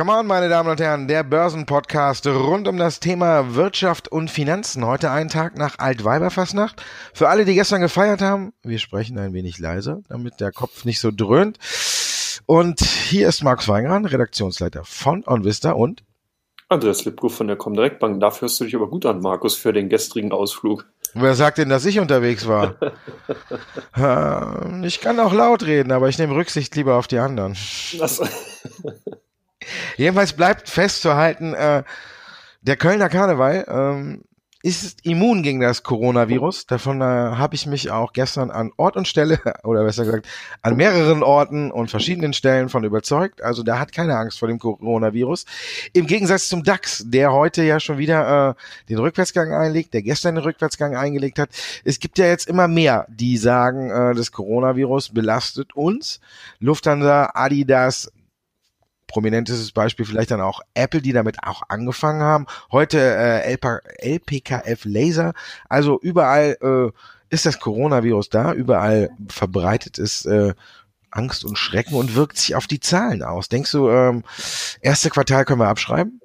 Come 0.00 0.12
on, 0.12 0.26
meine 0.26 0.50
Damen 0.50 0.68
und 0.68 0.78
Herren, 0.78 1.08
der 1.08 1.24
Börsenpodcast 1.24 2.26
rund 2.26 2.68
um 2.68 2.76
das 2.76 3.00
Thema 3.00 3.54
Wirtschaft 3.54 4.08
und 4.08 4.30
Finanzen. 4.30 4.84
Heute 4.84 5.10
einen 5.10 5.30
Tag 5.30 5.56
nach 5.56 5.78
Altweiberfastnacht. 5.78 6.82
Für 7.14 7.30
alle, 7.30 7.46
die 7.46 7.54
gestern 7.54 7.80
gefeiert 7.80 8.20
haben, 8.20 8.52
wir 8.62 8.78
sprechen 8.78 9.18
ein 9.18 9.32
wenig 9.32 9.58
leiser, 9.58 10.02
damit 10.10 10.40
der 10.40 10.52
Kopf 10.52 10.84
nicht 10.84 11.00
so 11.00 11.10
dröhnt. 11.10 11.58
Und 12.44 12.80
hier 12.80 13.26
ist 13.26 13.42
Markus 13.42 13.68
Weingran, 13.68 14.04
Redaktionsleiter 14.04 14.84
von 14.84 15.24
OnVista 15.26 15.72
und 15.72 16.02
Andreas 16.68 17.04
Lipko 17.04 17.28
von 17.28 17.48
der 17.48 17.56
Comdirect 17.56 17.98
Bank. 17.98 18.20
Dafür 18.20 18.42
hörst 18.42 18.60
du 18.60 18.64
dich 18.64 18.76
aber 18.76 18.88
gut 18.88 19.04
an, 19.04 19.20
Markus, 19.20 19.56
für 19.56 19.72
den 19.72 19.88
gestrigen 19.88 20.30
Ausflug. 20.30 20.86
Wer 21.14 21.34
sagt 21.34 21.58
denn, 21.58 21.68
dass 21.68 21.84
ich 21.84 21.98
unterwegs 21.98 22.46
war? 22.46 22.76
ich 24.84 25.00
kann 25.00 25.20
auch 25.20 25.32
laut 25.32 25.64
reden, 25.64 25.92
aber 25.92 26.08
ich 26.08 26.18
nehme 26.18 26.34
Rücksicht 26.34 26.74
lieber 26.76 26.94
auf 26.96 27.06
die 27.06 27.18
anderen. 27.18 27.56
Das 27.98 28.20
Jedenfalls 29.96 30.32
bleibt 30.32 30.68
festzuhalten, 30.68 31.54
äh, 31.54 31.82
der 32.62 32.76
Kölner 32.76 33.08
Karneval 33.08 33.64
ähm, 33.68 34.24
ist 34.62 35.06
immun 35.06 35.42
gegen 35.42 35.60
das 35.60 35.82
Coronavirus. 35.82 36.66
Davon 36.66 37.00
äh, 37.00 37.04
habe 37.04 37.54
ich 37.54 37.66
mich 37.66 37.90
auch 37.90 38.12
gestern 38.12 38.50
an 38.50 38.72
Ort 38.76 38.96
und 38.96 39.08
Stelle, 39.08 39.40
oder 39.64 39.84
besser 39.84 40.04
gesagt, 40.04 40.28
an 40.60 40.76
mehreren 40.76 41.22
Orten 41.22 41.70
und 41.70 41.90
verschiedenen 41.90 42.34
Stellen 42.34 42.68
von 42.68 42.84
überzeugt. 42.84 43.42
Also 43.42 43.62
da 43.62 43.78
hat 43.78 43.92
keine 43.92 44.16
Angst 44.16 44.38
vor 44.38 44.48
dem 44.48 44.58
Coronavirus. 44.58 45.46
Im 45.94 46.06
Gegensatz 46.06 46.48
zum 46.48 46.62
DAX, 46.62 47.04
der 47.06 47.32
heute 47.32 47.62
ja 47.62 47.80
schon 47.80 47.96
wieder 47.96 48.50
äh, 48.50 48.54
den 48.90 48.98
Rückwärtsgang 48.98 49.52
einlegt, 49.52 49.94
der 49.94 50.02
gestern 50.02 50.34
den 50.34 50.44
Rückwärtsgang 50.44 50.94
eingelegt 50.94 51.38
hat. 51.38 51.50
Es 51.84 51.98
gibt 51.98 52.18
ja 52.18 52.26
jetzt 52.26 52.46
immer 52.46 52.68
mehr, 52.68 53.06
die 53.08 53.38
sagen, 53.38 53.90
äh, 53.90 54.14
das 54.14 54.30
Coronavirus 54.30 55.10
belastet 55.10 55.74
uns. 55.74 56.20
Lufthansa, 56.58 57.30
Adidas, 57.32 58.12
prominentestes 59.10 59.72
Beispiel 59.72 60.06
vielleicht 60.06 60.30
dann 60.30 60.40
auch 60.40 60.60
Apple, 60.74 61.02
die 61.02 61.12
damit 61.12 61.42
auch 61.42 61.62
angefangen 61.68 62.22
haben. 62.22 62.46
Heute 62.72 62.98
äh, 62.98 63.58
LPKF 63.98 64.84
Laser. 64.84 65.34
Also 65.68 65.98
überall 66.00 66.56
äh, 66.62 66.90
ist 67.28 67.46
das 67.46 67.60
Coronavirus 67.60 68.28
da, 68.28 68.52
überall 68.52 69.10
verbreitet 69.28 69.98
es 69.98 70.24
äh, 70.24 70.54
Angst 71.10 71.44
und 71.44 71.56
Schrecken 71.56 71.94
und 71.94 72.14
wirkt 72.14 72.38
sich 72.38 72.54
auf 72.54 72.66
die 72.66 72.80
Zahlen 72.80 73.22
aus. 73.22 73.48
Denkst 73.48 73.72
du, 73.72 73.88
ähm, 73.88 74.24
erste 74.80 75.10
Quartal 75.10 75.44
können 75.44 75.60
wir 75.60 75.68
abschreiben? 75.68 76.20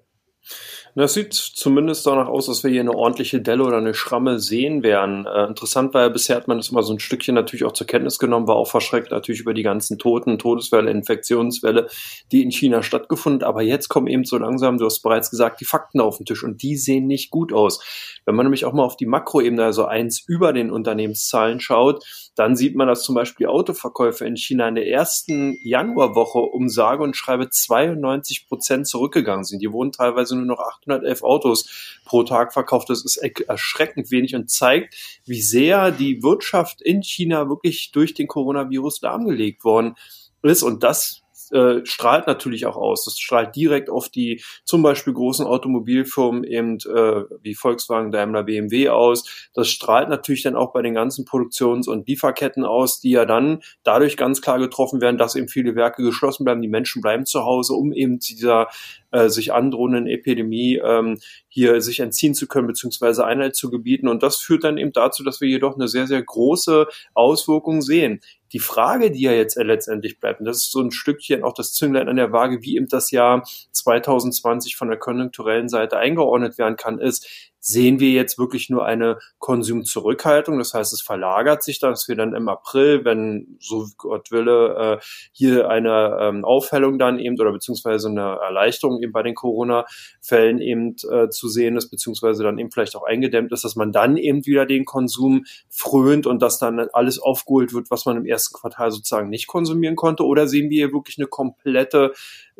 Das 0.97 1.13
sieht 1.13 1.33
zumindest 1.33 2.07
danach 2.07 2.29
aus, 2.29 2.45
dass 2.45 2.63
wir 2.63 2.71
hier 2.71 2.79
eine 2.79 2.95
ordentliche 2.95 3.41
Delle 3.41 3.65
oder 3.65 3.79
eine 3.79 3.93
Schramme 3.93 4.39
sehen 4.39 4.81
werden. 4.81 5.25
Äh, 5.25 5.47
interessant 5.47 5.93
war 5.93 6.03
ja, 6.03 6.09
bisher 6.09 6.37
hat 6.37 6.47
man 6.47 6.55
das 6.55 6.69
immer 6.69 6.83
so 6.83 6.93
ein 6.93 6.99
Stückchen 6.99 7.35
natürlich 7.35 7.65
auch 7.65 7.73
zur 7.73 7.85
Kenntnis 7.85 8.17
genommen, 8.17 8.47
war 8.47 8.55
auch 8.55 8.69
verschreckt 8.69 9.11
natürlich 9.11 9.41
über 9.41 9.53
die 9.53 9.63
ganzen 9.63 9.97
Toten, 9.97 10.39
Todeswelle, 10.39 10.89
Infektionswelle, 10.89 11.89
die 12.31 12.43
in 12.43 12.51
China 12.51 12.81
stattgefunden. 12.81 13.43
Aber 13.43 13.61
jetzt 13.61 13.89
kommen 13.89 14.07
eben 14.07 14.23
so 14.23 14.37
langsam, 14.37 14.77
du 14.77 14.85
hast 14.85 15.01
bereits 15.01 15.29
gesagt, 15.29 15.59
die 15.59 15.65
Fakten 15.65 15.99
auf 15.99 16.15
den 16.15 16.25
Tisch 16.25 16.45
und 16.45 16.63
die 16.63 16.77
sehen 16.77 17.07
nicht 17.07 17.29
gut 17.29 17.51
aus. 17.51 17.83
Wenn 18.25 18.35
man 18.35 18.45
nämlich 18.45 18.63
auch 18.63 18.71
mal 18.71 18.85
auf 18.85 18.95
die 18.95 19.05
Makroebene, 19.05 19.65
also 19.65 19.83
eins 19.83 20.23
über 20.25 20.53
den 20.53 20.71
Unternehmenszahlen 20.71 21.59
schaut, 21.59 22.05
dann 22.35 22.57
sieht 22.57 22.75
man, 22.75 22.87
dass 22.87 23.03
zum 23.03 23.15
Beispiel 23.15 23.47
Autoverkäufe 23.47 24.25
in 24.25 24.35
China 24.35 24.67
in 24.67 24.75
der 24.75 24.87
ersten 24.87 25.57
Januarwoche 25.63 26.39
um 26.39 26.67
sage 26.67 27.01
und 27.01 27.15
schreibe 27.15 27.49
92 27.49 28.47
Prozent 28.47 28.87
zurückgegangen 28.87 29.45
sind. 29.45 29.61
Die 29.61 29.71
wurden 29.71 29.93
teilweise 29.93 30.35
nur 30.35 30.45
noch 30.45 30.59
811 30.59 31.23
Autos 31.23 31.99
pro 32.03 32.23
Tag 32.23 32.51
verkauft. 32.51 32.89
Das 32.89 33.05
ist 33.05 33.17
erschreckend 33.17 34.11
wenig 34.11 34.35
und 34.35 34.51
zeigt, 34.51 34.95
wie 35.25 35.41
sehr 35.41 35.91
die 35.91 36.23
Wirtschaft 36.23 36.81
in 36.81 37.01
China 37.03 37.47
wirklich 37.47 37.91
durch 37.93 38.13
den 38.13 38.27
Coronavirus 38.27 39.01
lahmgelegt 39.01 39.63
worden 39.63 39.95
ist. 40.41 40.61
Und 40.61 40.83
das 40.83 41.24
äh, 41.51 41.85
strahlt 41.85 42.27
natürlich 42.27 42.65
auch 42.65 42.75
aus. 42.75 43.05
Das 43.05 43.17
strahlt 43.17 43.55
direkt 43.55 43.89
auf 43.89 44.09
die 44.09 44.41
zum 44.63 44.81
Beispiel 44.81 45.13
großen 45.13 45.45
Automobilfirmen 45.45 46.43
eben 46.43 46.77
äh, 46.77 47.23
wie 47.41 47.55
Volkswagen, 47.55 48.11
Daimler, 48.11 48.43
BMW 48.43 48.89
aus. 48.89 49.49
Das 49.53 49.69
strahlt 49.69 50.09
natürlich 50.09 50.43
dann 50.43 50.55
auch 50.55 50.73
bei 50.73 50.81
den 50.81 50.93
ganzen 50.93 51.25
Produktions- 51.25 51.87
und 51.87 52.07
Lieferketten 52.07 52.65
aus, 52.65 52.99
die 52.99 53.11
ja 53.11 53.25
dann 53.25 53.61
dadurch 53.83 54.17
ganz 54.17 54.41
klar 54.41 54.59
getroffen 54.59 55.01
werden, 55.01 55.17
dass 55.17 55.35
eben 55.35 55.47
viele 55.47 55.75
Werke 55.75 56.03
geschlossen 56.03 56.45
bleiben. 56.45 56.61
Die 56.61 56.67
Menschen 56.67 57.01
bleiben 57.01 57.25
zu 57.25 57.45
Hause, 57.45 57.73
um 57.73 57.93
eben 57.93 58.19
dieser 58.19 58.67
äh, 59.15 59.29
sich 59.29 59.53
androhenden 59.53 60.07
Epidemie 60.07 60.81
ähm, 60.83 61.19
hier 61.47 61.79
sich 61.81 62.01
entziehen 62.01 62.33
zu 62.33 62.47
können, 62.47 62.67
beziehungsweise 62.67 63.25
Einhalt 63.25 63.55
zu 63.55 63.69
gebieten. 63.69 64.07
Und 64.09 64.23
das 64.23 64.37
führt 64.37 64.65
dann 64.65 64.77
eben 64.77 64.91
dazu, 64.91 65.23
dass 65.23 65.39
wir 65.39 65.47
jedoch 65.47 65.75
eine 65.75 65.87
sehr, 65.87 66.05
sehr 66.05 66.21
große 66.21 66.87
Auswirkung 67.13 67.81
sehen. 67.81 68.19
Die 68.55 68.59
Frage, 68.59 69.11
die 69.11 69.19
ja 69.19 69.33
jetzt 69.33 69.57
letztendlich 69.57 70.17
bleibt, 70.17 70.39
und 70.39 70.45
das 70.45 70.59
ist 70.59 70.71
so 70.71 70.79
ein 70.79 70.91
Stückchen 70.91 71.43
auch 71.43 71.51
das 71.51 71.73
Zünglein 71.73 72.07
an 72.07 72.15
der 72.15 72.31
Waage, 72.31 72.61
wie 72.61 72.77
eben 72.77 72.87
das 72.87 73.11
Jahr 73.11 73.45
2020 73.73 74.77
von 74.77 74.87
der 74.87 74.97
konjunkturellen 74.97 75.67
Seite 75.67 75.97
eingeordnet 75.97 76.57
werden 76.57 76.77
kann, 76.77 76.97
ist, 76.97 77.27
sehen 77.67 77.99
wir 77.99 78.11
jetzt 78.11 78.37
wirklich 78.37 78.69
nur 78.69 78.85
eine 78.85 79.17
Konsumzurückhaltung. 79.39 80.59
Das 80.59 80.75
heißt, 80.75 80.93
es 80.93 81.01
verlagert 81.01 81.63
sich 81.63 81.79
dann, 81.79 81.91
dass 81.91 82.07
wir 82.07 82.15
dann 82.15 82.35
im 82.35 82.47
April, 82.47 83.03
wenn 83.05 83.57
so 83.59 83.87
Gott 83.97 84.29
wille, 84.31 84.99
äh, 84.99 85.05
hier 85.31 85.67
eine 85.67 86.15
ähm, 86.21 86.45
Aufhellung 86.45 86.99
dann 86.99 87.17
eben 87.17 87.39
oder 87.39 87.51
beziehungsweise 87.51 88.07
eine 88.07 88.37
Erleichterung 88.39 89.01
eben 89.01 89.11
bei 89.11 89.23
den 89.23 89.33
Corona-Fällen 89.33 90.61
eben 90.61 90.95
äh, 91.09 91.29
zu 91.29 91.47
sehen 91.47 91.75
ist, 91.75 91.89
beziehungsweise 91.89 92.43
dann 92.43 92.59
eben 92.59 92.69
vielleicht 92.69 92.95
auch 92.95 93.03
eingedämmt 93.03 93.51
ist, 93.51 93.63
dass 93.63 93.75
man 93.75 93.91
dann 93.91 94.15
eben 94.15 94.45
wieder 94.45 94.67
den 94.67 94.85
Konsum 94.85 95.45
frönt 95.67 96.27
und 96.27 96.43
dass 96.43 96.59
dann 96.59 96.79
alles 96.93 97.17
aufgeholt 97.17 97.73
wird, 97.73 97.89
was 97.89 98.05
man 98.05 98.17
im 98.17 98.25
ersten 98.25 98.55
Quartal 98.55 98.91
sozusagen 98.91 99.29
nicht 99.29 99.47
konsumieren 99.47 99.95
konnte? 99.95 100.23
Oder 100.23 100.47
sehen 100.47 100.69
wir 100.69 100.85
hier 100.85 100.93
wirklich 100.93 101.17
eine 101.17 101.27
komplette 101.27 102.13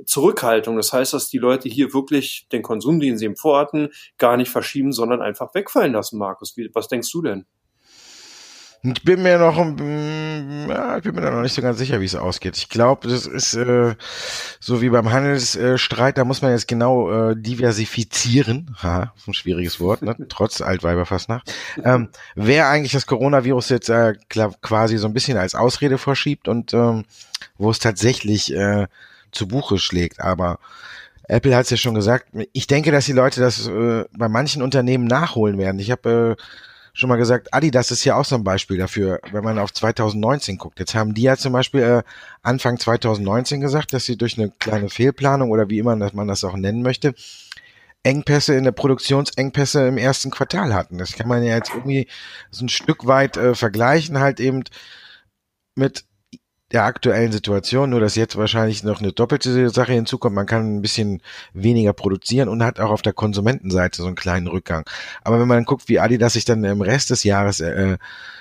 Zurückhaltung? 0.04 0.78
Das 0.78 0.92
heißt, 0.92 1.14
dass 1.14 1.30
die 1.30 1.38
Leute 1.38 1.70
hier 1.70 1.94
wirklich 1.94 2.48
den 2.52 2.64
Konsum, 2.64 3.00
den 3.00 3.20
sie 3.20 3.26
eben 3.26 3.36
vorhatten, 3.36 3.90
gar 4.18 4.36
nicht 4.36 4.50
verschieben, 4.50 4.95
sondern 4.96 5.22
einfach 5.22 5.54
wegfallen 5.54 5.94
lassen, 5.94 6.18
Markus. 6.18 6.58
Wie, 6.58 6.72
was 6.74 6.88
denkst 6.88 7.12
du 7.12 7.22
denn? 7.22 7.46
Ich 8.94 9.04
bin 9.04 9.24
mir 9.24 9.40
noch, 9.40 9.58
ja, 9.58 10.98
ich 10.98 11.04
bin 11.04 11.16
mir 11.16 11.22
da 11.22 11.32
noch 11.32 11.42
nicht 11.42 11.56
so 11.56 11.62
ganz 11.62 11.80
sicher, 11.80 12.02
wie 12.02 12.06
es 12.06 12.16
ausgeht. 12.16 12.56
Ich 12.56 12.70
glaube, 12.70 13.08
das 13.08 13.26
ist 13.26 13.56
äh, 13.56 13.96
so 14.60 14.82
wie 14.82 14.90
beim 14.90 15.12
Handelsstreit, 15.12 16.18
da 16.20 16.24
muss 16.24 16.44
man 16.44 16.52
jetzt 16.52 16.68
genau 16.68 17.32
äh, 17.32 17.36
diversifizieren. 17.36 18.76
Ha, 18.86 19.14
ein 19.26 19.34
schwieriges 19.34 19.80
Wort, 19.80 20.02
ne? 20.02 20.16
trotz 20.30 20.62
Altweiberfastnacht. 20.62 21.52
Ähm, 21.84 22.10
wer 22.36 22.70
eigentlich 22.70 22.92
das 22.92 23.08
Coronavirus 23.08 23.70
jetzt 23.70 23.90
äh, 23.90 24.14
quasi 24.62 24.98
so 24.98 25.08
ein 25.08 25.14
bisschen 25.14 25.38
als 25.38 25.56
Ausrede 25.56 25.98
vorschiebt 25.98 26.48
und 26.48 26.74
ähm, 26.74 27.06
wo 27.58 27.72
es 27.72 27.80
tatsächlich 27.80 28.54
äh, 28.54 28.88
zu 29.32 29.48
Buche 29.48 29.80
schlägt. 29.80 30.22
Aber 30.22 30.60
Apple 31.28 31.56
hat 31.56 31.64
es 31.64 31.72
ja 31.72 31.78
schon 31.78 31.96
gesagt. 31.96 32.28
Ich 32.54 32.68
denke, 32.68 32.92
dass 32.92 33.06
die 33.06 33.14
Leute 33.14 33.40
das 33.40 33.68
äh, 33.68 34.06
bei 34.16 34.30
manchen 34.30 34.62
Unternehmen 34.62 35.06
nachholen 35.06 35.58
werden. 35.58 35.80
Ich 35.80 35.92
habe 35.92 36.38
äh, 36.38 36.44
schon 36.94 37.10
mal 37.10 37.18
gesagt, 37.18 37.54
Adidas 37.54 37.92
ist 37.92 38.06
ja 38.06 38.16
auch 38.16 38.26
so 38.26 38.36
ein 38.36 38.44
Beispiel 38.44 38.78
dafür, 38.78 39.20
wenn 39.32 39.44
man 39.44 39.60
auf 39.60 39.74
2019 39.74 40.58
guckt. 40.58 40.80
Jetzt 40.80 40.96
haben 40.96 41.14
die 41.14 41.24
ja 41.24 41.36
zum 41.36 41.54
Beispiel 41.54 41.82
äh, 41.82 42.04
Anfang 42.42 42.80
2019 42.80 43.60
gesagt, 43.60 43.94
dass 43.94 44.06
sie 44.06 44.18
durch 44.18 44.38
eine 44.38 44.52
kleine 44.60 44.90
Fehlplanung 44.90 45.52
oder 45.52 45.70
wie 45.70 45.80
immer 45.80 45.96
man 45.96 46.28
das 46.28 46.44
auch 46.44 46.56
nennen 46.56 46.82
möchte, 46.82 47.14
Engpässe 48.04 48.56
in 48.56 48.64
der 48.64 48.72
Produktionsengpässe 48.72 49.88
im 49.88 49.98
ersten 49.98 50.32
Quartal 50.32 50.74
hatten. 50.74 50.98
Das 50.98 51.14
kann 51.14 51.28
man 51.28 51.44
ja 51.44 51.56
jetzt 51.56 51.72
irgendwie 51.74 52.08
so 52.52 52.64
ein 52.64 52.70
Stück 52.70 53.08
weit 53.08 53.36
äh, 53.36 53.56
vergleichen, 53.56 54.20
halt 54.20 54.40
eben 54.40 54.64
mit 55.76 56.06
der 56.72 56.84
aktuellen 56.84 57.32
Situation, 57.32 57.92
nur 57.92 58.00
dass 58.00 58.16
jetzt 58.16 58.38
wahrscheinlich 58.38 58.84
noch 58.84 59.00
eine 59.00 59.12
doppelte 59.12 59.70
Sache 59.70 59.94
hinzukommt. 59.94 60.36
Man 60.36 60.48
kann 60.48 60.78
ein 60.78 60.82
bisschen 60.82 61.22
weniger 61.54 61.94
produzieren 61.94 62.50
und 62.50 62.64
hat 62.64 62.80
auch 62.80 62.90
auf 62.90 63.04
der 63.04 63.14
Konsumentenseite 63.14 64.02
so 64.02 64.08
einen 64.08 64.16
kleinen 64.16 64.48
Rückgang. 64.48 64.84
Aber 65.24 65.40
wenn 65.40 65.48
man 65.48 65.66
guckt, 65.66 65.88
wie 65.88 66.00
Adidas 66.00 66.34
sich 66.34 66.46
dann 66.46 66.64
im 66.64 66.82
Rest 66.82 67.12
des 67.12 67.24
Jahres 67.24 67.60
äh, 67.60 67.98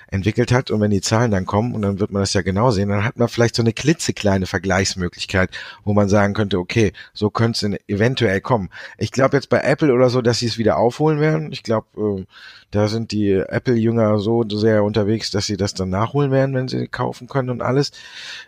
entwickelt 0.08 0.52
hat 0.52 0.70
und 0.70 0.80
wenn 0.80 0.90
die 0.90 1.00
Zahlen 1.00 1.30
dann 1.30 1.46
kommen 1.46 1.74
und 1.74 1.82
dann 1.82 2.00
wird 2.00 2.10
man 2.10 2.22
das 2.22 2.32
ja 2.34 2.42
genau 2.42 2.70
sehen, 2.70 2.88
dann 2.88 3.04
hat 3.04 3.18
man 3.18 3.28
vielleicht 3.28 3.56
so 3.56 3.62
eine 3.62 3.72
klitzekleine 3.72 4.46
Vergleichsmöglichkeit, 4.46 5.50
wo 5.84 5.92
man 5.92 6.08
sagen 6.08 6.34
könnte, 6.34 6.58
okay, 6.58 6.92
so 7.12 7.30
könnte 7.30 7.66
es 7.66 7.78
eventuell 7.88 8.40
kommen. 8.40 8.70
Ich 8.98 9.10
glaube 9.10 9.36
jetzt 9.36 9.48
bei 9.48 9.60
Apple 9.60 9.92
oder 9.92 10.10
so, 10.10 10.22
dass 10.22 10.38
sie 10.38 10.46
es 10.46 10.58
wieder 10.58 10.76
aufholen 10.76 11.20
werden. 11.20 11.52
Ich 11.52 11.62
glaube, 11.62 11.86
äh, 12.20 12.24
da 12.70 12.88
sind 12.88 13.12
die 13.12 13.32
Apple-Jünger 13.32 14.18
so 14.18 14.44
sehr 14.48 14.82
unterwegs, 14.84 15.30
dass 15.30 15.46
sie 15.46 15.56
das 15.56 15.74
dann 15.74 15.90
nachholen 15.90 16.30
werden, 16.30 16.54
wenn 16.54 16.68
sie 16.68 16.88
kaufen 16.88 17.28
können 17.28 17.50
und 17.50 17.62
alles. 17.62 17.92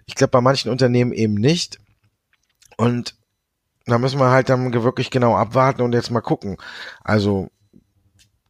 Ich 0.06 0.14
glaube 0.14 0.32
bei 0.32 0.40
manchen 0.40 0.70
Unternehmen 0.70 1.12
eben 1.12 1.34
nicht. 1.34 1.78
Und 2.76 3.14
da 3.86 3.98
müssen 3.98 4.18
wir 4.18 4.30
halt 4.30 4.48
dann 4.48 4.72
wirklich 4.72 5.10
genau 5.10 5.36
abwarten 5.36 5.82
und 5.82 5.92
jetzt 5.92 6.10
mal 6.10 6.20
gucken. 6.20 6.56
Also 7.04 7.50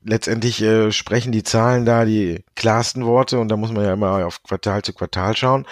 letztendlich 0.07 0.63
äh, 0.63 0.93
sprechen 0.93 1.33
die 1.33 1.43
Zahlen 1.43 1.85
da 1.85 2.05
die 2.05 2.45
klarsten 2.55 3.05
Worte 3.05 3.39
und 3.39 3.49
da 3.49 3.57
muss 3.57 3.73
man 3.73 3.85
ja 3.85 3.93
immer 3.93 4.25
auf 4.25 4.43
Quartal 4.43 4.83
zu 4.83 4.93
Quartal 4.93 5.37
schauen 5.37 5.67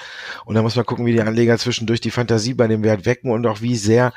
und 0.44 0.54
da 0.54 0.62
muss 0.62 0.76
man 0.76 0.84
gucken, 0.84 1.06
wie 1.06 1.12
die 1.12 1.22
Anleger 1.22 1.56
zwischendurch 1.56 2.00
die 2.00 2.10
Fantasie 2.10 2.54
bei 2.54 2.66
dem 2.66 2.82
Wert 2.82 3.06
wecken 3.06 3.30
und 3.30 3.46
auch 3.46 3.60
wie 3.60 3.76
sehr 3.76 4.12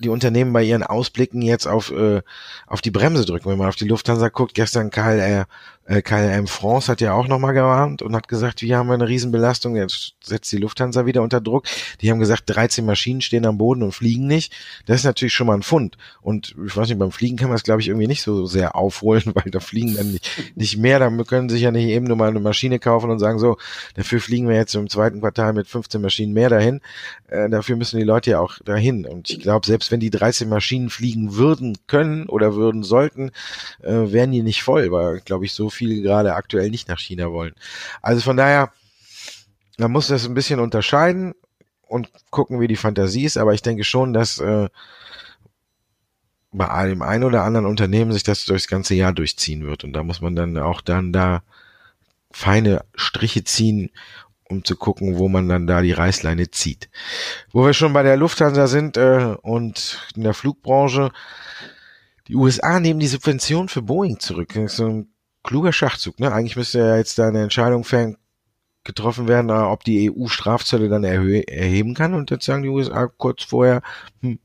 die 0.00 0.08
Unternehmen 0.08 0.52
bei 0.52 0.62
ihren 0.62 0.82
Ausblicken 0.82 1.40
jetzt 1.40 1.66
auf, 1.66 1.92
äh, 1.92 2.22
auf 2.66 2.80
die 2.80 2.90
Bremse 2.90 3.24
drücken. 3.24 3.48
Wenn 3.48 3.58
man 3.58 3.68
auf 3.68 3.76
die 3.76 3.88
Lufthansa 3.88 4.28
guckt, 4.28 4.54
gestern 4.54 4.90
KLR, 4.90 5.42
äh, 5.42 5.44
KLM 5.86 6.46
France 6.46 6.90
hat 6.90 7.02
ja 7.02 7.12
auch 7.12 7.28
nochmal 7.28 7.52
gewarnt 7.52 8.00
und 8.00 8.16
hat 8.16 8.26
gesagt, 8.26 8.62
wir 8.62 8.78
haben 8.78 8.90
eine 8.90 9.06
Riesenbelastung, 9.06 9.76
jetzt 9.76 10.14
setzt 10.22 10.50
die 10.50 10.56
Lufthansa 10.56 11.04
wieder 11.04 11.20
unter 11.20 11.42
Druck. 11.42 11.66
Die 12.00 12.10
haben 12.10 12.20
gesagt, 12.20 12.44
13 12.46 12.86
Maschinen 12.86 13.20
stehen 13.20 13.44
am 13.44 13.58
Boden 13.58 13.82
und 13.82 13.92
fliegen 13.92 14.26
nicht. 14.26 14.54
Das 14.86 15.00
ist 15.00 15.04
natürlich 15.04 15.34
schon 15.34 15.46
mal 15.46 15.54
ein 15.54 15.62
Fund. 15.62 15.98
Und 16.22 16.54
ich 16.66 16.74
weiß 16.74 16.88
nicht, 16.88 16.98
beim 16.98 17.12
Fliegen 17.12 17.36
kann 17.36 17.48
man 17.48 17.56
es, 17.56 17.64
glaube 17.64 17.82
ich, 17.82 17.88
irgendwie 17.88 18.06
nicht 18.06 18.22
so 18.22 18.46
sehr 18.46 18.76
aufholen, 18.76 19.24
weil 19.34 19.50
da 19.50 19.60
fliegen 19.60 19.94
dann 19.94 20.12
nicht, 20.12 20.30
nicht 20.54 20.78
mehr. 20.78 20.98
Da 20.98 21.10
können 21.24 21.50
sich 21.50 21.60
ja 21.60 21.70
nicht 21.70 21.88
eben 21.88 22.06
nur 22.06 22.16
mal 22.16 22.30
eine 22.30 22.40
Maschine 22.40 22.78
kaufen 22.78 23.10
und 23.10 23.18
sagen, 23.18 23.38
so, 23.38 23.58
dafür 23.94 24.20
fliegen 24.20 24.48
wir 24.48 24.56
jetzt 24.56 24.74
im 24.74 24.88
zweiten 24.88 25.20
Quartal 25.20 25.52
mit 25.52 25.66
15 25.66 26.00
Maschinen 26.00 26.32
mehr 26.32 26.48
dahin. 26.48 26.80
Äh, 27.28 27.50
dafür 27.50 27.76
müssen 27.76 27.98
die 27.98 28.04
Leute 28.04 28.30
ja 28.30 28.40
auch 28.40 28.58
dahin. 28.64 29.04
Und 29.04 29.28
ich 29.28 29.40
glaube, 29.40 29.66
selbst 29.66 29.92
wenn 29.92 30.00
die 30.00 30.10
13 30.10 30.48
Maschinen 30.48 30.88
fliegen 30.88 31.34
würden 31.36 31.76
können 31.86 32.26
oder 32.26 32.54
würden 32.54 32.84
sollten, 32.84 33.32
äh, 33.82 33.92
wären 33.92 34.32
die 34.32 34.42
nicht 34.42 34.62
voll, 34.62 34.90
weil, 34.90 35.20
glaube 35.20 35.44
ich, 35.44 35.52
so 35.52 35.68
viele 35.74 36.00
gerade 36.00 36.34
aktuell 36.34 36.70
nicht 36.70 36.88
nach 36.88 36.98
China 36.98 37.30
wollen. 37.32 37.54
Also 38.02 38.20
von 38.20 38.36
daher, 38.36 38.72
man 39.78 39.92
muss 39.92 40.08
das 40.08 40.26
ein 40.26 40.34
bisschen 40.34 40.60
unterscheiden 40.60 41.34
und 41.82 42.10
gucken, 42.30 42.60
wie 42.60 42.68
die 42.68 42.76
Fantasie 42.76 43.24
ist, 43.24 43.36
aber 43.36 43.54
ich 43.54 43.62
denke 43.62 43.84
schon, 43.84 44.12
dass 44.12 44.38
äh, 44.38 44.68
bei 46.52 46.86
dem 46.86 47.02
einen 47.02 47.24
oder 47.24 47.42
anderen 47.42 47.66
Unternehmen 47.66 48.12
sich 48.12 48.22
das 48.22 48.44
durchs 48.44 48.68
ganze 48.68 48.94
Jahr 48.94 49.12
durchziehen 49.12 49.66
wird. 49.66 49.84
Und 49.84 49.92
da 49.92 50.02
muss 50.04 50.20
man 50.20 50.36
dann 50.36 50.56
auch 50.56 50.80
dann 50.80 51.12
da 51.12 51.42
feine 52.30 52.84
Striche 52.94 53.44
ziehen, 53.44 53.90
um 54.48 54.64
zu 54.64 54.76
gucken, 54.76 55.18
wo 55.18 55.28
man 55.28 55.48
dann 55.48 55.66
da 55.66 55.82
die 55.82 55.92
Reißleine 55.92 56.50
zieht. 56.50 56.90
Wo 57.50 57.64
wir 57.64 57.72
schon 57.72 57.92
bei 57.92 58.02
der 58.02 58.16
Lufthansa 58.16 58.66
sind 58.66 58.96
äh, 58.96 59.36
und 59.42 60.06
in 60.14 60.22
der 60.22 60.34
Flugbranche, 60.34 61.10
die 62.28 62.36
USA 62.36 62.80
nehmen 62.80 63.00
die 63.00 63.06
Subvention 63.06 63.68
für 63.68 63.82
Boeing 63.82 64.20
zurück. 64.20 64.52
Das 64.54 64.72
ist 64.72 64.76
so 64.76 64.88
ein 64.88 65.13
kluger 65.44 65.72
Schachzug. 65.72 66.18
Ne? 66.18 66.32
Eigentlich 66.32 66.56
müsste 66.56 66.80
ja 66.80 66.96
jetzt 66.96 67.18
da 67.18 67.28
eine 67.28 67.42
Entscheidung 67.42 67.84
getroffen 68.82 69.28
werden, 69.28 69.50
äh, 69.50 69.52
ob 69.52 69.84
die 69.84 70.10
EU 70.10 70.26
Strafzölle 70.26 70.88
dann 70.88 71.04
erheben 71.04 71.94
kann. 71.94 72.14
Und 72.14 72.30
jetzt 72.30 72.44
sagen 72.44 72.62
die 72.62 72.68
USA 72.68 73.06
kurz 73.06 73.44
vorher, 73.44 73.82
hm, 74.20 74.38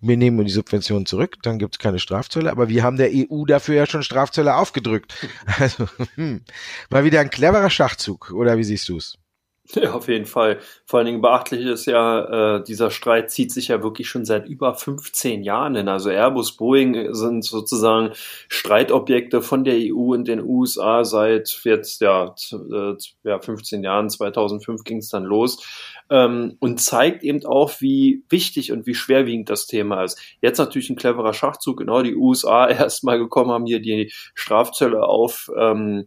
wir 0.00 0.16
nehmen 0.16 0.44
die 0.44 0.52
Subvention 0.52 1.06
zurück, 1.06 1.38
dann 1.42 1.58
gibt 1.58 1.76
es 1.76 1.78
keine 1.78 1.98
Strafzölle, 1.98 2.50
aber 2.50 2.68
wir 2.68 2.82
haben 2.82 2.98
der 2.98 3.10
EU 3.12 3.44
dafür 3.46 3.76
ja 3.76 3.86
schon 3.86 4.02
Strafzölle 4.02 4.56
aufgedrückt. 4.56 5.14
Also, 5.58 5.86
hm, 6.16 6.42
mal 6.90 7.04
wieder 7.04 7.20
ein 7.20 7.30
cleverer 7.30 7.70
Schachzug, 7.70 8.32
oder 8.32 8.58
wie 8.58 8.64
siehst 8.64 8.88
du 8.88 8.98
es? 8.98 9.18
Ja, 9.74 9.94
auf 9.94 10.08
jeden 10.08 10.26
Fall. 10.26 10.58
Vor 10.84 10.98
allen 10.98 11.06
Dingen 11.06 11.22
beachtlich 11.22 11.64
ist 11.64 11.86
ja, 11.86 12.56
äh, 12.58 12.64
dieser 12.64 12.90
Streit 12.90 13.30
zieht 13.30 13.50
sich 13.50 13.68
ja 13.68 13.82
wirklich 13.82 14.08
schon 14.08 14.24
seit 14.24 14.46
über 14.46 14.74
15 14.74 15.42
Jahren 15.42 15.74
hin. 15.74 15.88
Also 15.88 16.10
Airbus, 16.10 16.56
Boeing 16.56 17.14
sind 17.14 17.44
sozusagen 17.44 18.12
Streitobjekte 18.48 19.40
von 19.40 19.64
der 19.64 19.76
EU 19.76 20.12
und 20.12 20.28
den 20.28 20.42
USA 20.42 21.04
seit 21.04 21.60
jetzt 21.64 22.02
ja, 22.02 22.34
äh, 22.52 22.94
ja 23.24 23.40
15 23.40 23.82
Jahren. 23.82 24.10
2005 24.10 24.84
ging 24.84 24.98
es 24.98 25.08
dann 25.08 25.24
los 25.24 25.64
ähm, 26.10 26.56
und 26.60 26.80
zeigt 26.80 27.22
eben 27.22 27.44
auch, 27.46 27.80
wie 27.80 28.22
wichtig 28.28 28.70
und 28.70 28.86
wie 28.86 28.94
schwerwiegend 28.94 29.48
das 29.48 29.66
Thema 29.66 30.04
ist. 30.04 30.20
Jetzt 30.42 30.58
natürlich 30.58 30.90
ein 30.90 30.96
cleverer 30.96 31.32
Schachzug, 31.32 31.78
genau 31.78 32.02
die 32.02 32.14
USA 32.14 32.68
erstmal 32.68 33.18
gekommen 33.18 33.50
haben 33.50 33.66
hier 33.66 33.80
die 33.80 34.12
Strafzölle 34.34 35.04
auf 35.04 35.50
ähm, 35.58 36.04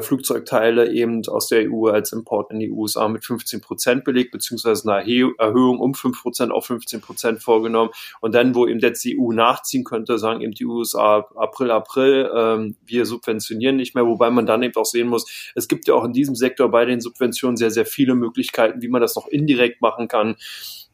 Flugzeugteile 0.00 0.90
eben 0.92 1.26
aus 1.28 1.48
der 1.48 1.70
EU 1.70 1.86
als 1.86 2.12
Import 2.12 2.50
in 2.50 2.58
die 2.58 2.70
USA 2.70 3.08
mit 3.08 3.24
15 3.24 3.60
Prozent 3.60 4.04
belegt, 4.04 4.32
beziehungsweise 4.32 4.90
eine 4.92 5.10
Erhöhung 5.38 5.78
um 5.78 5.94
5 5.94 6.22
Prozent 6.22 6.52
auf 6.52 6.66
15 6.66 7.00
Prozent 7.00 7.42
vorgenommen. 7.42 7.90
Und 8.20 8.34
dann, 8.34 8.54
wo 8.54 8.66
eben 8.66 8.80
jetzt 8.80 9.04
die 9.04 9.18
EU 9.18 9.32
nachziehen 9.32 9.84
könnte, 9.84 10.18
sagen 10.18 10.40
eben 10.40 10.52
die 10.52 10.66
USA 10.66 11.26
April, 11.36 11.70
April, 11.70 12.30
ähm, 12.34 12.76
wir 12.84 13.06
subventionieren 13.06 13.76
nicht 13.76 13.94
mehr, 13.94 14.06
wobei 14.06 14.30
man 14.30 14.46
dann 14.46 14.62
eben 14.62 14.76
auch 14.76 14.84
sehen 14.84 15.08
muss, 15.08 15.52
es 15.54 15.68
gibt 15.68 15.86
ja 15.86 15.94
auch 15.94 16.04
in 16.04 16.12
diesem 16.12 16.34
Sektor 16.34 16.70
bei 16.70 16.84
den 16.84 17.00
Subventionen 17.00 17.56
sehr, 17.56 17.70
sehr 17.70 17.86
viele 17.86 18.14
Möglichkeiten, 18.14 18.82
wie 18.82 18.88
man 18.88 19.00
das 19.00 19.16
noch 19.16 19.28
indirekt 19.28 19.80
machen 19.82 20.08
kann 20.08 20.36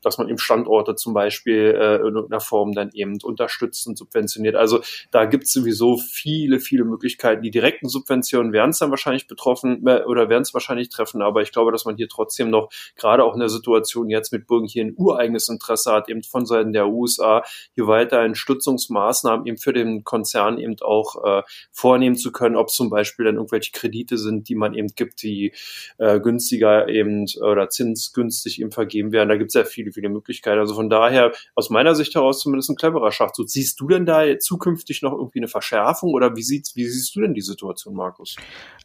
dass 0.05 0.19
man 0.19 0.29
eben 0.29 0.39
Standorte 0.39 0.95
zum 0.95 1.15
Beispiel 1.15 1.77
äh, 1.79 1.97
in 1.97 2.15
irgendeiner 2.15 2.41
Form 2.41 2.73
dann 2.73 2.91
eben 2.93 3.19
unterstützt 3.23 3.87
und 3.87 3.97
subventioniert. 3.97 4.57
Also 4.57 4.81
da 5.11 5.25
gibt 5.25 5.45
es 5.45 5.53
sowieso 5.53 5.97
viele, 5.97 6.61
viele 6.61 6.85
Möglichkeiten. 6.85 7.43
Die 7.43 7.51
direkten 7.51 7.89
Subventionen 7.89 8.53
werden 8.53 8.71
es 8.71 8.79
dann 8.79 8.91
wahrscheinlich 8.91 9.27
betroffen 9.27 9.87
äh, 9.87 10.03
oder 10.05 10.29
werden 10.29 10.43
es 10.43 10.55
wahrscheinlich 10.55 10.89
treffen, 10.89 11.23
aber 11.23 11.43
ich 11.43 11.53
glaube, 11.53 11.73
dass 11.73 11.85
man 11.85 11.97
hier 11.97 12.09
trotzdem 12.09 12.51
noch, 12.51 12.71
gerade 12.97 13.25
auch 13.25 13.35
in 13.35 13.41
der 13.41 13.49
Situation 13.49 14.11
jetzt 14.11 14.33
mit 14.33 14.47
Burgen 14.47 14.67
hier 14.67 14.85
ein 14.85 14.95
ureigenes 14.97 15.49
Interesse 15.49 15.93
hat, 15.93 16.09
eben 16.09 16.23
von 16.23 16.47
Seiten 16.47 16.73
der 16.73 16.89
USA, 16.89 17.43
hier 17.75 17.87
weiterhin 17.87 18.35
Stützungsmaßnahmen 18.35 19.47
eben 19.47 19.57
für 19.57 19.73
den 19.73 20.05
Konzern 20.05 20.59
eben 20.59 20.77
auch 20.81 21.25
äh, 21.25 21.43
vornehmen 21.71 22.17
zu 22.17 22.33
können, 22.33 22.57
ob 22.57 22.71
zum 22.71 22.91
Beispiel 22.91 23.27
dann 23.27 23.37
irgendwelche 23.37 23.73
Kredite 23.73 24.19
sind, 24.19 24.49
die 24.49 24.55
man 24.55 24.75
eben 24.75 24.89
gibt, 24.95 25.23
die 25.23 25.53
äh, 25.99 26.21
günstiger 26.21 26.89
eben 26.89 27.27
oder 27.41 27.69
zinsgünstig 27.69 28.61
eben 28.61 28.73
vergeben 28.73 29.13
werden. 29.13 29.29
Da 29.29 29.37
gibt 29.37 29.51
es 29.51 29.55
ja 29.55 29.65
viele 29.65 29.92
viele, 29.93 30.03
viele 30.03 30.13
Möglichkeiten. 30.13 30.59
Also 30.59 30.75
von 30.75 30.91
daher, 30.91 31.33
aus 31.55 31.71
meiner 31.71 31.95
Sicht 31.95 32.15
heraus 32.15 32.41
zumindest 32.41 32.71
ein 32.71 32.77
cleverer 32.77 33.13
Schachzug. 33.13 33.49
Siehst 33.49 33.81
du 33.81 33.89
denn 33.89 34.07
da 34.07 34.39
zukünftig 34.39 35.03
noch 35.03 35.13
irgendwie 35.13 35.41
eine 35.41 35.49
Verschärfung 35.49 36.13
oder 36.13 36.37
wie, 36.37 36.43
sieht's, 36.43 36.75
wie 36.77 36.87
siehst 36.89 37.15
du 37.15 37.21
denn 37.21 37.35
die 37.35 37.41
Situation, 37.41 37.95
Markus? 37.95 38.37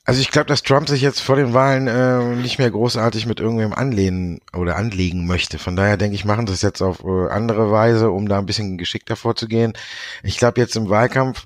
Also 0.06 0.22
ich 0.22 0.32
glaube, 0.32 0.48
dass 0.48 0.64
Trump 0.64 0.88
sich 0.88 1.02
jetzt 1.02 1.20
vor 1.20 1.36
den 1.36 1.54
Wahlen 1.54 1.88
äh, 1.88 2.36
nicht 2.36 2.60
mehr 2.60 2.72
großartig 2.72 3.26
mit 3.26 3.40
irgendwem 3.40 3.74
anlehnen 3.74 4.40
oder 4.56 4.76
anlegen 4.76 5.26
möchte. 5.26 5.58
Von 5.58 5.76
daher 5.76 5.98
denke 5.98 6.16
ich, 6.16 6.26
machen 6.26 6.46
das 6.46 6.62
jetzt 6.62 6.82
auf 6.82 7.04
äh, 7.04 7.30
andere 7.30 7.72
Weise, 7.72 8.12
um 8.12 8.28
da 8.28 8.38
ein 8.38 8.46
bisschen 8.46 8.78
geschickter 8.78 9.16
vorzugehen. 9.16 9.74
Ich 10.24 10.38
glaube, 10.38 10.62
jetzt 10.62 10.76
im 10.76 10.90
Wahlkampf 10.90 11.46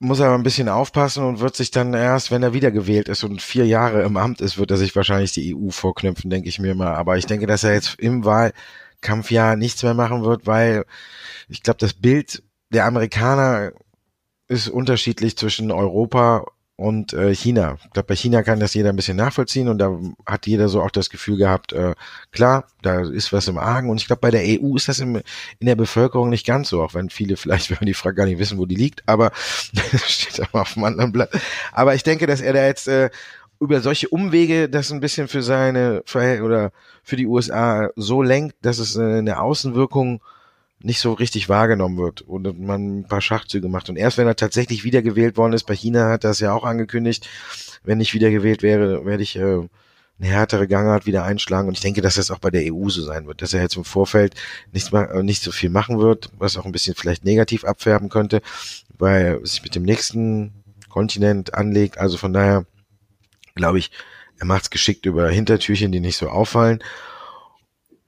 muss 0.00 0.18
er 0.18 0.32
ein 0.34 0.42
bisschen 0.42 0.68
aufpassen 0.70 1.24
und 1.24 1.40
wird 1.40 1.54
sich 1.54 1.70
dann 1.70 1.92
erst, 1.92 2.30
wenn 2.30 2.42
er 2.42 2.54
wiedergewählt 2.54 3.08
ist 3.08 3.22
und 3.22 3.42
vier 3.42 3.66
Jahre 3.66 4.02
im 4.02 4.16
Amt 4.16 4.40
ist, 4.40 4.56
wird 4.56 4.70
er 4.70 4.78
sich 4.78 4.96
wahrscheinlich 4.96 5.32
die 5.32 5.54
EU 5.54 5.70
vorknüpfen, 5.70 6.30
denke 6.30 6.48
ich 6.48 6.58
mir 6.58 6.74
mal. 6.74 6.94
Aber 6.94 7.18
ich 7.18 7.26
denke, 7.26 7.46
dass 7.46 7.64
er 7.64 7.74
jetzt 7.74 8.00
im 8.00 8.24
Wahlkampfjahr 8.24 9.56
nichts 9.56 9.82
mehr 9.82 9.94
machen 9.94 10.24
wird, 10.24 10.46
weil 10.46 10.86
ich 11.48 11.62
glaube, 11.62 11.78
das 11.78 11.92
Bild 11.92 12.42
der 12.70 12.86
Amerikaner 12.86 13.72
ist 14.48 14.68
unterschiedlich 14.68 15.36
zwischen 15.36 15.70
Europa 15.70 16.46
und 16.80 17.12
äh, 17.12 17.34
China. 17.34 17.76
Ich 17.84 17.90
glaube, 17.90 18.06
bei 18.06 18.16
China 18.16 18.42
kann 18.42 18.58
das 18.58 18.72
jeder 18.72 18.88
ein 18.88 18.96
bisschen 18.96 19.18
nachvollziehen 19.18 19.68
und 19.68 19.76
da 19.76 19.98
hat 20.24 20.46
jeder 20.46 20.68
so 20.70 20.80
auch 20.80 20.90
das 20.90 21.10
Gefühl 21.10 21.36
gehabt, 21.36 21.74
äh, 21.74 21.94
klar, 22.32 22.64
da 22.80 23.02
ist 23.02 23.34
was 23.34 23.48
im 23.48 23.58
Argen 23.58 23.90
und 23.90 24.00
ich 24.00 24.06
glaube, 24.06 24.20
bei 24.20 24.30
der 24.30 24.42
EU 24.42 24.76
ist 24.76 24.88
das 24.88 24.98
im, 24.98 25.16
in 25.16 25.66
der 25.66 25.74
Bevölkerung 25.74 26.30
nicht 26.30 26.46
ganz 26.46 26.70
so, 26.70 26.82
auch 26.82 26.94
wenn 26.94 27.10
viele 27.10 27.36
vielleicht, 27.36 27.70
wenn 27.70 27.76
man 27.80 27.86
die 27.86 27.94
Frage 27.94 28.16
gar 28.16 28.24
nicht 28.24 28.38
wissen, 28.38 28.56
wo 28.56 28.64
die 28.64 28.76
liegt, 28.76 29.02
aber 29.06 29.30
steht 30.06 30.40
aber 30.40 30.62
auf 30.62 30.72
dem 30.72 30.84
anderen 30.84 31.12
Blatt. 31.12 31.30
Aber 31.72 31.94
ich 31.94 32.02
denke, 32.02 32.26
dass 32.26 32.40
er 32.40 32.54
da 32.54 32.64
jetzt 32.64 32.88
äh, 32.88 33.10
über 33.60 33.82
solche 33.82 34.08
Umwege 34.08 34.70
das 34.70 34.90
ein 34.90 35.00
bisschen 35.00 35.28
für 35.28 35.42
seine 35.42 36.02
für, 36.06 36.42
oder 36.42 36.72
für 37.02 37.16
die 37.16 37.26
USA 37.26 37.90
so 37.94 38.22
lenkt, 38.22 38.56
dass 38.62 38.78
es 38.78 38.96
äh, 38.96 39.18
eine 39.18 39.40
Außenwirkung 39.40 40.22
nicht 40.82 41.00
so 41.00 41.12
richtig 41.12 41.48
wahrgenommen 41.48 41.98
wird 41.98 42.22
und 42.22 42.58
man 42.58 43.00
ein 43.00 43.08
paar 43.08 43.20
Schachzüge 43.20 43.68
macht. 43.68 43.88
Und 43.88 43.96
erst 43.96 44.18
wenn 44.18 44.26
er 44.26 44.36
tatsächlich 44.36 44.84
wiedergewählt 44.84 45.36
worden 45.36 45.52
ist, 45.52 45.64
bei 45.64 45.74
China 45.74 46.08
hat 46.08 46.24
er 46.24 46.30
es 46.30 46.40
ja 46.40 46.52
auch 46.52 46.64
angekündigt, 46.64 47.28
wenn 47.84 48.00
ich 48.00 48.14
wiedergewählt 48.14 48.62
wäre, 48.62 49.04
werde 49.04 49.22
ich 49.22 49.36
äh, 49.36 49.40
eine 50.20 50.28
härtere 50.28 50.66
Gangart 50.68 51.06
wieder 51.06 51.24
einschlagen. 51.24 51.68
Und 51.68 51.74
ich 51.74 51.82
denke, 51.82 52.00
dass 52.00 52.14
das 52.14 52.30
auch 52.30 52.38
bei 52.38 52.50
der 52.50 52.72
EU 52.72 52.88
so 52.88 53.02
sein 53.02 53.26
wird, 53.26 53.42
dass 53.42 53.52
er 53.52 53.62
jetzt 53.62 53.76
im 53.76 53.84
Vorfeld 53.84 54.34
nicht, 54.72 54.92
äh, 54.92 55.22
nicht 55.22 55.42
so 55.42 55.52
viel 55.52 55.70
machen 55.70 55.98
wird, 55.98 56.30
was 56.38 56.56
auch 56.56 56.64
ein 56.64 56.72
bisschen 56.72 56.94
vielleicht 56.94 57.24
negativ 57.24 57.64
abfärben 57.64 58.08
könnte, 58.08 58.40
weil 58.98 59.24
er 59.24 59.46
sich 59.46 59.62
mit 59.62 59.74
dem 59.74 59.82
nächsten 59.82 60.52
Kontinent 60.88 61.54
anlegt. 61.54 61.98
Also 61.98 62.16
von 62.16 62.32
daher 62.32 62.64
glaube 63.54 63.78
ich, 63.78 63.90
er 64.38 64.46
macht 64.46 64.64
es 64.64 64.70
geschickt 64.70 65.04
über 65.04 65.28
Hintertürchen, 65.28 65.92
die 65.92 66.00
nicht 66.00 66.16
so 66.16 66.28
auffallen. 66.28 66.82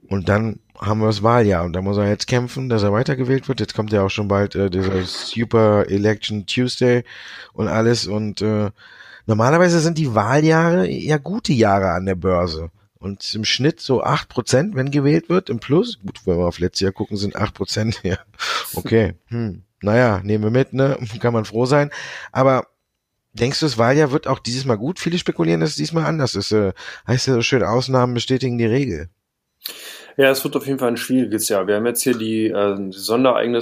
Und 0.08 0.28
dann 0.28 0.60
haben 0.82 1.00
wir 1.00 1.06
das 1.06 1.22
Wahljahr 1.22 1.64
und 1.64 1.72
da 1.74 1.80
muss 1.80 1.96
er 1.96 2.08
jetzt 2.08 2.26
kämpfen, 2.26 2.68
dass 2.68 2.82
er 2.82 2.92
weitergewählt 2.92 3.48
wird. 3.48 3.60
Jetzt 3.60 3.74
kommt 3.74 3.92
ja 3.92 4.02
auch 4.02 4.10
schon 4.10 4.28
bald 4.28 4.54
äh, 4.54 4.68
dieser 4.68 5.04
Super 5.04 5.88
Election 5.88 6.46
Tuesday 6.46 7.04
und 7.52 7.68
alles 7.68 8.06
und 8.06 8.42
äh, 8.42 8.70
normalerweise 9.26 9.80
sind 9.80 9.98
die 9.98 10.14
Wahljahre 10.14 10.88
ja 10.88 11.18
gute 11.18 11.52
Jahre 11.52 11.92
an 11.92 12.06
der 12.06 12.16
Börse. 12.16 12.70
Und 12.98 13.34
im 13.34 13.44
Schnitt 13.44 13.80
so 13.80 14.04
acht 14.04 14.28
Prozent, 14.28 14.76
wenn 14.76 14.92
gewählt 14.92 15.28
wird, 15.28 15.50
im 15.50 15.58
Plus. 15.58 15.98
Gut, 16.00 16.20
wenn 16.24 16.38
wir 16.38 16.46
auf 16.46 16.60
letztes 16.60 16.82
Jahr 16.82 16.92
gucken, 16.92 17.16
sind 17.16 17.34
acht 17.34 17.54
Prozent, 17.54 18.00
ja. 18.04 18.18
Okay. 18.74 19.14
Hm. 19.26 19.62
Naja, 19.80 20.20
nehmen 20.22 20.44
wir 20.44 20.50
mit, 20.50 20.72
ne? 20.72 20.96
Kann 21.20 21.32
man 21.32 21.44
froh 21.44 21.66
sein. 21.66 21.90
Aber 22.30 22.68
denkst 23.32 23.58
du, 23.58 23.66
das 23.66 23.76
Wahljahr 23.76 24.12
wird 24.12 24.28
auch 24.28 24.38
dieses 24.38 24.64
Mal 24.64 24.78
gut? 24.78 25.00
Viele 25.00 25.18
spekulieren, 25.18 25.60
dass 25.60 25.70
es 25.70 25.76
diesmal 25.76 26.04
anders 26.04 26.36
ist. 26.36 26.52
Äh, 26.52 26.74
heißt 27.08 27.26
ja 27.26 27.34
so 27.34 27.42
schön, 27.42 27.64
Ausnahmen 27.64 28.14
bestätigen 28.14 28.56
die 28.56 28.66
Regel. 28.66 29.08
Ja, 30.16 30.30
es 30.30 30.44
wird 30.44 30.56
auf 30.56 30.66
jeden 30.66 30.78
Fall 30.78 30.88
ein 30.88 30.96
schwieriges 30.96 31.48
Jahr. 31.48 31.66
Wir 31.66 31.76
haben 31.76 31.86
jetzt 31.86 32.02
hier 32.02 32.16
die, 32.16 32.46
äh, 32.46 32.76
die 32.76 32.90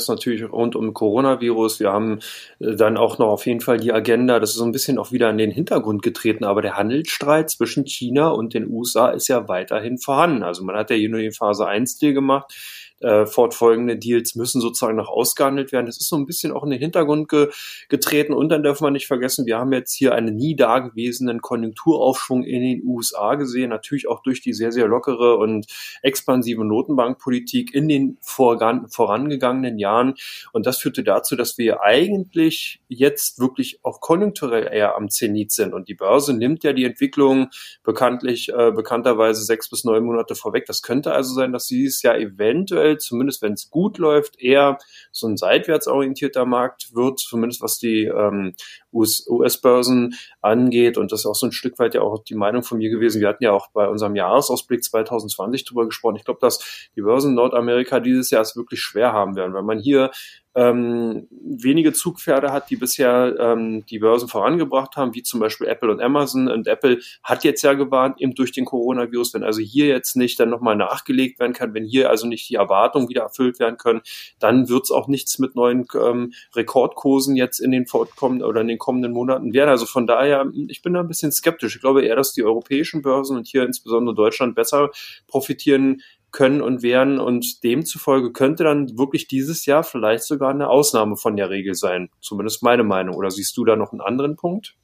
natürlich 0.09 0.51
rund 0.51 0.75
um 0.75 0.93
Coronavirus. 0.93 1.79
Wir 1.79 1.93
haben 1.93 2.19
äh, 2.59 2.75
dann 2.75 2.97
auch 2.97 3.19
noch 3.19 3.29
auf 3.29 3.47
jeden 3.47 3.61
Fall 3.61 3.79
die 3.79 3.93
Agenda. 3.93 4.41
Das 4.41 4.51
ist 4.51 4.57
so 4.57 4.65
ein 4.65 4.73
bisschen 4.73 4.99
auch 4.99 5.13
wieder 5.13 5.31
in 5.31 5.39
den 5.39 5.51
Hintergrund 5.53 6.03
getreten. 6.03 6.45
Aber 6.45 6.63
der 6.63 6.77
Handelsstreit 6.77 7.51
zwischen 7.51 7.87
China 7.87 8.29
und 8.29 8.55
den 8.55 8.69
USA 8.69 9.11
ist 9.11 9.29
ja 9.29 9.49
weiterhin 9.49 9.99
vorhanden. 9.99 10.43
Also 10.43 10.65
man 10.65 10.77
hat 10.77 10.91
ja 10.91 10.97
hier 10.97 11.09
nur 11.09 11.21
die 11.21 11.31
Phase 11.31 11.67
1 11.67 11.99
Deal 11.99 12.15
gemacht 12.15 12.53
äh, 13.01 13.27
fortfolgende 13.27 13.97
Deals 13.97 14.35
müssen 14.35 14.61
sozusagen 14.61 14.97
noch 14.97 15.09
ausgehandelt 15.09 15.73
werden. 15.73 15.87
Das 15.87 15.99
ist 15.99 16.09
so 16.09 16.17
ein 16.17 16.27
bisschen 16.27 16.53
auch 16.53 16.65
in 16.65 16.71
den 16.71 16.81
Hintergrund 16.81 17.29
ge 17.29 17.49
getreten. 17.89 18.33
Und 18.33 18.51
dann 18.51 18.63
dürfen 18.63 18.85
wir 18.85 18.91
nicht 18.91 19.07
vergessen, 19.07 19.47
wir 19.47 19.59
haben 19.59 19.73
jetzt 19.73 19.95
hier 19.95 20.15
einen 20.15 20.37
nie 20.37 20.57
dagewesenen 20.57 21.41
Konjunkturaufschwung 21.41 22.45
in 22.45 22.63
den 22.63 22.83
USA 22.85 23.35
gesehen, 23.35 23.71
natürlich 23.71 24.09
auch 24.09 24.23
durch 24.23 24.41
die 24.41 24.53
sehr, 24.53 24.73
sehr 24.73 24.87
lockere 24.87 25.37
und 25.37 25.67
expansive 26.03 26.65
Notenbankpolitik 26.65 27.75
in 27.75 27.89
den 27.89 28.19
voran, 28.21 28.89
vorangegangenen 28.89 29.79
Jahren. 29.79 30.15
Und 30.53 30.67
das 30.67 30.79
führte 30.79 31.03
dazu, 31.03 31.37
dass 31.37 31.59
wir 31.59 31.83
eigentlich 31.83 32.81
jetzt 32.89 33.39
wirklich 33.39 33.81
auch 33.83 34.01
konjunkturell 34.01 34.69
eher 34.73 34.97
am 34.97 35.09
Zenit 35.09 35.53
sind. 35.53 35.75
Und 35.75 35.89
die 35.89 35.95
Börse 35.95 36.35
nimmt 36.35 36.65
ja 36.65 36.73
die 36.73 36.85
Entwicklung 36.85 37.49
bekanntlich, 37.83 38.51
äh, 38.51 38.73
bekannterweise 38.73 39.43
sechs 39.45 39.71
bis 39.71 39.85
neun 39.85 40.05
Monate 40.05 40.35
vorweg. 40.35 40.67
Das 40.67 40.83
könnte 40.83 41.13
also 41.13 41.35
sein, 41.35 41.53
dass 41.53 41.67
dieses 41.67 42.03
Jahr 42.03 42.19
eventuell, 42.19 42.90
zumindest 42.99 43.43
wenn 43.43 43.55
es 43.55 43.71
gut 43.71 43.99
läuft, 43.99 44.41
eher 44.41 44.79
so 45.13 45.27
ein 45.27 45.37
seitwärts 45.37 45.87
orientierter 45.87 46.47
Markt 46.47 46.95
wird, 46.95 47.21
zumindest 47.21 47.63
was 47.63 47.79
die 47.79 48.05
ähm, 48.05 48.55
US-Börsen 48.93 50.15
angeht. 50.41 50.99
Und 50.99 51.13
das 51.13 51.21
ist 51.21 51.27
auch 51.27 51.35
so 51.35 51.47
ein 51.47 51.53
Stück 51.53 51.79
weit 51.79 51.95
ja 51.95 52.03
auch 52.03 52.23
die 52.25 52.35
Meinung 52.35 52.63
von 52.63 52.79
mir 52.79 52.91
gewesen. 52.91 53.21
Wir 53.21 53.29
hatten 53.29 53.45
ja 53.45 53.53
auch 53.53 53.69
bei 53.73 53.89
unserem 53.89 54.17
Jahresausblick 54.17 54.83
2020 54.85 55.65
drüber 55.65 55.87
gesprochen. 55.87 56.17
Ich 56.17 56.25
glaube, 56.25 56.41
dass 56.41 56.89
die 56.97 57.03
Börsen 57.03 57.35
Nordamerika 57.35 58.01
dieses 58.01 58.31
Jahr 58.31 58.43
es 58.43 58.57
wirklich 58.57 58.81
schwer 58.81 59.13
haben 59.13 59.37
werden, 59.37 59.55
weil 59.55 59.63
man 59.63 59.79
hier 59.79 60.11
ähm, 60.55 61.29
wenige 61.31 61.93
Zugpferde 61.93 62.53
hat, 62.53 62.71
die 62.71 62.77
bisher 62.77 63.37
ähm, 63.39 63.85
die 63.87 64.01
Börsen 64.01 64.29
vorangebracht 64.29 64.97
haben, 64.97 65.15
wie 65.15 65.23
zum 65.23 65.39
Beispiel 65.39 65.69
Apple 65.69 65.91
und 65.91 66.01
Amazon. 66.01 66.49
Und 66.49 66.67
Apple 66.67 66.99
hat 67.23 67.45
jetzt 67.45 67.63
ja 67.63 67.75
gewarnt, 67.75 68.21
eben 68.21 68.35
durch 68.35 68.51
den 68.51 68.65
Coronavirus, 68.65 69.35
wenn 69.35 69.45
also 69.45 69.61
hier 69.61 69.87
jetzt 69.87 70.17
nicht 70.17 70.41
dann 70.41 70.51
nochmal 70.51 70.75
nachgelegt 70.75 71.39
werden 71.39 71.53
kann, 71.53 71.73
wenn 71.75 71.85
hier 71.85 72.11
also 72.11 72.27
nicht 72.27 72.49
die 72.49 72.57
Erwartungen 72.57 73.09
wieder 73.09 73.23
erfüllt 73.23 73.61
werden 73.61 73.77
können, 73.77 74.01
dann 74.41 74.69
wird 74.69 74.85
es 74.85 74.91
auch 74.91 75.07
nichts 75.07 75.39
mit 75.39 75.55
neuen 75.55 75.87
ähm, 75.95 76.33
Rekordkursen 76.55 77.37
jetzt 77.37 77.61
in 77.61 77.71
den 77.71 77.87
fortkommenden 77.87 78.47
oder 78.47 78.63
in 78.63 78.69
den 78.69 78.79
kommenden 78.81 79.13
Monaten 79.13 79.53
werden. 79.53 79.71
Also 79.71 79.87
von 79.87 80.09
daher, 80.09 80.51
ich 80.67 80.83
bin 80.83 80.95
da 80.95 81.01
ein 81.01 81.07
bisschen 81.07 81.31
skeptisch. 81.31 81.77
Ich 81.77 81.81
glaube 81.81 82.05
eher, 82.05 82.17
dass 82.17 82.33
die 82.33 82.43
europäischen 82.43 83.03
Börsen 83.03 83.37
und 83.37 83.47
hier 83.47 83.63
insbesondere 83.63 84.17
Deutschland 84.17 84.57
besser 84.57 84.91
profitieren 85.29 86.03
können 86.33 86.61
und 86.61 86.83
werden 86.83 87.21
und 87.21 87.63
demzufolge 87.65 88.33
könnte 88.33 88.65
dann 88.65 88.99
wirklich 88.99 89.29
dieses 89.29 89.67
Jahr 89.67 89.85
vielleicht 89.85 90.25
sogar 90.25 90.51
eine 90.51 90.69
Ausnahme 90.69 91.17
von 91.17 91.37
der 91.37 91.51
Regel 91.51 91.75
sein. 91.75 92.11
Zumindest 92.21 92.63
meine 92.63 92.85
Meinung. 92.85 93.15
Oder 93.15 93.31
siehst 93.31 93.57
du 93.57 93.65
da 93.65 93.77
noch 93.77 93.93
einen 93.93 94.01
anderen 94.01 94.37
Punkt? 94.37 94.75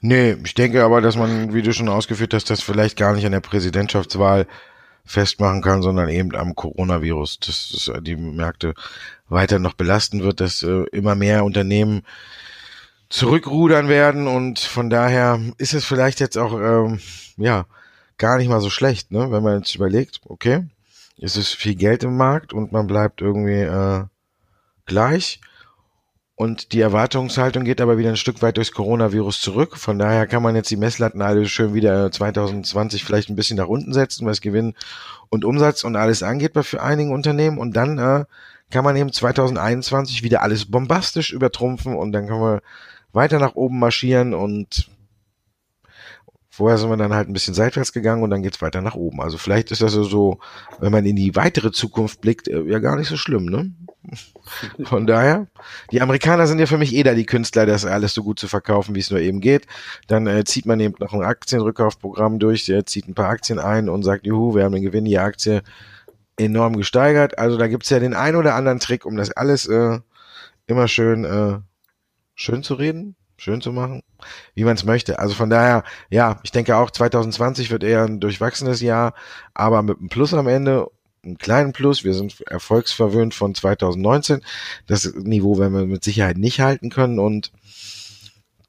Nee, 0.00 0.36
ich 0.44 0.54
denke 0.54 0.84
aber, 0.84 1.00
dass 1.00 1.16
man, 1.16 1.54
wie 1.54 1.62
du 1.62 1.72
schon 1.72 1.88
ausgeführt 1.88 2.34
hast, 2.34 2.50
das 2.50 2.62
vielleicht 2.62 2.96
gar 2.96 3.14
nicht 3.14 3.24
an 3.24 3.32
der 3.32 3.40
Präsidentschaftswahl 3.40 4.46
festmachen 5.04 5.62
kann, 5.62 5.82
sondern 5.82 6.08
eben 6.08 6.34
am 6.34 6.54
Coronavirus, 6.54 7.38
dass, 7.40 7.70
dass 7.70 8.02
die 8.02 8.16
Märkte 8.16 8.74
weiter 9.28 9.58
noch 9.58 9.74
belasten 9.74 10.22
wird, 10.22 10.40
dass 10.40 10.62
äh, 10.62 10.84
immer 10.92 11.14
mehr 11.14 11.44
Unternehmen 11.44 12.02
zurückrudern 13.12 13.88
werden 13.88 14.26
und 14.26 14.58
von 14.58 14.88
daher 14.88 15.38
ist 15.58 15.74
es 15.74 15.84
vielleicht 15.84 16.18
jetzt 16.18 16.38
auch 16.38 16.58
ähm, 16.58 16.98
ja 17.36 17.66
gar 18.16 18.38
nicht 18.38 18.48
mal 18.48 18.60
so 18.60 18.70
schlecht, 18.70 19.10
ne? 19.12 19.30
Wenn 19.30 19.42
man 19.42 19.58
jetzt 19.58 19.74
überlegt, 19.74 20.20
okay, 20.24 20.64
es 21.20 21.36
ist 21.36 21.54
viel 21.54 21.74
Geld 21.74 22.04
im 22.04 22.16
Markt 22.16 22.54
und 22.54 22.72
man 22.72 22.86
bleibt 22.86 23.20
irgendwie 23.20 23.60
äh, 23.60 24.04
gleich. 24.86 25.40
Und 26.34 26.72
die 26.72 26.80
Erwartungshaltung 26.80 27.64
geht 27.64 27.82
aber 27.82 27.98
wieder 27.98 28.08
ein 28.08 28.16
Stück 28.16 28.40
weit 28.40 28.56
durchs 28.56 28.72
Coronavirus 28.72 29.42
zurück. 29.42 29.76
Von 29.76 29.98
daher 29.98 30.26
kann 30.26 30.42
man 30.42 30.56
jetzt 30.56 30.70
die 30.70 30.76
Messlatten 30.76 31.20
alle 31.20 31.46
schön 31.46 31.74
wieder 31.74 32.10
2020 32.10 33.04
vielleicht 33.04 33.28
ein 33.28 33.36
bisschen 33.36 33.58
nach 33.58 33.68
unten 33.68 33.92
setzen, 33.92 34.26
was 34.26 34.40
Gewinn 34.40 34.74
und 35.28 35.44
Umsatz 35.44 35.84
und 35.84 35.94
alles 35.96 36.22
angeht 36.22 36.54
bei 36.54 36.62
für 36.62 36.82
einigen 36.82 37.12
Unternehmen. 37.12 37.58
Und 37.58 37.76
dann 37.76 37.98
äh, 37.98 38.24
kann 38.70 38.84
man 38.84 38.96
eben 38.96 39.12
2021 39.12 40.22
wieder 40.22 40.42
alles 40.42 40.70
bombastisch 40.70 41.32
übertrumpfen 41.32 41.94
und 41.94 42.12
dann 42.12 42.26
kann 42.26 42.40
man 42.40 42.60
weiter 43.12 43.38
nach 43.38 43.54
oben 43.54 43.78
marschieren 43.78 44.34
und 44.34 44.88
Vorher 46.54 46.76
sind 46.76 46.90
wir 46.90 46.98
dann 46.98 47.14
halt 47.14 47.30
ein 47.30 47.32
bisschen 47.32 47.54
seitwärts 47.54 47.94
gegangen 47.94 48.22
und 48.22 48.28
dann 48.28 48.42
geht's 48.42 48.60
weiter 48.60 48.82
nach 48.82 48.94
oben. 48.94 49.22
Also 49.22 49.38
vielleicht 49.38 49.70
ist 49.70 49.80
das 49.80 49.92
so, 49.92 50.38
wenn 50.80 50.92
man 50.92 51.06
in 51.06 51.16
die 51.16 51.34
weitere 51.34 51.72
Zukunft 51.72 52.20
blickt, 52.20 52.46
äh, 52.46 52.60
ja 52.64 52.78
gar 52.78 52.96
nicht 52.96 53.08
so 53.08 53.16
schlimm, 53.16 53.46
ne? 53.46 53.72
Von 54.84 55.06
daher, 55.06 55.46
die 55.92 56.02
Amerikaner 56.02 56.46
sind 56.46 56.58
ja 56.58 56.66
für 56.66 56.76
mich 56.76 56.94
eh 56.94 57.04
da 57.04 57.14
die 57.14 57.24
Künstler, 57.24 57.64
das 57.64 57.86
alles 57.86 58.12
so 58.12 58.22
gut 58.22 58.38
zu 58.38 58.48
verkaufen, 58.48 58.94
wie 58.94 58.98
es 58.98 59.10
nur 59.10 59.20
eben 59.20 59.40
geht. 59.40 59.66
Dann 60.08 60.26
äh, 60.26 60.44
zieht 60.44 60.66
man 60.66 60.78
eben 60.78 60.94
noch 60.98 61.14
ein 61.14 61.22
Aktienrückkaufprogramm 61.22 62.38
durch, 62.38 62.66
der 62.66 62.84
zieht 62.84 63.08
ein 63.08 63.14
paar 63.14 63.30
Aktien 63.30 63.58
ein 63.58 63.88
und 63.88 64.02
sagt, 64.02 64.26
juhu, 64.26 64.54
wir 64.54 64.64
haben 64.64 64.74
den 64.74 64.82
Gewinn, 64.82 65.06
die 65.06 65.18
Aktie 65.18 65.62
enorm 66.36 66.76
gesteigert. 66.76 67.38
Also 67.38 67.56
da 67.56 67.66
gibt's 67.66 67.88
ja 67.88 67.98
den 67.98 68.12
ein 68.12 68.36
oder 68.36 68.56
anderen 68.56 68.78
Trick, 68.78 69.06
um 69.06 69.16
das 69.16 69.30
alles 69.30 69.66
äh, 69.68 70.00
immer 70.66 70.86
schön, 70.86 71.24
äh, 71.24 71.60
schön 72.34 72.62
zu 72.62 72.74
reden 72.74 73.16
schön 73.42 73.60
zu 73.60 73.72
machen, 73.72 74.02
wie 74.54 74.64
man 74.64 74.76
es 74.76 74.84
möchte. 74.84 75.18
Also 75.18 75.34
von 75.34 75.50
daher, 75.50 75.82
ja, 76.10 76.38
ich 76.44 76.52
denke 76.52 76.76
auch 76.76 76.90
2020 76.90 77.70
wird 77.70 77.82
eher 77.82 78.04
ein 78.04 78.20
durchwachsenes 78.20 78.80
Jahr, 78.80 79.14
aber 79.52 79.82
mit 79.82 79.98
einem 79.98 80.08
Plus 80.08 80.32
am 80.32 80.46
Ende, 80.46 80.88
einem 81.24 81.38
kleinen 81.38 81.72
Plus. 81.72 82.04
Wir 82.04 82.14
sind 82.14 82.40
erfolgsverwöhnt 82.42 83.34
von 83.34 83.54
2019. 83.54 84.42
Das 84.86 85.12
Niveau 85.14 85.58
werden 85.58 85.74
wir 85.74 85.86
mit 85.86 86.04
Sicherheit 86.04 86.38
nicht 86.38 86.60
halten 86.60 86.90
können 86.90 87.18
und 87.18 87.52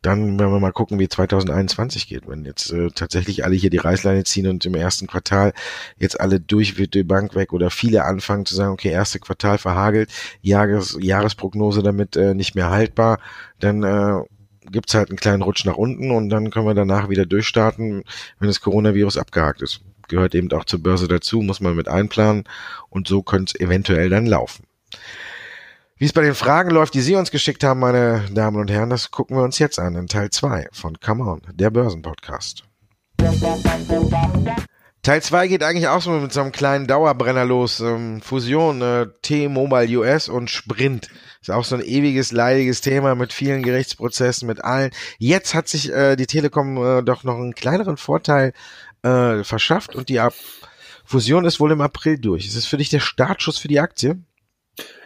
dann 0.03 0.37
werden 0.37 0.51
wir 0.51 0.59
mal 0.59 0.73
gucken, 0.73 0.99
wie 0.99 1.07
2021 1.07 2.07
geht. 2.07 2.27
Wenn 2.27 2.45
jetzt 2.45 2.71
äh, 2.71 2.89
tatsächlich 2.89 3.45
alle 3.45 3.55
hier 3.55 3.69
die 3.69 3.77
Reißleine 3.77 4.25
ziehen 4.25 4.47
und 4.47 4.65
im 4.65 4.75
ersten 4.75 5.07
Quartal 5.07 5.53
jetzt 5.97 6.19
alle 6.19 6.39
durch 6.39 6.77
wird 6.77 6.93
die 6.93 7.03
Bank 7.03 7.35
weg 7.35 7.53
oder 7.53 7.69
viele 7.71 8.03
anfangen 8.03 8.45
zu 8.45 8.53
sagen, 8.53 8.73
okay, 8.73 8.89
erste 8.89 9.19
Quartal 9.19 9.57
verhagelt, 9.57 10.11
Jahres, 10.41 10.97
Jahresprognose 10.99 11.81
damit 11.81 12.17
äh, 12.17 12.33
nicht 12.33 12.53
mehr 12.53 12.69
haltbar, 12.69 13.19
dann 13.59 13.83
äh, 13.83 14.21
gibt's 14.69 14.93
halt 14.93 15.09
einen 15.09 15.17
kleinen 15.17 15.41
Rutsch 15.41 15.65
nach 15.65 15.77
unten 15.77 16.11
und 16.11 16.29
dann 16.29 16.51
können 16.51 16.67
wir 16.67 16.73
danach 16.73 17.09
wieder 17.09 17.25
durchstarten, 17.25 18.03
wenn 18.39 18.47
das 18.47 18.61
Coronavirus 18.61 19.17
abgehakt 19.17 19.61
ist. 19.61 19.81
Gehört 20.09 20.35
eben 20.35 20.51
auch 20.51 20.65
zur 20.65 20.83
Börse 20.83 21.07
dazu, 21.07 21.41
muss 21.41 21.61
man 21.61 21.75
mit 21.75 21.87
einplanen 21.87 22.43
und 22.89 23.07
so 23.07 23.23
könnte 23.23 23.53
es 23.55 23.61
eventuell 23.61 24.09
dann 24.09 24.25
laufen. 24.25 24.65
Wie 25.97 26.05
es 26.05 26.13
bei 26.13 26.23
den 26.23 26.33
Fragen 26.33 26.71
läuft, 26.71 26.95
die 26.95 27.01
Sie 27.01 27.15
uns 27.15 27.29
geschickt 27.29 27.63
haben, 27.63 27.79
meine 27.79 28.25
Damen 28.31 28.57
und 28.57 28.71
Herren, 28.71 28.89
das 28.89 29.11
gucken 29.11 29.37
wir 29.37 29.43
uns 29.43 29.59
jetzt 29.59 29.77
an 29.77 29.95
in 29.95 30.07
Teil 30.07 30.31
2 30.31 30.69
von 30.71 30.99
Come 30.99 31.23
On, 31.23 31.41
der 31.53 31.69
Börsenpodcast. 31.69 32.63
Teil 35.03 35.21
2 35.21 35.47
geht 35.47 35.63
eigentlich 35.63 35.87
auch 35.87 36.01
so 36.01 36.09
mit 36.11 36.33
so 36.33 36.41
einem 36.41 36.51
kleinen 36.51 36.87
Dauerbrenner 36.87 37.45
los. 37.45 37.79
Ähm, 37.79 38.21
Fusion, 38.21 38.81
äh, 38.81 39.07
T-Mobile 39.21 39.99
US 39.99 40.29
und 40.29 40.49
Sprint. 40.49 41.09
Ist 41.41 41.51
auch 41.51 41.63
so 41.63 41.75
ein 41.75 41.83
ewiges, 41.83 42.31
leidiges 42.31 42.81
Thema 42.81 43.13
mit 43.13 43.31
vielen 43.31 43.61
Gerichtsprozessen, 43.61 44.47
mit 44.47 44.63
allen. 44.63 44.89
Jetzt 45.19 45.53
hat 45.53 45.67
sich 45.67 45.91
äh, 45.91 46.15
die 46.15 46.25
Telekom 46.25 46.77
äh, 46.77 47.03
doch 47.03 47.23
noch 47.23 47.35
einen 47.35 47.53
kleineren 47.53 47.97
Vorteil 47.97 48.53
äh, 49.03 49.43
verschafft 49.43 49.95
und 49.95 50.09
die 50.09 50.19
Ab 50.19 50.33
Fusion 51.05 51.45
ist 51.45 51.59
wohl 51.59 51.71
im 51.71 51.81
April 51.81 52.17
durch. 52.17 52.47
Ist 52.47 52.55
es 52.55 52.65
für 52.65 52.77
dich 52.77 52.89
der 52.89 53.01
Startschuss 53.01 53.59
für 53.59 53.67
die 53.67 53.79
Aktie? 53.79 54.23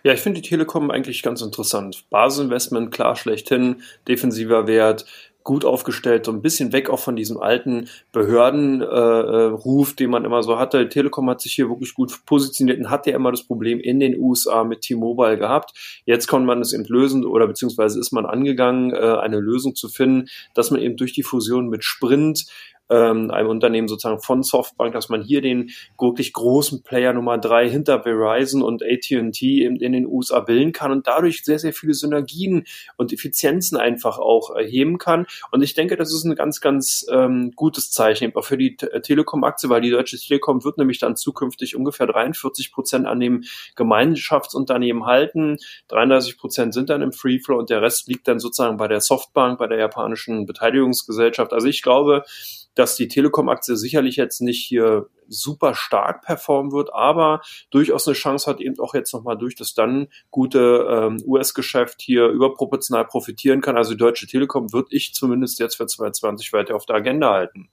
Ja, 0.03 0.13
ich 0.13 0.21
finde 0.21 0.41
die 0.41 0.47
Telekom 0.47 0.91
eigentlich 0.91 1.21
ganz 1.23 1.41
interessant. 1.41 2.05
Basisinvestment, 2.09 2.91
klar 2.91 3.15
schlechthin, 3.15 3.81
defensiver 4.07 4.67
Wert, 4.67 5.05
gut 5.47 5.63
aufgestellt, 5.63 6.25
so 6.25 6.33
ein 6.33 6.41
bisschen 6.41 6.73
weg 6.73 6.89
auch 6.89 6.99
von 6.99 7.15
diesem 7.15 7.37
alten 7.37 7.87
Behördenruf, 8.11 9.91
äh, 9.91 9.95
den 9.95 10.09
man 10.09 10.25
immer 10.25 10.43
so 10.43 10.59
hatte. 10.59 10.89
Telekom 10.89 11.29
hat 11.29 11.39
sich 11.39 11.53
hier 11.53 11.69
wirklich 11.69 11.93
gut 11.93 12.25
positioniert 12.25 12.79
und 12.79 12.89
hat 12.89 13.07
ja 13.07 13.15
immer 13.15 13.31
das 13.31 13.43
Problem 13.43 13.79
in 13.79 14.01
den 14.01 14.19
USA 14.19 14.65
mit 14.65 14.81
T-Mobile 14.81 15.37
gehabt. 15.37 15.71
Jetzt 16.05 16.27
konnte 16.27 16.47
man 16.47 16.59
es 16.59 16.73
eben 16.73 16.83
lösen 16.83 17.25
oder 17.25 17.47
beziehungsweise 17.47 17.97
ist 17.97 18.11
man 18.11 18.25
angegangen, 18.25 18.93
äh, 18.93 18.97
eine 18.97 19.39
Lösung 19.39 19.73
zu 19.73 19.87
finden, 19.87 20.27
dass 20.53 20.69
man 20.69 20.81
eben 20.81 20.97
durch 20.97 21.13
die 21.13 21.23
Fusion 21.23 21.69
mit 21.69 21.85
Sprint 21.85 22.45
ähm, 22.89 23.31
einem 23.31 23.49
Unternehmen 23.49 23.87
sozusagen 23.87 24.21
von 24.21 24.43
Softbank, 24.43 24.93
dass 24.93 25.09
man 25.09 25.21
hier 25.21 25.41
den 25.41 25.71
wirklich 25.99 26.33
großen 26.33 26.83
Player 26.83 27.13
Nummer 27.13 27.37
drei 27.37 27.69
hinter 27.69 28.03
Verizon 28.03 28.61
und 28.61 28.83
AT&T 28.83 29.63
in, 29.63 29.75
in 29.77 29.91
den 29.91 30.05
USA 30.05 30.39
bilden 30.39 30.71
kann 30.71 30.91
und 30.91 31.07
dadurch 31.07 31.43
sehr, 31.43 31.59
sehr 31.59 31.73
viele 31.73 31.93
Synergien 31.93 32.65
und 32.95 33.13
Effizienzen 33.13 33.77
einfach 33.77 34.19
auch 34.19 34.55
erheben 34.55 34.97
kann. 34.97 35.25
Und 35.51 35.63
ich 35.63 35.73
denke, 35.73 35.97
das 35.97 36.13
ist 36.13 36.23
ein 36.23 36.35
ganz, 36.35 36.61
ganz 36.61 37.05
ähm, 37.11 37.51
gutes 37.55 37.91
Zeichen 37.91 38.35
auch 38.35 38.43
für 38.43 38.57
die 38.57 38.77
äh, 38.79 39.01
Telekom-Aktie, 39.01 39.69
weil 39.69 39.81
die 39.81 39.89
Deutsche 39.89 40.17
Telekom 40.17 40.63
wird 40.63 40.77
nämlich 40.77 40.99
dann 40.99 41.15
zukünftig 41.15 41.75
ungefähr 41.75 42.07
43 42.07 42.71
Prozent 42.71 43.07
an 43.07 43.19
dem 43.19 43.43
Gemeinschaftsunternehmen 43.75 45.05
halten. 45.05 45.57
33 45.89 46.37
Prozent 46.37 46.73
sind 46.73 46.89
dann 46.89 47.01
im 47.01 47.11
Free 47.11 47.39
Flow 47.39 47.57
und 47.57 47.69
der 47.69 47.81
Rest 47.81 48.07
liegt 48.07 48.27
dann 48.27 48.39
sozusagen 48.39 48.77
bei 48.77 48.87
der 48.87 49.01
Softbank, 49.01 49.59
bei 49.59 49.67
der 49.67 49.79
japanischen 49.79 50.45
Beteiligungsgesellschaft. 50.45 51.53
Also 51.53 51.67
ich 51.67 51.81
glaube, 51.81 52.23
dass 52.77 52.95
die 52.95 53.07
Telekom-Aktie 53.07 53.75
sicherlich 53.75 54.15
jetzt 54.15 54.41
nicht 54.41 54.63
hier 54.63 55.07
super 55.27 55.73
stark 55.73 56.23
performen 56.23 56.71
wird, 56.71 56.93
aber 56.93 57.41
durchaus 57.71 58.07
eine 58.07 58.15
Chance 58.15 58.49
hat, 58.49 58.61
eben 58.61 58.79
auch 58.79 58.93
jetzt 58.93 59.13
nochmal 59.13 59.37
durch 59.37 59.55
das 59.55 59.73
dann 59.73 60.07
gute 60.31 60.87
ähm, 60.89 61.23
US-Geschäft 61.25 62.01
hier 62.01 62.27
überproportional 62.27 63.05
profitieren 63.05 63.61
kann. 63.61 63.77
Also 63.77 63.91
die 63.91 63.97
Deutsche 63.97 64.27
Telekom 64.27 64.71
wird 64.73 64.87
ich 64.91 65.13
zumindest 65.13 65.59
jetzt 65.59 65.75
für 65.75 65.87
2020 65.87 66.53
weiter 66.53 66.75
auf 66.75 66.85
der 66.85 66.97
Agenda 66.97 67.31
halten. 67.31 67.69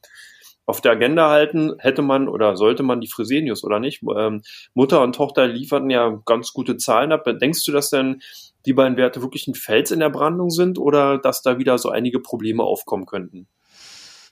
auf 0.66 0.80
der 0.80 0.92
Agenda 0.92 1.28
halten, 1.28 1.74
hätte 1.78 2.00
man 2.00 2.26
oder 2.26 2.56
sollte 2.56 2.82
man 2.82 3.02
die 3.02 3.08
Fresenius 3.08 3.64
oder 3.64 3.80
nicht. 3.80 4.02
Ähm, 4.16 4.42
Mutter 4.72 5.02
und 5.02 5.14
Tochter 5.14 5.46
lieferten 5.46 5.90
ja 5.90 6.22
ganz 6.24 6.54
gute 6.54 6.78
Zahlen 6.78 7.12
ab. 7.12 7.24
Denkst 7.26 7.64
du, 7.66 7.72
dass 7.72 7.90
denn 7.90 8.22
die 8.64 8.72
beiden 8.72 8.96
Werte 8.96 9.20
wirklich 9.20 9.46
ein 9.46 9.54
Fels 9.54 9.90
in 9.90 10.00
der 10.00 10.08
Brandung 10.08 10.48
sind 10.48 10.78
oder 10.78 11.18
dass 11.18 11.42
da 11.42 11.58
wieder 11.58 11.76
so 11.76 11.90
einige 11.90 12.18
Probleme 12.18 12.62
aufkommen 12.62 13.04
könnten? 13.04 13.46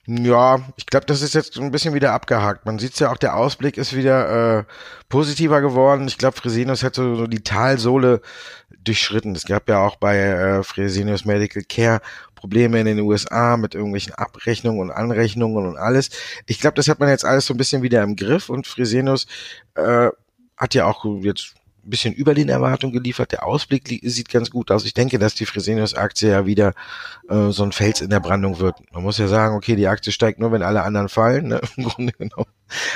Ja, 0.07 0.61
ich 0.77 0.87
glaube, 0.87 1.07
das 1.07 1.23
ist 1.23 1.35
jetzt 1.35 1.57
ein 1.59 1.71
bisschen 1.71 1.95
wieder 1.95 2.13
abgehakt. 2.13 2.67
Man 2.67 2.81
sieht 2.81 2.99
ja 2.99 3.13
auch, 3.13 3.17
der 3.17 3.37
Ausblick 3.37 3.77
ist 3.77 3.95
wieder 3.95 4.59
äh, 4.59 4.65
positiver 5.09 5.61
geworden. 5.61 6.09
Ich 6.09 6.19
glaube, 6.19 6.37
Fresenius 6.37 6.83
hat 6.83 6.97
so, 6.97 7.15
so 7.15 7.29
die 7.29 7.45
Talsohle 7.45 8.21
durchschritten. 8.83 9.37
Es 9.37 9.45
gab 9.45 9.69
ja 9.69 9.79
auch 9.79 9.95
bei 9.97 10.19
äh, 10.19 10.65
Fresenius 10.65 11.25
Medical 11.25 11.63
Care 11.63 12.01
Probleme 12.35 12.81
in 12.81 12.87
den 12.87 13.01
USA 13.01 13.57
mit 13.57 13.77
irgendwelchen 13.77 14.15
Abrechnungen 14.15 14.81
und 14.81 14.91
Anrechnungen 14.91 15.69
und 15.69 15.77
alles. 15.77 16.11
Ich 16.47 16.59
glaube, 16.59 16.75
das 16.75 16.89
hat 16.89 16.99
man 16.99 17.09
jetzt 17.09 17.25
alles 17.25 17.47
so 17.47 17.55
ein 17.55 17.57
bisschen 17.57 17.83
wieder 17.83 18.03
im 18.03 18.17
Griff 18.17 18.49
und 18.49 18.67
Fresenius 18.67 19.29
äh, 19.77 20.09
hat 20.57 20.75
ja 20.75 20.87
auch 20.87 21.05
jetzt 21.21 21.55
ein 21.85 21.91
bisschen 21.91 22.15
über 22.15 22.35
den 22.35 22.49
Erwartungen 22.49 22.93
geliefert. 22.93 23.33
Der 23.33 23.45
Ausblick 23.45 23.89
sieht 24.03 24.29
ganz 24.29 24.51
gut 24.51 24.71
aus. 24.71 24.85
Ich 24.85 24.95
denke, 24.95 25.19
dass 25.19 25.35
die 25.35 25.47
Fresenius-Aktie 25.47 26.31
ja 26.31 26.47
wieder 26.47 26.75
äh, 27.29 27.51
so 27.51 27.65
ein 27.65 27.73
Fels 27.73 28.01
in 28.01 28.11
der 28.11 28.21
Brandung 28.21 28.61
wird. 28.61 28.77
Man 28.93 29.03
muss 29.03 29.19
ja 29.19 29.29
sagen, 29.29 29.57
okay, 29.57 29.75
die 29.77 29.89
Aktie 29.89 30.13
steigt 30.13 30.39
nur, 30.39 30.53
wenn 30.53 30.63
alle 30.63 30.83
anderen 30.83 31.09
fallen, 31.09 31.49
ne? 31.49 31.61
im 31.77 31.85
Grunde 31.85 32.13
genommen. 32.13 32.51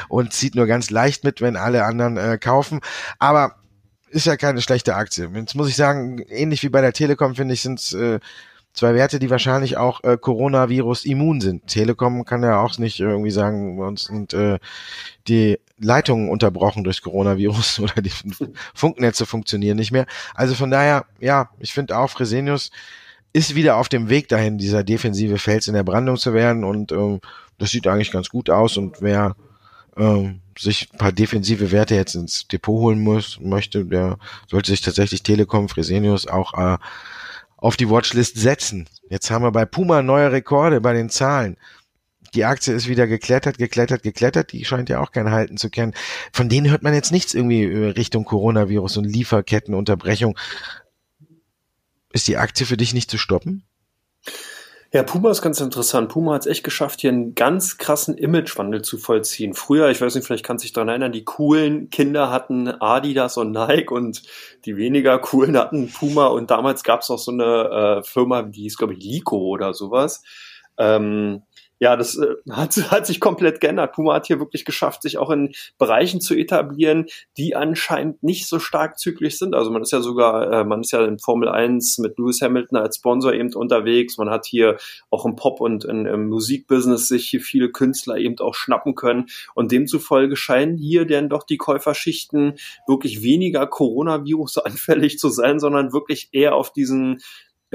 Und 0.08 0.32
zieht 0.32 0.54
nur 0.54 0.66
ganz 0.66 0.90
leicht 0.90 1.24
mit, 1.24 1.40
wenn 1.40 1.56
alle 1.56 1.84
anderen 1.84 2.16
äh, 2.16 2.38
kaufen. 2.38 2.80
Aber 3.18 3.56
ist 4.10 4.26
ja 4.26 4.36
keine 4.36 4.62
schlechte 4.62 4.94
Aktie. 4.94 5.30
Jetzt 5.34 5.54
muss 5.54 5.68
ich 5.68 5.76
sagen, 5.76 6.18
ähnlich 6.28 6.62
wie 6.62 6.68
bei 6.68 6.80
der 6.80 6.92
Telekom, 6.92 7.34
finde 7.34 7.54
ich, 7.54 7.62
sind 7.62 7.92
äh, 7.92 8.20
zwei 8.72 8.94
Werte, 8.94 9.18
die 9.18 9.30
wahrscheinlich 9.30 9.76
auch 9.76 10.04
äh, 10.04 10.16
Coronavirus 10.16 11.06
immun 11.06 11.40
sind. 11.40 11.66
Telekom 11.66 12.24
kann 12.24 12.42
ja 12.42 12.60
auch 12.60 12.78
nicht 12.78 13.00
irgendwie 13.00 13.30
sagen, 13.30 13.78
bei 13.78 13.86
uns 13.86 14.04
sind 14.04 14.32
äh, 14.34 14.58
die 15.26 15.58
Leitungen 15.78 16.30
unterbrochen 16.30 16.84
durchs 16.84 17.02
Coronavirus 17.02 17.78
oder 17.80 18.02
die 18.02 18.12
Funknetze 18.74 19.26
funktionieren 19.26 19.76
nicht 19.76 19.92
mehr. 19.92 20.06
Also 20.34 20.54
von 20.54 20.70
daher, 20.70 21.06
ja, 21.20 21.50
ich 21.58 21.72
finde 21.72 21.96
auch 21.98 22.10
Fresenius 22.10 22.70
ist 23.32 23.54
wieder 23.54 23.76
auf 23.76 23.90
dem 23.90 24.08
Weg 24.08 24.28
dahin, 24.28 24.56
dieser 24.56 24.82
defensive 24.82 25.36
Fels 25.36 25.68
in 25.68 25.74
der 25.74 25.82
Brandung 25.82 26.16
zu 26.16 26.32
werden 26.32 26.64
und 26.64 26.90
ähm, 26.90 27.20
das 27.58 27.70
sieht 27.70 27.86
eigentlich 27.86 28.10
ganz 28.10 28.30
gut 28.30 28.48
aus 28.48 28.78
und 28.78 29.02
wer 29.02 29.36
ähm, 29.96 30.40
sich 30.58 30.88
ein 30.92 30.98
paar 30.98 31.12
defensive 31.12 31.70
Werte 31.70 31.94
jetzt 31.94 32.14
ins 32.14 32.48
Depot 32.48 32.80
holen 32.80 33.00
muss, 33.00 33.38
möchte, 33.40 33.84
der 33.84 34.18
sollte 34.48 34.70
sich 34.70 34.80
tatsächlich 34.80 35.22
Telekom, 35.22 35.68
Fresenius 35.68 36.26
auch 36.26 36.54
äh, 36.54 36.78
auf 37.58 37.76
die 37.76 37.90
Watchlist 37.90 38.36
setzen. 38.38 38.88
Jetzt 39.10 39.30
haben 39.30 39.44
wir 39.44 39.52
bei 39.52 39.66
Puma 39.66 40.02
neue 40.02 40.32
Rekorde 40.32 40.80
bei 40.80 40.92
den 40.92 41.10
Zahlen. 41.10 41.56
Die 42.34 42.44
Aktie 42.44 42.74
ist 42.74 42.88
wieder 42.88 43.06
geklettert, 43.06 43.58
geklettert, 43.58 44.02
geklettert. 44.02 44.52
Die 44.52 44.64
scheint 44.64 44.88
ja 44.88 45.00
auch 45.00 45.12
kein 45.12 45.30
Halten 45.30 45.56
zu 45.56 45.70
kennen. 45.70 45.94
Von 46.32 46.48
denen 46.48 46.70
hört 46.70 46.82
man 46.82 46.94
jetzt 46.94 47.12
nichts 47.12 47.34
irgendwie 47.34 47.64
Richtung 47.64 48.24
Coronavirus 48.24 48.98
und 48.98 49.04
Lieferkettenunterbrechung. 49.04 50.38
Ist 52.12 52.28
die 52.28 52.36
Aktie 52.36 52.66
für 52.66 52.76
dich 52.76 52.94
nicht 52.94 53.10
zu 53.10 53.18
stoppen? 53.18 53.64
Ja, 54.92 55.02
Puma 55.02 55.30
ist 55.30 55.42
ganz 55.42 55.60
interessant. 55.60 56.08
Puma 56.08 56.34
hat 56.34 56.42
es 56.42 56.46
echt 56.46 56.64
geschafft, 56.64 57.00
hier 57.00 57.10
einen 57.10 57.34
ganz 57.34 57.76
krassen 57.76 58.16
Imagewandel 58.16 58.82
zu 58.82 58.98
vollziehen. 58.98 59.52
Früher, 59.52 59.90
ich 59.90 60.00
weiß 60.00 60.14
nicht, 60.14 60.26
vielleicht 60.26 60.44
kannst 60.44 60.62
du 60.62 60.66
dich 60.66 60.72
daran 60.72 60.88
erinnern, 60.88 61.12
die 61.12 61.24
coolen 61.24 61.90
Kinder 61.90 62.30
hatten 62.30 62.68
Adidas 62.68 63.36
und 63.36 63.50
Nike 63.50 63.92
und 63.92 64.22
die 64.64 64.76
weniger 64.76 65.18
coolen 65.18 65.58
hatten 65.58 65.92
Puma 65.92 66.28
und 66.28 66.50
damals 66.50 66.84
gab 66.84 67.00
es 67.00 67.10
auch 67.10 67.18
so 67.18 67.32
eine 67.32 67.98
äh, 68.00 68.02
Firma, 68.04 68.42
die 68.42 68.62
hieß, 68.62 68.78
glaube 68.78 68.94
ich, 68.94 69.04
Lico 69.04 69.36
oder 69.36 69.74
sowas. 69.74 70.22
Ähm, 70.78 71.42
ja, 71.78 71.96
das 71.96 72.16
äh, 72.16 72.34
hat, 72.50 72.74
hat 72.90 73.06
sich 73.06 73.20
komplett 73.20 73.60
geändert. 73.60 73.92
Puma 73.92 74.14
hat 74.14 74.26
hier 74.26 74.40
wirklich 74.40 74.64
geschafft, 74.64 75.02
sich 75.02 75.18
auch 75.18 75.30
in 75.30 75.52
Bereichen 75.78 76.20
zu 76.20 76.34
etablieren, 76.34 77.06
die 77.36 77.54
anscheinend 77.54 78.22
nicht 78.22 78.48
so 78.48 78.58
stark 78.58 78.98
zyklisch 78.98 79.38
sind. 79.38 79.54
Also 79.54 79.70
man 79.70 79.82
ist 79.82 79.92
ja 79.92 80.00
sogar, 80.00 80.50
äh, 80.50 80.64
man 80.64 80.80
ist 80.80 80.92
ja 80.92 81.04
in 81.04 81.18
Formel 81.18 81.48
1 81.48 81.98
mit 81.98 82.18
Lewis 82.18 82.40
Hamilton 82.40 82.78
als 82.78 82.96
Sponsor 82.96 83.32
eben 83.34 83.52
unterwegs. 83.54 84.16
Man 84.16 84.30
hat 84.30 84.46
hier 84.46 84.78
auch 85.10 85.26
im 85.26 85.36
Pop- 85.36 85.60
und 85.60 85.84
in, 85.84 86.06
im 86.06 86.28
Musikbusiness 86.28 87.08
sich 87.08 87.28
hier 87.28 87.40
viele 87.40 87.70
Künstler 87.70 88.16
eben 88.16 88.38
auch 88.38 88.54
schnappen 88.54 88.94
können. 88.94 89.26
Und 89.54 89.70
demzufolge 89.70 90.36
scheinen 90.36 90.78
hier 90.78 91.04
denn 91.04 91.28
doch 91.28 91.42
die 91.42 91.58
Käuferschichten 91.58 92.54
wirklich 92.86 93.22
weniger 93.22 93.66
Coronavirus 93.66 94.58
anfällig 94.64 95.18
zu 95.18 95.28
sein, 95.28 95.60
sondern 95.60 95.92
wirklich 95.92 96.30
eher 96.32 96.54
auf 96.54 96.72
diesen 96.72 97.18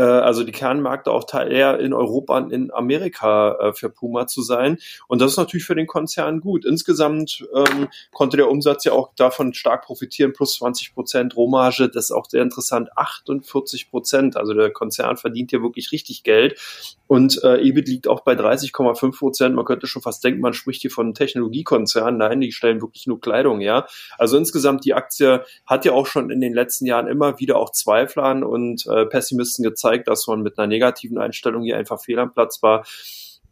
also 0.01 0.43
die 0.43 0.51
Kernmärkte 0.51 1.12
auch 1.12 1.25
eher 1.34 1.80
in 1.80 1.93
Europa 1.93 2.38
und 2.38 2.51
in 2.51 2.71
Amerika 2.71 3.58
äh, 3.60 3.73
für 3.73 3.89
Puma 3.89 4.27
zu 4.27 4.41
sein. 4.41 4.77
Und 5.08 5.21
das 5.21 5.32
ist 5.32 5.38
natürlich 5.38 5.65
für 5.65 5.75
den 5.75 5.88
Konzern 5.88 6.39
gut. 6.39 6.65
Insgesamt 6.65 7.45
ähm, 7.54 7.88
konnte 8.12 8.38
der 8.38 8.49
Umsatz 8.49 8.86
ja 8.86 8.93
auch 8.93 9.12
davon 9.15 9.54
stark 9.54 9.86
profitieren, 9.86 10.34
plus 10.34 10.56
20 10.56 10.93
Prozent 10.93 11.36
Rohmarge, 11.36 11.89
das 11.89 12.06
ist 12.06 12.12
auch 12.12 12.25
sehr 12.30 12.41
interessant, 12.41 12.89
48 12.97 13.89
Prozent. 13.89 14.38
Also 14.38 14.54
der 14.54 14.71
Konzern 14.71 15.17
verdient 15.17 15.49
hier 15.49 15.62
wirklich 15.62 15.91
richtig 15.91 16.23
Geld. 16.23 16.60
Und 17.08 17.43
äh, 17.43 17.58
EBIT 17.58 17.89
liegt 17.89 18.08
auch 18.08 18.21
bei 18.21 18.34
30,5 18.34 19.19
Prozent. 19.19 19.54
Man 19.54 19.65
könnte 19.65 19.86
schon 19.86 20.01
fast 20.01 20.23
denken, 20.23 20.39
man 20.39 20.54
spricht 20.54 20.82
hier 20.82 20.91
von 20.91 21.08
einem 21.08 21.13
Technologiekonzern. 21.13 22.15
Nein, 22.15 22.39
die 22.39 22.54
stellen 22.54 22.82
wirklich 22.82 23.06
nur 23.06 23.19
Kleidung, 23.19 23.60
ja. 23.60 23.86
Also 24.17 24.38
insgesamt 24.38 24.86
die 24.86 24.93
Aktie 24.93 25.43
hat 25.65 25.84
ja 25.84 25.91
auch 25.91 26.08
schon 26.08 26.30
in 26.30 26.39
den 26.39 26.54
letzten 26.54 26.86
Jahren 26.86 27.08
immer 27.08 27.38
wieder 27.38 27.58
auch 27.58 27.71
Zweiflern 27.71 28.45
und 28.45 28.88
äh, 28.88 29.06
Pessimisten 29.06 29.65
gezeigt, 29.82 30.08
dass 30.08 30.28
man 30.28 30.41
mit 30.41 30.58
einer 30.58 30.67
negativen 30.67 31.17
Einstellung 31.17 31.63
hier 31.63 31.78
einfach 31.78 32.02
fehl 32.02 32.20
am 32.20 32.34
Platz 32.34 32.62
war. 32.62 32.86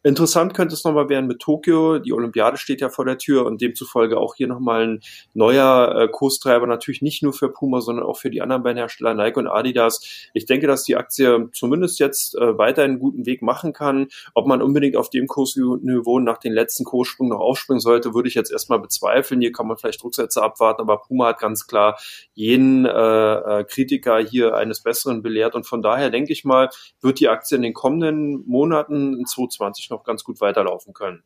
Interessant 0.01 0.53
könnte 0.53 0.73
es 0.73 0.83
nochmal 0.85 1.09
werden 1.09 1.27
mit 1.27 1.39
Tokio. 1.39 1.99
Die 1.99 2.13
Olympiade 2.13 2.57
steht 2.57 2.79
ja 2.79 2.89
vor 2.89 3.03
der 3.03 3.17
Tür 3.17 3.45
und 3.45 3.61
demzufolge 3.61 4.17
auch 4.17 4.35
hier 4.35 4.47
nochmal 4.47 4.87
ein 4.87 4.99
neuer 5.33 5.93
äh, 5.95 6.07
Kurstreiber, 6.07 6.67
natürlich 6.67 7.01
nicht 7.01 7.21
nur 7.21 7.33
für 7.33 7.49
Puma, 7.49 7.81
sondern 7.81 8.05
auch 8.05 8.17
für 8.17 8.29
die 8.29 8.41
anderen 8.41 8.63
beiden 8.63 8.77
Hersteller 8.77 9.13
Nike 9.13 9.37
und 9.37 9.47
Adidas. 9.47 10.29
Ich 10.33 10.45
denke, 10.45 10.67
dass 10.67 10.83
die 10.83 10.95
Aktie 10.95 11.49
zumindest 11.51 11.99
jetzt 11.99 12.35
äh, 12.35 12.57
weiter 12.57 12.83
einen 12.83 12.99
guten 12.99 13.25
Weg 13.25 13.41
machen 13.41 13.73
kann. 13.73 14.07
Ob 14.33 14.47
man 14.47 14.61
unbedingt 14.61 14.95
auf 14.95 15.09
dem 15.09 15.27
Kursniveau 15.27 16.19
nach 16.19 16.37
den 16.37 16.53
letzten 16.53 16.85
Kurssprüngen 16.85 17.33
noch 17.33 17.41
aufspringen 17.41 17.81
sollte, 17.81 18.13
würde 18.13 18.29
ich 18.29 18.35
jetzt 18.35 18.51
erstmal 18.51 18.79
bezweifeln. 18.79 19.41
Hier 19.41 19.51
kann 19.51 19.67
man 19.67 19.77
vielleicht 19.77 20.03
Rücksätze 20.03 20.41
abwarten, 20.41 20.81
aber 20.81 21.01
Puma 21.01 21.27
hat 21.27 21.39
ganz 21.39 21.67
klar 21.67 21.99
jeden 22.33 22.85
äh, 22.85 22.89
äh, 22.89 23.63
Kritiker 23.65 24.19
hier 24.19 24.55
eines 24.55 24.81
Besseren 24.81 25.21
belehrt 25.21 25.55
und 25.55 25.65
von 25.65 25.81
daher 25.81 26.09
denke 26.09 26.31
ich 26.31 26.45
mal, 26.45 26.69
wird 27.01 27.19
die 27.19 27.27
Aktie 27.27 27.57
in 27.57 27.63
den 27.63 27.73
kommenden 27.73 28.45
Monaten 28.47 29.19
in 29.19 29.25
2020 29.25 29.88
noch 29.89 30.03
ganz 30.03 30.23
gut 30.23 30.41
weiterlaufen 30.41 30.93
können. 30.93 31.23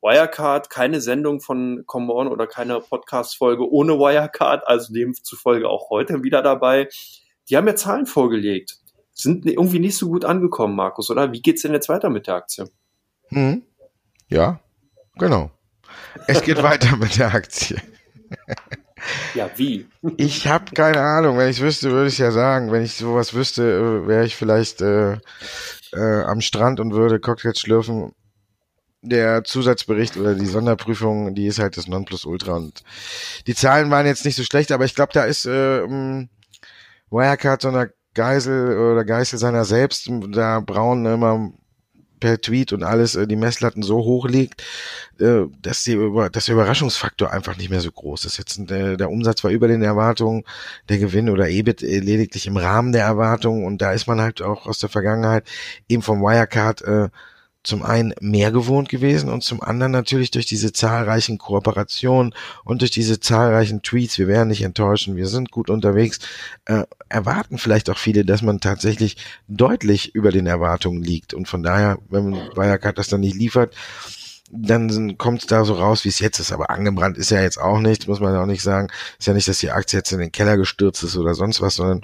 Wirecard, 0.00 0.70
keine 0.70 1.00
Sendung 1.00 1.40
von 1.40 1.82
Come 1.86 2.12
On 2.12 2.28
oder 2.28 2.46
keine 2.46 2.80
Podcast-Folge 2.80 3.68
ohne 3.68 3.94
Wirecard, 3.98 4.66
also 4.66 4.92
demzufolge 4.92 5.68
auch 5.68 5.90
heute 5.90 6.22
wieder 6.22 6.42
dabei. 6.42 6.88
Die 7.48 7.56
haben 7.56 7.66
ja 7.66 7.74
Zahlen 7.74 8.06
vorgelegt. 8.06 8.78
Sind 9.12 9.46
irgendwie 9.46 9.80
nicht 9.80 9.96
so 9.96 10.08
gut 10.08 10.24
angekommen, 10.24 10.76
Markus, 10.76 11.10
oder? 11.10 11.32
Wie 11.32 11.42
geht's 11.42 11.62
denn 11.62 11.72
jetzt 11.72 11.88
weiter 11.88 12.10
mit 12.10 12.28
der 12.28 12.36
Aktie? 12.36 12.70
Hm. 13.28 13.64
Ja, 14.28 14.60
genau. 15.16 15.50
Es 16.28 16.42
geht 16.42 16.62
weiter 16.62 16.96
mit 16.96 17.18
der 17.18 17.34
Aktie. 17.34 17.82
Ja, 19.34 19.50
wie? 19.56 19.86
Ich 20.16 20.46
habe 20.46 20.72
keine 20.74 21.00
Ahnung. 21.00 21.38
Wenn 21.38 21.50
ich 21.50 21.60
wüsste, 21.60 21.90
würde 21.90 22.08
ich 22.08 22.18
ja 22.18 22.30
sagen. 22.30 22.70
Wenn 22.72 22.82
ich 22.82 22.94
sowas 22.94 23.34
wüsste, 23.34 23.62
äh, 23.62 24.08
wäre 24.08 24.24
ich 24.24 24.36
vielleicht 24.36 24.80
äh, 24.80 25.18
äh, 25.92 26.22
am 26.22 26.40
Strand 26.40 26.80
und 26.80 26.92
würde 26.92 27.20
Cocktails 27.20 27.60
schlürfen. 27.60 28.12
Der 29.00 29.44
Zusatzbericht 29.44 30.16
oder 30.16 30.34
die 30.34 30.46
Sonderprüfung, 30.46 31.34
die 31.34 31.46
ist 31.46 31.60
halt 31.60 31.76
das 31.76 31.86
Nonplusultra 31.86 32.56
und 32.56 32.82
die 33.46 33.54
Zahlen 33.54 33.90
waren 33.92 34.06
jetzt 34.06 34.24
nicht 34.24 34.34
so 34.34 34.42
schlecht, 34.42 34.72
aber 34.72 34.84
ich 34.84 34.96
glaube, 34.96 35.12
da 35.12 35.24
ist 35.24 35.46
äh, 35.46 35.82
Wirecard 37.10 37.62
so 37.62 37.68
einer 37.68 37.90
Geisel 38.14 38.76
oder 38.76 39.04
Geißel 39.04 39.38
seiner 39.38 39.64
selbst, 39.64 40.10
da 40.30 40.58
Braun 40.58 41.06
immer 41.06 41.52
per 42.18 42.40
Tweet 42.40 42.72
und 42.72 42.82
alles 42.82 43.14
äh, 43.14 43.26
die 43.26 43.36
Messlatten 43.36 43.82
so 43.82 43.98
hoch 43.98 44.28
legt, 44.28 44.62
äh, 45.18 45.42
dass, 45.62 45.84
die, 45.84 45.96
dass 46.32 46.46
der 46.46 46.54
Überraschungsfaktor 46.54 47.30
einfach 47.32 47.56
nicht 47.56 47.70
mehr 47.70 47.80
so 47.80 47.90
groß 47.90 48.24
ist. 48.24 48.38
Jetzt 48.38 48.58
der, 48.70 48.96
der 48.96 49.10
Umsatz 49.10 49.44
war 49.44 49.50
über 49.50 49.68
den 49.68 49.82
Erwartungen, 49.82 50.44
der 50.88 50.98
Gewinn 50.98 51.30
oder 51.30 51.48
EBIT 51.48 51.82
lediglich 51.82 52.46
im 52.46 52.56
Rahmen 52.56 52.92
der 52.92 53.04
Erwartungen 53.04 53.64
und 53.64 53.82
da 53.82 53.92
ist 53.92 54.06
man 54.06 54.20
halt 54.20 54.42
auch 54.42 54.66
aus 54.66 54.78
der 54.78 54.88
Vergangenheit 54.88 55.44
eben 55.88 56.02
vom 56.02 56.20
Wirecard 56.20 56.82
äh, 56.82 57.08
zum 57.64 57.82
einen 57.82 58.14
mehr 58.20 58.50
gewohnt 58.52 58.88
gewesen 58.88 59.28
und 59.28 59.42
zum 59.42 59.62
anderen 59.62 59.92
natürlich 59.92 60.30
durch 60.30 60.46
diese 60.46 60.72
zahlreichen 60.72 61.38
Kooperationen 61.38 62.34
und 62.64 62.80
durch 62.80 62.90
diese 62.90 63.20
zahlreichen 63.20 63.82
Tweets, 63.82 64.18
wir 64.18 64.28
werden 64.28 64.48
nicht 64.48 64.62
enttäuschen, 64.62 65.16
wir 65.16 65.26
sind 65.26 65.50
gut 65.50 65.68
unterwegs, 65.68 66.20
äh, 66.66 66.84
erwarten 67.08 67.58
vielleicht 67.58 67.90
auch 67.90 67.98
viele, 67.98 68.24
dass 68.24 68.42
man 68.42 68.60
tatsächlich 68.60 69.16
deutlich 69.48 70.14
über 70.14 70.30
den 70.30 70.46
Erwartungen 70.46 71.02
liegt. 71.02 71.34
Und 71.34 71.48
von 71.48 71.62
daher, 71.62 71.98
wenn 72.08 72.32
Wirecard 72.34 72.96
das 72.96 73.08
dann 73.08 73.20
nicht 73.20 73.36
liefert, 73.36 73.74
dann 74.50 75.18
kommt 75.18 75.50
da 75.50 75.64
so 75.64 75.74
raus, 75.74 76.04
wie 76.04 76.08
es 76.08 76.20
jetzt 76.20 76.38
ist. 76.38 76.52
Aber 76.52 76.70
angebrannt 76.70 77.18
ist 77.18 77.30
ja 77.30 77.42
jetzt 77.42 77.60
auch 77.60 77.80
nicht, 77.80 78.08
muss 78.08 78.20
man 78.20 78.34
auch 78.36 78.46
nicht 78.46 78.62
sagen. 78.62 78.88
Ist 79.18 79.26
ja 79.26 79.34
nicht, 79.34 79.48
dass 79.48 79.58
die 79.58 79.70
Aktie 79.70 79.98
jetzt 79.98 80.12
in 80.12 80.20
den 80.20 80.32
Keller 80.32 80.56
gestürzt 80.56 81.02
ist 81.02 81.16
oder 81.16 81.34
sonst 81.34 81.60
was, 81.60 81.76
sondern 81.76 82.02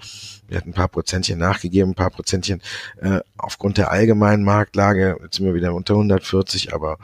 wir 0.49 0.59
hatten 0.59 0.71
ein 0.71 0.75
paar 0.75 0.89
Prozentchen 0.89 1.39
nachgegeben, 1.39 1.93
ein 1.93 1.95
paar 1.95 2.11
Prozentchen 2.11 2.61
äh, 3.01 3.21
aufgrund 3.39 3.79
der 3.79 3.91
allgemeinen 3.91 4.45
Marktlage. 4.45 5.17
Jetzt 5.23 5.37
sind 5.37 5.47
wir 5.47 5.55
wieder 5.55 5.75
unter 5.75 5.95
140, 5.95 6.75
aber 6.75 6.99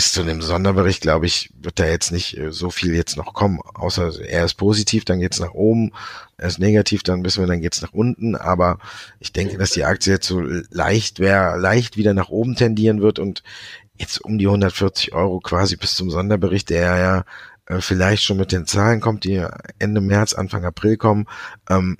bis 0.00 0.12
zu 0.12 0.24
dem 0.24 0.40
Sonderbericht, 0.40 1.02
glaube 1.02 1.26
ich, 1.26 1.50
wird 1.60 1.78
da 1.78 1.84
jetzt 1.84 2.10
nicht 2.10 2.34
äh, 2.38 2.52
so 2.52 2.70
viel 2.70 2.94
jetzt 2.94 3.18
noch 3.18 3.34
kommen. 3.34 3.60
Außer 3.74 4.18
er 4.24 4.46
ist 4.46 4.54
positiv, 4.54 5.04
dann 5.04 5.20
geht's 5.20 5.40
nach 5.40 5.52
oben. 5.52 5.92
Er 6.38 6.48
ist 6.48 6.58
negativ, 6.58 7.02
dann 7.02 7.22
wissen 7.22 7.42
wir, 7.42 7.46
dann 7.46 7.60
geht's 7.60 7.82
nach 7.82 7.92
unten. 7.92 8.34
Aber 8.34 8.78
ich 9.18 9.34
denke, 9.34 9.58
dass 9.58 9.72
die 9.72 9.84
Aktie 9.84 10.14
jetzt 10.14 10.26
so 10.26 10.40
leicht 10.70 11.18
wäre, 11.18 11.58
leicht 11.58 11.98
wieder 11.98 12.14
nach 12.14 12.30
oben 12.30 12.54
tendieren 12.54 13.02
wird 13.02 13.18
und 13.18 13.42
jetzt 13.92 14.24
um 14.24 14.38
die 14.38 14.46
140 14.46 15.12
Euro 15.12 15.38
quasi 15.40 15.76
bis 15.76 15.96
zum 15.96 16.10
Sonderbericht, 16.10 16.70
der 16.70 16.96
ja 16.96 17.24
äh, 17.66 17.82
vielleicht 17.82 18.22
schon 18.22 18.38
mit 18.38 18.52
den 18.52 18.64
Zahlen 18.64 19.02
kommt, 19.02 19.24
die 19.24 19.46
Ende 19.78 20.00
März, 20.00 20.32
Anfang 20.32 20.64
April 20.64 20.96
kommen, 20.96 21.26
ähm, 21.68 21.98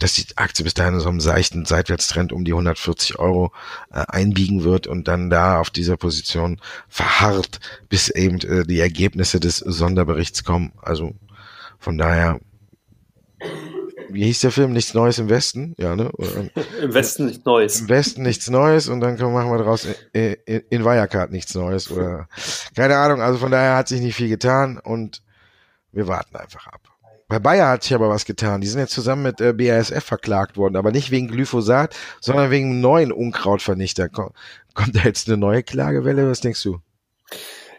dass 0.00 0.14
die 0.14 0.26
Aktie 0.36 0.64
bis 0.64 0.74
dahin 0.74 0.98
so 0.98 1.08
einem 1.08 1.20
seichten 1.20 1.64
Seitwärtstrend 1.64 2.32
um 2.32 2.44
die 2.44 2.52
140 2.52 3.18
Euro 3.18 3.52
äh, 3.92 4.04
einbiegen 4.08 4.64
wird 4.64 4.86
und 4.86 5.06
dann 5.06 5.30
da 5.30 5.60
auf 5.60 5.70
dieser 5.70 5.96
Position 5.96 6.60
verharrt, 6.88 7.60
bis 7.88 8.08
eben 8.08 8.40
äh, 8.40 8.64
die 8.64 8.80
Ergebnisse 8.80 9.38
des 9.38 9.58
Sonderberichts 9.58 10.42
kommen. 10.44 10.72
Also 10.82 11.14
von 11.78 11.96
daher 11.96 12.40
wie 14.12 14.24
hieß 14.24 14.40
der 14.40 14.50
Film? 14.50 14.72
Nichts 14.72 14.94
Neues 14.94 15.18
im 15.18 15.28
Westen? 15.28 15.74
Ja, 15.78 15.94
ne? 15.96 16.10
Im 16.82 16.94
Westen 16.94 17.26
nichts 17.26 17.44
Neues. 17.44 17.80
Im 17.80 17.88
Westen 17.88 18.22
nichts 18.22 18.50
Neues 18.50 18.88
und 18.88 19.00
dann 19.00 19.16
machen 19.16 19.50
wir 19.50 19.58
daraus 19.58 19.86
in, 20.12 20.36
in, 20.46 20.62
in 20.68 20.84
Wirecard 20.84 21.30
nichts 21.30 21.54
Neues 21.54 21.90
oder 21.90 22.28
keine 22.74 22.96
Ahnung. 22.96 23.22
Also 23.22 23.38
von 23.38 23.50
daher 23.50 23.76
hat 23.76 23.88
sich 23.88 24.00
nicht 24.00 24.16
viel 24.16 24.28
getan 24.28 24.78
und 24.78 25.22
wir 25.92 26.06
warten 26.06 26.36
einfach 26.36 26.66
ab. 26.66 26.89
Bei 27.30 27.38
Bayer 27.38 27.68
hat 27.68 27.84
sich 27.84 27.94
aber 27.94 28.08
was 28.08 28.24
getan. 28.24 28.60
Die 28.60 28.66
sind 28.66 28.80
jetzt 28.80 28.92
zusammen 28.92 29.22
mit 29.22 29.40
äh, 29.40 29.52
BASF 29.52 30.04
verklagt 30.04 30.56
worden, 30.56 30.74
aber 30.74 30.90
nicht 30.90 31.12
wegen 31.12 31.28
Glyphosat, 31.28 31.96
sondern 32.20 32.50
wegen 32.50 32.80
neuen 32.80 33.12
Unkrautvernichter. 33.12 34.08
Kommt 34.08 34.34
da 34.96 35.02
jetzt 35.04 35.28
eine 35.28 35.36
neue 35.36 35.62
Klagewelle? 35.62 36.28
Was 36.28 36.40
denkst 36.40 36.60
du? 36.64 36.80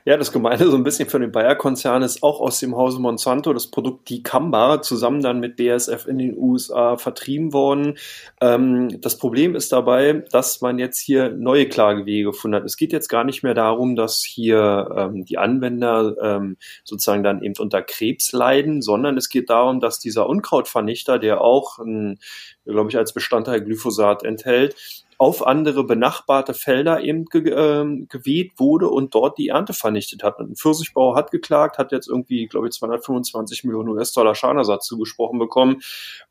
Ja, 0.03 0.17
das 0.17 0.31
Gemeine 0.31 0.65
so 0.65 0.75
ein 0.75 0.83
bisschen 0.83 1.07
für 1.07 1.19
den 1.19 1.31
Bayer-Konzern 1.31 2.01
ist 2.01 2.23
auch 2.23 2.39
aus 2.39 2.59
dem 2.59 2.75
Hause 2.75 2.99
Monsanto 2.99 3.53
das 3.53 3.67
Produkt 3.67 4.09
Dicamba 4.09 4.81
zusammen 4.81 5.21
dann 5.21 5.39
mit 5.39 5.57
BASF 5.57 6.07
in 6.07 6.17
den 6.17 6.35
USA 6.35 6.97
vertrieben 6.97 7.53
worden. 7.53 7.97
Ähm, 8.41 8.99
das 8.99 9.19
Problem 9.19 9.53
ist 9.53 9.71
dabei, 9.71 10.23
dass 10.31 10.59
man 10.61 10.79
jetzt 10.79 10.97
hier 10.97 11.29
neue 11.29 11.69
Klagewege 11.69 12.31
gefunden 12.31 12.55
hat. 12.55 12.65
Es 12.65 12.77
geht 12.77 12.93
jetzt 12.93 13.09
gar 13.09 13.23
nicht 13.23 13.43
mehr 13.43 13.53
darum, 13.53 13.95
dass 13.95 14.23
hier 14.23 14.89
ähm, 14.97 15.23
die 15.25 15.37
Anwender 15.37 16.15
ähm, 16.19 16.57
sozusagen 16.83 17.21
dann 17.21 17.43
eben 17.43 17.53
unter 17.59 17.83
Krebs 17.83 18.31
leiden, 18.31 18.81
sondern 18.81 19.17
es 19.17 19.29
geht 19.29 19.51
darum, 19.51 19.79
dass 19.79 19.99
dieser 19.99 20.27
Unkrautvernichter, 20.27 21.19
der 21.19 21.41
auch, 21.41 21.77
glaube 21.77 22.89
ich, 22.89 22.97
als 22.97 23.13
Bestandteil 23.13 23.61
Glyphosat 23.61 24.23
enthält, 24.23 24.75
auf 25.21 25.45
andere 25.45 25.83
benachbarte 25.83 26.55
Felder 26.55 27.03
eben 27.03 27.25
ge 27.25 27.51
äh, 27.51 28.05
geweht 28.09 28.53
wurde 28.57 28.89
und 28.89 29.13
dort 29.13 29.37
die 29.37 29.49
Ernte 29.49 29.71
vernichtet 29.71 30.23
hat. 30.23 30.39
Und 30.39 30.49
ein 30.49 30.55
Pfirsichbauer 30.55 31.15
hat 31.15 31.29
geklagt, 31.29 31.77
hat 31.77 31.91
jetzt 31.91 32.09
irgendwie, 32.09 32.47
glaube 32.47 32.65
ich, 32.65 32.73
225 32.73 33.63
Millionen 33.63 33.89
US-Dollar 33.89 34.33
Schadenersatz 34.33 34.87
zugesprochen 34.87 35.37
bekommen. 35.37 35.83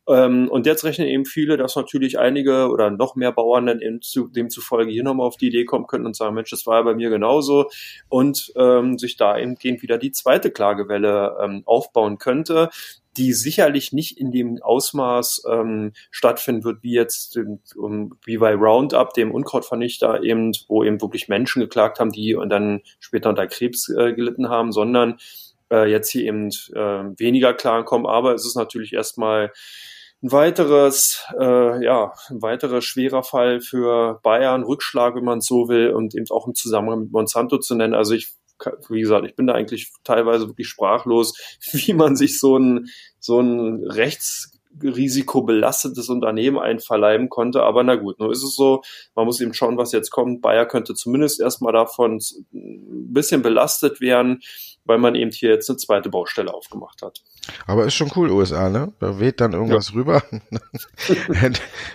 Ähm, 0.08 0.48
und 0.48 0.66
jetzt 0.66 0.82
rechnen 0.82 1.06
eben 1.06 1.24
viele, 1.24 1.56
dass 1.56 1.76
natürlich 1.76 2.18
einige 2.18 2.68
oder 2.68 2.90
noch 2.90 3.14
mehr 3.14 3.30
Bauern 3.30 3.66
dann 3.66 3.80
eben 3.80 4.02
zu, 4.02 4.26
demzufolge 4.26 4.90
hier 4.90 5.04
nochmal 5.04 5.28
auf 5.28 5.36
die 5.36 5.46
Idee 5.46 5.66
kommen 5.66 5.86
könnten 5.86 6.06
und 6.06 6.16
sagen, 6.16 6.34
Mensch, 6.34 6.50
das 6.50 6.66
war 6.66 6.78
ja 6.78 6.82
bei 6.82 6.94
mir 6.96 7.10
genauso 7.10 7.70
und 8.08 8.52
ähm, 8.56 8.98
sich 8.98 9.16
da 9.16 9.38
eben 9.38 9.56
wieder 9.62 9.98
die 9.98 10.10
zweite 10.10 10.50
Klagewelle 10.50 11.36
ähm, 11.40 11.62
aufbauen 11.64 12.18
könnte 12.18 12.70
die 13.16 13.32
sicherlich 13.32 13.92
nicht 13.92 14.18
in 14.18 14.30
dem 14.30 14.62
Ausmaß 14.62 15.42
ähm, 15.50 15.92
stattfinden 16.10 16.64
wird, 16.64 16.82
wie 16.82 16.94
jetzt 16.94 17.38
um, 17.76 18.16
wie 18.24 18.38
bei 18.38 18.54
Roundup, 18.54 19.14
dem 19.14 19.32
Unkrautvernichter, 19.32 20.22
eben, 20.22 20.52
wo 20.68 20.84
eben 20.84 21.00
wirklich 21.00 21.28
Menschen 21.28 21.60
geklagt 21.60 21.98
haben, 21.98 22.12
die 22.12 22.34
und 22.34 22.50
dann 22.50 22.82
später 23.00 23.28
unter 23.28 23.46
Krebs 23.46 23.88
äh, 23.88 24.12
gelitten 24.12 24.48
haben, 24.48 24.72
sondern 24.72 25.18
äh, 25.72 25.90
jetzt 25.90 26.10
hier 26.10 26.24
eben 26.24 26.48
äh, 26.48 27.18
weniger 27.18 27.54
Klagen 27.54 27.84
kommen. 27.84 28.06
Aber 28.06 28.34
es 28.34 28.46
ist 28.46 28.56
natürlich 28.56 28.92
erstmal 28.92 29.52
ein 30.22 30.32
weiteres, 30.32 31.24
äh, 31.38 31.84
ja, 31.84 32.12
ein 32.28 32.42
weiterer 32.42 32.82
schwerer 32.82 33.22
Fall 33.22 33.60
für 33.60 34.20
Bayern, 34.22 34.62
Rückschlag, 34.62 35.14
wenn 35.14 35.24
man 35.24 35.40
so 35.40 35.68
will, 35.68 35.90
und 35.90 36.14
eben 36.14 36.26
auch 36.30 36.46
im 36.46 36.54
Zusammenhang 36.54 37.00
mit 37.00 37.12
Monsanto 37.12 37.58
zu 37.58 37.74
nennen. 37.74 37.94
Also 37.94 38.14
ich 38.14 38.28
wie 38.88 39.00
gesagt, 39.00 39.26
ich 39.26 39.36
bin 39.36 39.46
da 39.46 39.54
eigentlich 39.54 39.92
teilweise 40.04 40.48
wirklich 40.48 40.68
sprachlos, 40.68 41.34
wie 41.72 41.92
man 41.92 42.16
sich 42.16 42.38
so 42.38 42.58
ein, 42.58 42.86
so 43.18 43.40
ein 43.40 43.84
rechtsrisikobelastetes 44.82 46.08
Unternehmen 46.08 46.58
einverleiben 46.58 47.28
konnte. 47.28 47.62
Aber 47.62 47.82
na 47.82 47.96
gut, 47.96 48.18
nur 48.18 48.32
ist 48.32 48.42
es 48.42 48.54
so, 48.54 48.82
man 49.14 49.26
muss 49.26 49.40
eben 49.40 49.54
schauen, 49.54 49.76
was 49.76 49.92
jetzt 49.92 50.10
kommt. 50.10 50.42
Bayer 50.42 50.66
könnte 50.66 50.94
zumindest 50.94 51.40
erstmal 51.40 51.72
davon 51.72 52.20
ein 52.52 53.12
bisschen 53.12 53.42
belastet 53.42 54.00
werden 54.00 54.40
weil 54.86 54.98
man 54.98 55.14
eben 55.14 55.30
hier 55.30 55.50
jetzt 55.50 55.70
eine 55.70 55.76
zweite 55.76 56.08
Baustelle 56.08 56.52
aufgemacht 56.52 57.02
hat. 57.02 57.22
Aber 57.66 57.84
ist 57.84 57.94
schon 57.94 58.10
cool, 58.16 58.30
USA, 58.30 58.68
ne? 58.68 58.92
Da 58.98 59.20
weht 59.20 59.40
dann 59.40 59.52
irgendwas 59.52 59.90
ja. 59.90 59.94
rüber, 59.94 60.22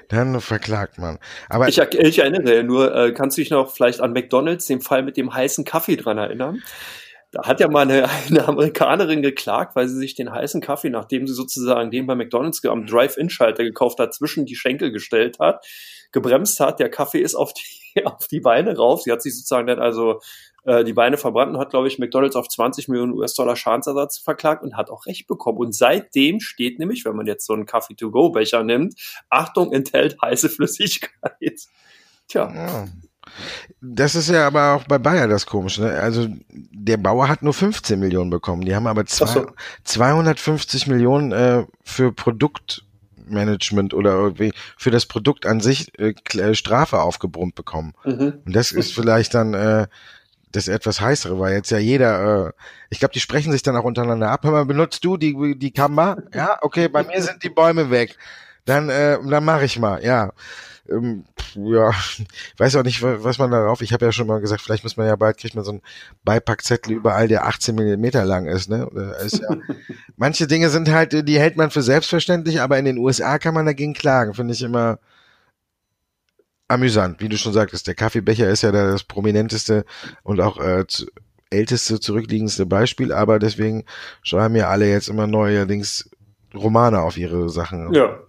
dann 0.07 0.39
verklagt 0.39 0.97
man. 0.97 1.17
Aber 1.49 1.67
ich, 1.67 1.77
ich 1.77 2.19
erinnere 2.19 2.63
nur, 2.63 2.95
äh, 2.95 3.11
kannst 3.11 3.37
du 3.37 3.41
dich 3.41 3.49
noch 3.49 3.69
vielleicht 3.69 3.99
an 3.99 4.13
McDonalds, 4.13 4.67
den 4.67 4.81
Fall 4.81 5.03
mit 5.03 5.17
dem 5.17 5.33
heißen 5.33 5.65
Kaffee 5.65 5.97
dran 5.97 6.17
erinnern? 6.17 6.61
Da 7.35 7.41
hat 7.43 7.59
ja 7.59 7.67
mal 7.67 7.81
eine, 7.81 8.09
eine 8.29 8.47
Amerikanerin 8.47 9.21
geklagt, 9.21 9.75
weil 9.75 9.89
sie 9.89 9.97
sich 9.97 10.15
den 10.15 10.31
heißen 10.31 10.61
Kaffee, 10.61 10.89
nachdem 10.89 11.27
sie 11.27 11.33
sozusagen 11.33 11.91
den 11.91 12.07
bei 12.07 12.15
McDonalds 12.15 12.63
am 12.63 12.85
Drive-In-Schalter 12.85 13.63
gekauft 13.63 13.99
hat, 13.99 14.13
zwischen 14.13 14.45
die 14.45 14.55
Schenkel 14.55 14.91
gestellt 14.91 15.39
hat, 15.39 15.65
gebremst 16.13 16.61
hat. 16.61 16.79
Der 16.79 16.89
Kaffee 16.89 17.19
ist 17.19 17.35
auf 17.35 17.51
die, 17.53 18.05
auf 18.05 18.27
die 18.27 18.39
Beine 18.39 18.77
rauf. 18.77 19.01
Sie 19.01 19.11
hat 19.11 19.21
sich 19.21 19.35
sozusagen 19.35 19.67
dann 19.67 19.79
also 19.79 20.21
äh, 20.63 20.85
die 20.85 20.93
Beine 20.93 21.17
verbrannt 21.17 21.53
und 21.53 21.59
hat, 21.59 21.71
glaube 21.71 21.89
ich, 21.89 21.99
McDonalds 21.99 22.37
auf 22.37 22.47
20 22.47 22.87
Millionen 22.87 23.11
US-Dollar 23.11 23.57
Schadensersatz 23.57 24.17
verklagt 24.17 24.63
und 24.63 24.77
hat 24.77 24.89
auch 24.89 25.05
Recht 25.05 25.27
bekommen. 25.27 25.57
Und 25.57 25.75
seitdem 25.75 26.39
steht 26.39 26.79
nämlich, 26.79 27.03
wenn 27.03 27.17
man 27.17 27.25
jetzt 27.25 27.45
so 27.45 27.51
einen 27.51 27.65
Kaffee-to-go-Becher 27.65 28.63
nimmt, 28.63 28.95
Achtung, 29.29 29.73
enthält 29.73 30.15
heiße 30.21 30.47
Flüssigkeit. 30.47 31.11
Tja. 32.29 32.51
Ja. 32.55 32.87
Das 33.81 34.15
ist 34.15 34.29
ja 34.29 34.47
aber 34.47 34.73
auch 34.73 34.83
bei 34.85 34.97
Bayer 34.97 35.27
das 35.27 35.45
Komische. 35.45 35.83
Ne? 35.83 35.91
Also 35.91 36.27
der 36.49 36.97
Bauer 36.97 37.27
hat 37.27 37.41
nur 37.41 37.53
15 37.53 37.99
Millionen 37.99 38.29
bekommen. 38.29 38.63
Die 38.63 38.75
haben 38.75 38.87
aber 38.87 39.05
zwei, 39.05 39.25
so. 39.27 39.47
250 39.83 40.87
Millionen 40.87 41.31
äh, 41.31 41.65
für 41.83 42.11
Produktmanagement 42.11 43.93
oder 43.93 44.13
irgendwie 44.13 44.53
für 44.77 44.91
das 44.91 45.05
Produkt 45.05 45.45
an 45.45 45.61
sich 45.61 45.91
äh, 45.99 46.55
Strafe 46.55 47.01
aufgebrummt 47.01 47.55
bekommen. 47.55 47.93
Mhm. 48.03 48.41
Und 48.45 48.55
das 48.55 48.71
ist 48.71 48.93
vielleicht 48.93 49.33
dann 49.33 49.53
äh, 49.53 49.87
das 50.55 50.67
etwas 50.67 51.01
heißere, 51.01 51.39
weil 51.39 51.53
jetzt 51.53 51.69
ja 51.71 51.77
jeder, 51.77 52.47
äh, 52.47 52.51
ich 52.89 52.99
glaube, 52.99 53.13
die 53.13 53.19
sprechen 53.19 53.51
sich 53.51 53.63
dann 53.63 53.75
auch 53.75 53.83
untereinander 53.83 54.31
ab. 54.31 54.43
Hör 54.43 54.51
mal, 54.51 54.65
benutzt 54.65 55.03
du 55.03 55.17
die, 55.17 55.57
die 55.57 55.71
Kammer? 55.71 56.17
Ja, 56.33 56.57
okay, 56.61 56.87
bei 56.87 57.03
mir 57.03 57.21
sind 57.21 57.43
die 57.43 57.49
Bäume 57.49 57.89
weg. 57.89 58.17
Dann, 58.65 58.89
äh, 58.89 59.17
dann 59.23 59.45
mache 59.45 59.65
ich 59.65 59.77
mal, 59.79 60.03
ja. 60.03 60.31
Ähm, 60.89 61.25
ja, 61.55 61.91
weiß 62.57 62.75
auch 62.75 62.83
nicht, 62.83 63.01
was 63.01 63.37
man 63.37 63.51
darauf. 63.51 63.81
Ich 63.81 63.93
habe 63.93 64.05
ja 64.05 64.11
schon 64.11 64.27
mal 64.27 64.41
gesagt, 64.41 64.61
vielleicht 64.61 64.83
muss 64.83 64.97
man 64.97 65.07
ja 65.07 65.15
bald 65.15 65.37
kriegt 65.37 65.55
man 65.55 65.63
so 65.63 65.71
einen 65.71 65.81
Beipackzettel 66.23 66.93
überall, 66.93 67.27
der 67.27 67.45
18 67.45 67.75
Millimeter 67.75 68.25
lang 68.25 68.45
ist. 68.45 68.69
Ne, 68.69 68.87
ist 69.25 69.39
ja, 69.39 69.57
manche 70.17 70.47
Dinge 70.47 70.69
sind 70.69 70.89
halt, 70.89 71.27
die 71.27 71.39
hält 71.39 71.57
man 71.57 71.71
für 71.71 71.81
selbstverständlich, 71.81 72.61
aber 72.61 72.77
in 72.77 72.85
den 72.85 72.97
USA 72.97 73.39
kann 73.39 73.53
man 73.53 73.65
dagegen 73.65 73.93
klagen. 73.93 74.33
Finde 74.33 74.53
ich 74.53 74.61
immer 74.61 74.99
amüsant, 76.67 77.21
wie 77.21 77.29
du 77.29 77.37
schon 77.37 77.53
sagtest. 77.53 77.87
Der 77.87 77.95
Kaffeebecher 77.95 78.49
ist 78.49 78.63
ja 78.63 78.71
das 78.71 79.03
prominenteste 79.03 79.85
und 80.23 80.41
auch 80.41 80.57
äh, 80.59 80.85
älteste, 81.49 81.99
zurückliegendste 81.99 82.65
Beispiel, 82.65 83.11
aber 83.13 83.39
deswegen 83.39 83.85
schreiben 84.23 84.55
ja 84.55 84.69
alle 84.69 84.89
jetzt 84.89 85.09
immer 85.09 85.27
neuerdings 85.27 86.09
Romane 86.53 87.01
auf 87.01 87.17
ihre 87.17 87.49
Sachen. 87.49 87.93
Ja. 87.93 88.19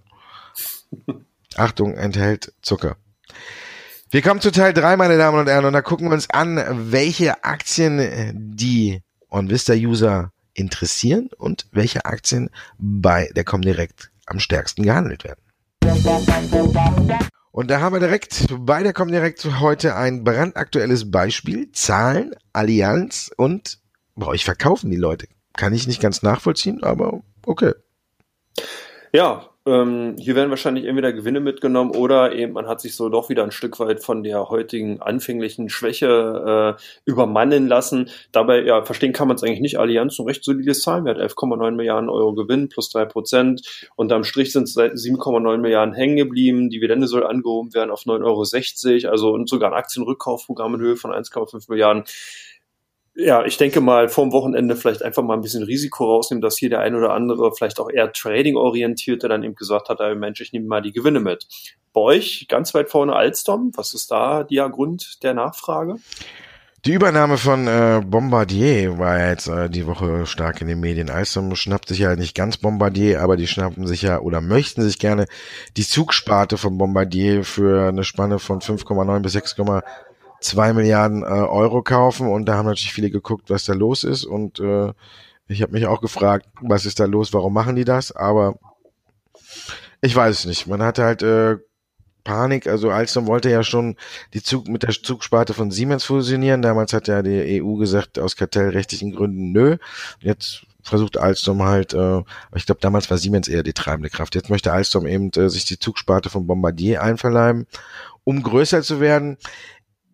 Achtung, 1.56 1.94
enthält 1.94 2.52
Zucker. 2.62 2.96
Wir 4.10 4.22
kommen 4.22 4.40
zu 4.40 4.52
Teil 4.52 4.72
drei, 4.72 4.96
meine 4.96 5.18
Damen 5.18 5.38
und 5.38 5.48
Herren, 5.48 5.64
und 5.64 5.72
da 5.72 5.82
gucken 5.82 6.08
wir 6.08 6.14
uns 6.14 6.30
an, 6.30 6.92
welche 6.92 7.44
Aktien 7.44 8.54
die 8.54 9.02
OnVista-User 9.30 10.32
interessieren 10.54 11.28
und 11.36 11.66
welche 11.72 12.04
Aktien 12.04 12.50
bei 12.78 13.30
der 13.34 13.44
Comdirect 13.44 14.10
am 14.26 14.38
stärksten 14.38 14.84
gehandelt 14.84 15.24
werden. 15.24 15.40
Und 17.50 17.70
da 17.70 17.80
haben 17.80 17.94
wir 17.94 18.00
direkt 18.00 18.46
bei 18.60 18.82
der 18.82 18.92
Comdirect 18.92 19.44
heute 19.60 19.96
ein 19.96 20.24
brandaktuelles 20.24 21.10
Beispiel. 21.10 21.72
Zahlen, 21.72 22.34
Allianz 22.52 23.30
und 23.36 23.78
bei 24.14 24.26
euch 24.26 24.44
verkaufen 24.44 24.90
die 24.90 24.96
Leute. 24.96 25.26
Kann 25.54 25.72
ich 25.72 25.86
nicht 25.86 26.00
ganz 26.00 26.22
nachvollziehen, 26.22 26.82
aber 26.82 27.22
okay. 27.44 27.72
Ja, 29.12 29.48
ähm, 29.66 30.14
hier 30.18 30.36
werden 30.36 30.50
wahrscheinlich 30.50 30.84
entweder 30.84 31.12
Gewinne 31.12 31.40
mitgenommen 31.40 31.90
oder 31.90 32.32
eben 32.32 32.52
man 32.52 32.68
hat 32.68 32.80
sich 32.80 32.94
so 32.94 33.08
doch 33.08 33.28
wieder 33.28 33.42
ein 33.42 33.50
Stück 33.50 33.80
weit 33.80 34.02
von 34.02 34.22
der 34.22 34.48
heutigen 34.48 35.02
anfänglichen 35.02 35.68
Schwäche 35.68 36.76
äh, 36.78 36.82
übermannen 37.04 37.66
lassen. 37.66 38.08
Dabei, 38.30 38.62
ja, 38.62 38.84
verstehen 38.84 39.12
kann 39.12 39.26
man 39.26 39.36
es 39.36 39.42
eigentlich 39.42 39.60
nicht. 39.60 39.78
Allianz 39.78 40.18
ein 40.18 40.26
recht 40.26 40.44
solides 40.44 40.82
Zahlenwert, 40.82 41.18
11,9 41.18 41.72
Milliarden 41.72 42.08
Euro 42.08 42.34
Gewinn 42.34 42.68
plus 42.68 42.90
drei 42.90 43.04
Prozent. 43.04 43.88
Unterm 43.96 44.22
Strich 44.22 44.52
sind 44.52 44.64
es 44.64 44.74
seit 44.74 44.92
7,9 44.92 45.58
Milliarden 45.58 45.94
hängen 45.94 46.16
geblieben. 46.16 46.70
Dividende 46.70 47.08
soll 47.08 47.26
angehoben 47.26 47.74
werden 47.74 47.90
auf 47.90 48.02
9,60 48.02 49.04
Euro. 49.04 49.12
Also 49.12 49.32
und 49.32 49.48
sogar 49.48 49.72
ein 49.72 49.78
Aktienrückkaufprogramm 49.78 50.76
in 50.76 50.80
Höhe 50.80 50.96
von 50.96 51.10
1,5 51.10 51.68
Milliarden 51.68 52.04
Ja, 53.18 53.46
ich 53.46 53.56
denke 53.56 53.80
mal, 53.80 54.10
vorm 54.10 54.30
Wochenende 54.32 54.76
vielleicht 54.76 55.02
einfach 55.02 55.22
mal 55.22 55.34
ein 55.34 55.40
bisschen 55.40 55.62
Risiko 55.62 56.04
rausnehmen, 56.04 56.42
dass 56.42 56.58
hier 56.58 56.68
der 56.68 56.80
ein 56.80 56.94
oder 56.94 57.14
andere 57.14 57.50
vielleicht 57.56 57.80
auch 57.80 57.88
eher 57.88 58.12
Trading-orientierte 58.12 59.26
dann 59.26 59.42
eben 59.42 59.54
gesagt 59.54 59.88
hat, 59.88 60.00
Mensch, 60.16 60.42
ich 60.42 60.52
nehme 60.52 60.66
mal 60.66 60.82
die 60.82 60.92
Gewinne 60.92 61.20
mit. 61.20 61.46
Bei 61.94 62.02
euch 62.02 62.46
ganz 62.46 62.74
weit 62.74 62.90
vorne 62.90 63.16
Alstom, 63.16 63.72
was 63.74 63.94
ist 63.94 64.10
da 64.10 64.44
der 64.44 64.68
Grund 64.68 65.22
der 65.22 65.32
Nachfrage? 65.32 65.96
Die 66.86 66.92
Übernahme 66.92 67.36
von 67.36 67.66
äh, 67.66 68.00
Bombardier 68.06 68.96
war 68.98 69.18
ja 69.18 69.30
jetzt 69.30 69.48
äh, 69.48 69.68
die 69.68 69.88
Woche 69.88 70.24
stark 70.24 70.60
in 70.60 70.68
den 70.68 70.78
Medien. 70.78 71.10
Alstom 71.10 71.56
schnappt 71.56 71.88
sich 71.88 71.98
ja 71.98 72.14
nicht 72.14 72.36
ganz 72.36 72.58
Bombardier, 72.58 73.22
aber 73.22 73.36
die 73.36 73.48
schnappen 73.48 73.88
sich 73.88 74.02
ja 74.02 74.20
oder 74.20 74.40
möchten 74.40 74.82
sich 74.82 75.00
gerne 75.00 75.26
die 75.76 75.82
Zugsparte 75.82 76.58
von 76.58 76.78
Bombardier 76.78 77.42
für 77.42 77.88
eine 77.88 78.04
Spanne 78.04 78.38
von 78.38 78.60
5,9 78.60 79.20
bis 79.20 79.34
6,9 79.34 79.82
zwei 80.40 80.72
Milliarden 80.72 81.22
äh, 81.22 81.26
Euro 81.26 81.82
kaufen 81.82 82.28
und 82.28 82.46
da 82.46 82.56
haben 82.56 82.66
natürlich 82.66 82.92
viele 82.92 83.10
geguckt, 83.10 83.50
was 83.50 83.64
da 83.64 83.74
los 83.74 84.04
ist 84.04 84.24
und 84.24 84.60
äh, 84.60 84.92
ich 85.48 85.62
habe 85.62 85.72
mich 85.72 85.86
auch 85.86 86.00
gefragt, 86.00 86.46
was 86.60 86.86
ist 86.86 87.00
da 87.00 87.04
los, 87.04 87.32
warum 87.32 87.52
machen 87.52 87.76
die 87.76 87.84
das, 87.84 88.12
aber 88.12 88.58
ich 90.00 90.14
weiß 90.14 90.40
es 90.40 90.44
nicht. 90.44 90.66
Man 90.66 90.82
hatte 90.82 91.04
halt 91.04 91.22
äh, 91.22 91.56
Panik, 92.26 92.66
also 92.66 92.90
Alstom 92.90 93.28
wollte 93.28 93.50
ja 93.50 93.62
schon 93.62 93.96
die 94.34 94.42
Zug 94.42 94.66
mit 94.66 94.82
der 94.82 94.90
Zugsparte 94.90 95.54
von 95.54 95.70
Siemens 95.70 96.04
fusionieren. 96.04 96.60
Damals 96.60 96.92
hat 96.92 97.06
ja 97.06 97.22
die 97.22 97.62
EU 97.62 97.76
gesagt, 97.76 98.18
aus 98.18 98.36
kartellrechtlichen 98.36 99.12
Gründen 99.12 99.52
nö. 99.52 99.76
Jetzt 100.20 100.66
versucht 100.82 101.18
Alstom 101.18 101.62
halt, 101.62 101.94
äh, 101.94 102.22
ich 102.54 102.66
glaube 102.66 102.80
damals 102.80 103.10
war 103.10 103.18
Siemens 103.18 103.48
eher 103.48 103.62
die 103.62 103.72
treibende 103.72 104.10
Kraft. 104.10 104.34
Jetzt 104.34 104.50
möchte 104.50 104.72
Alstom 104.72 105.06
eben 105.06 105.30
äh, 105.36 105.48
sich 105.48 105.64
die 105.66 105.78
Zugsparte 105.78 106.28
von 106.28 106.48
Bombardier 106.48 107.02
einverleiben, 107.02 107.66
um 108.24 108.42
größer 108.42 108.82
zu 108.82 109.00
werden 109.00 109.38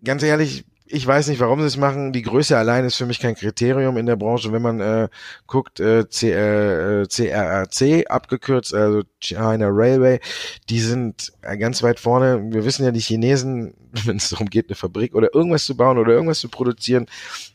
ganz 0.04 0.22
ehrlich, 0.22 0.64
ich 0.94 1.06
weiß 1.06 1.28
nicht, 1.28 1.40
warum 1.40 1.60
sie 1.60 1.66
es 1.66 1.78
machen. 1.78 2.12
Die 2.12 2.20
Größe 2.20 2.56
allein 2.56 2.84
ist 2.84 2.96
für 2.96 3.06
mich 3.06 3.18
kein 3.18 3.34
Kriterium 3.34 3.96
in 3.96 4.04
der 4.04 4.16
Branche. 4.16 4.52
Wenn 4.52 4.60
man 4.60 4.80
äh, 4.80 5.08
guckt, 5.46 5.80
äh, 5.80 6.06
C, 6.10 6.32
äh, 6.32 7.06
CRRC 7.06 8.10
abgekürzt, 8.10 8.74
also 8.74 9.02
China 9.18 9.68
Railway, 9.70 10.20
die 10.68 10.80
sind 10.80 11.32
äh, 11.40 11.56
ganz 11.56 11.82
weit 11.82 11.98
vorne. 11.98 12.52
Wir 12.52 12.66
wissen 12.66 12.84
ja, 12.84 12.90
die 12.90 13.00
Chinesen, 13.00 13.72
wenn 14.04 14.18
es 14.18 14.28
darum 14.28 14.50
geht, 14.50 14.68
eine 14.68 14.76
Fabrik 14.76 15.14
oder 15.14 15.34
irgendwas 15.34 15.64
zu 15.64 15.78
bauen 15.78 15.96
oder 15.96 16.12
irgendwas 16.12 16.40
zu 16.40 16.50
produzieren, 16.50 17.06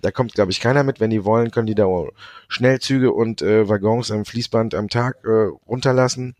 da 0.01 0.09
kommt, 0.09 0.33
glaube 0.33 0.51
ich, 0.51 0.59
keiner 0.59 0.83
mit. 0.83 0.99
Wenn 0.99 1.11
die 1.11 1.23
wollen, 1.23 1.51
können 1.51 1.67
die 1.67 1.75
da 1.75 1.85
Schnellzüge 2.47 3.11
und 3.11 3.43
äh, 3.43 3.69
Waggons 3.69 4.09
am 4.09 4.25
Fließband 4.25 4.73
am 4.73 4.89
Tag 4.89 5.17
äh, 5.25 5.51
runterlassen. 5.67 6.35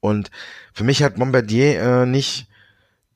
Und 0.00 0.30
für 0.72 0.84
mich 0.84 1.02
hat 1.02 1.16
Bombardier 1.16 1.80
äh, 1.80 2.06
nicht 2.06 2.46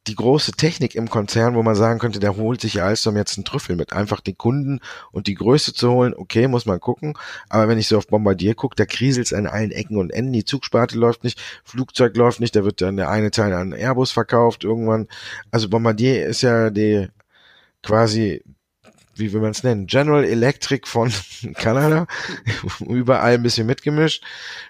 die 0.09 0.15
große 0.15 0.53
Technik 0.53 0.95
im 0.95 1.11
Konzern, 1.11 1.55
wo 1.55 1.63
man 1.63 1.75
sagen 1.75 1.99
könnte, 1.99 2.19
der 2.19 2.37
holt 2.37 2.61
sich 2.61 2.83
Alstom 2.83 3.17
jetzt 3.17 3.37
einen 3.37 3.45
Trüffel 3.45 3.77
mit. 3.77 3.93
Einfach 3.93 4.21
den 4.21 4.37
Kunden 4.37 4.81
und 5.13 5.27
die 5.27 5.35
Größe 5.35 5.75
zu 5.75 5.91
holen, 5.91 6.15
okay, 6.17 6.49
muss 6.49 6.67
man 6.67 6.81
gucken. 6.81 7.15
Aber 7.49 7.69
wenn 7.69 7.79
ich 7.79 7.89
so 7.89 7.99
auf 7.99 8.07
Bombardier 8.07 8.55
gucke, 8.55 8.77
da 8.77 8.87
kriselt's 8.87 9.33
an 9.33 9.47
allen 9.47 9.71
Ecken 9.71 9.97
und 9.99 10.11
Enden. 10.11 10.33
Die 10.33 10.45
Zugsparte 10.45 10.99
läuft 10.99 11.25
nicht, 11.25 11.41
Flugzeug 11.65 12.17
läuft 12.17 12.41
nicht, 12.41 12.57
da 12.57 12.65
wird 12.65 12.81
dann 12.81 12.97
der 12.97 13.11
eine 13.11 13.31
Teil 13.31 13.53
an 13.53 13.73
Airbus 13.73 14.11
verkauft 14.11 14.65
irgendwann. 14.65 15.09
Also 15.51 15.69
Bombardier 15.69 16.27
ist 16.27 16.43
ja 16.43 16.71
die 16.71 17.09
quasi 17.83 18.43
wie 19.19 19.33
will 19.33 19.41
man 19.41 19.51
es 19.51 19.65
nennen, 19.65 19.87
General 19.87 20.25
Electric 20.25 20.87
von 20.89 21.13
Kanada, 21.55 22.07
überall 22.81 23.35
ein 23.35 23.43
bisschen 23.43 23.67
mitgemischt, 23.67 24.25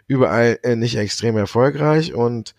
überall 0.06 0.58
äh, 0.62 0.74
nicht 0.74 0.96
extrem 0.96 1.36
erfolgreich 1.36 2.14
und 2.14 2.54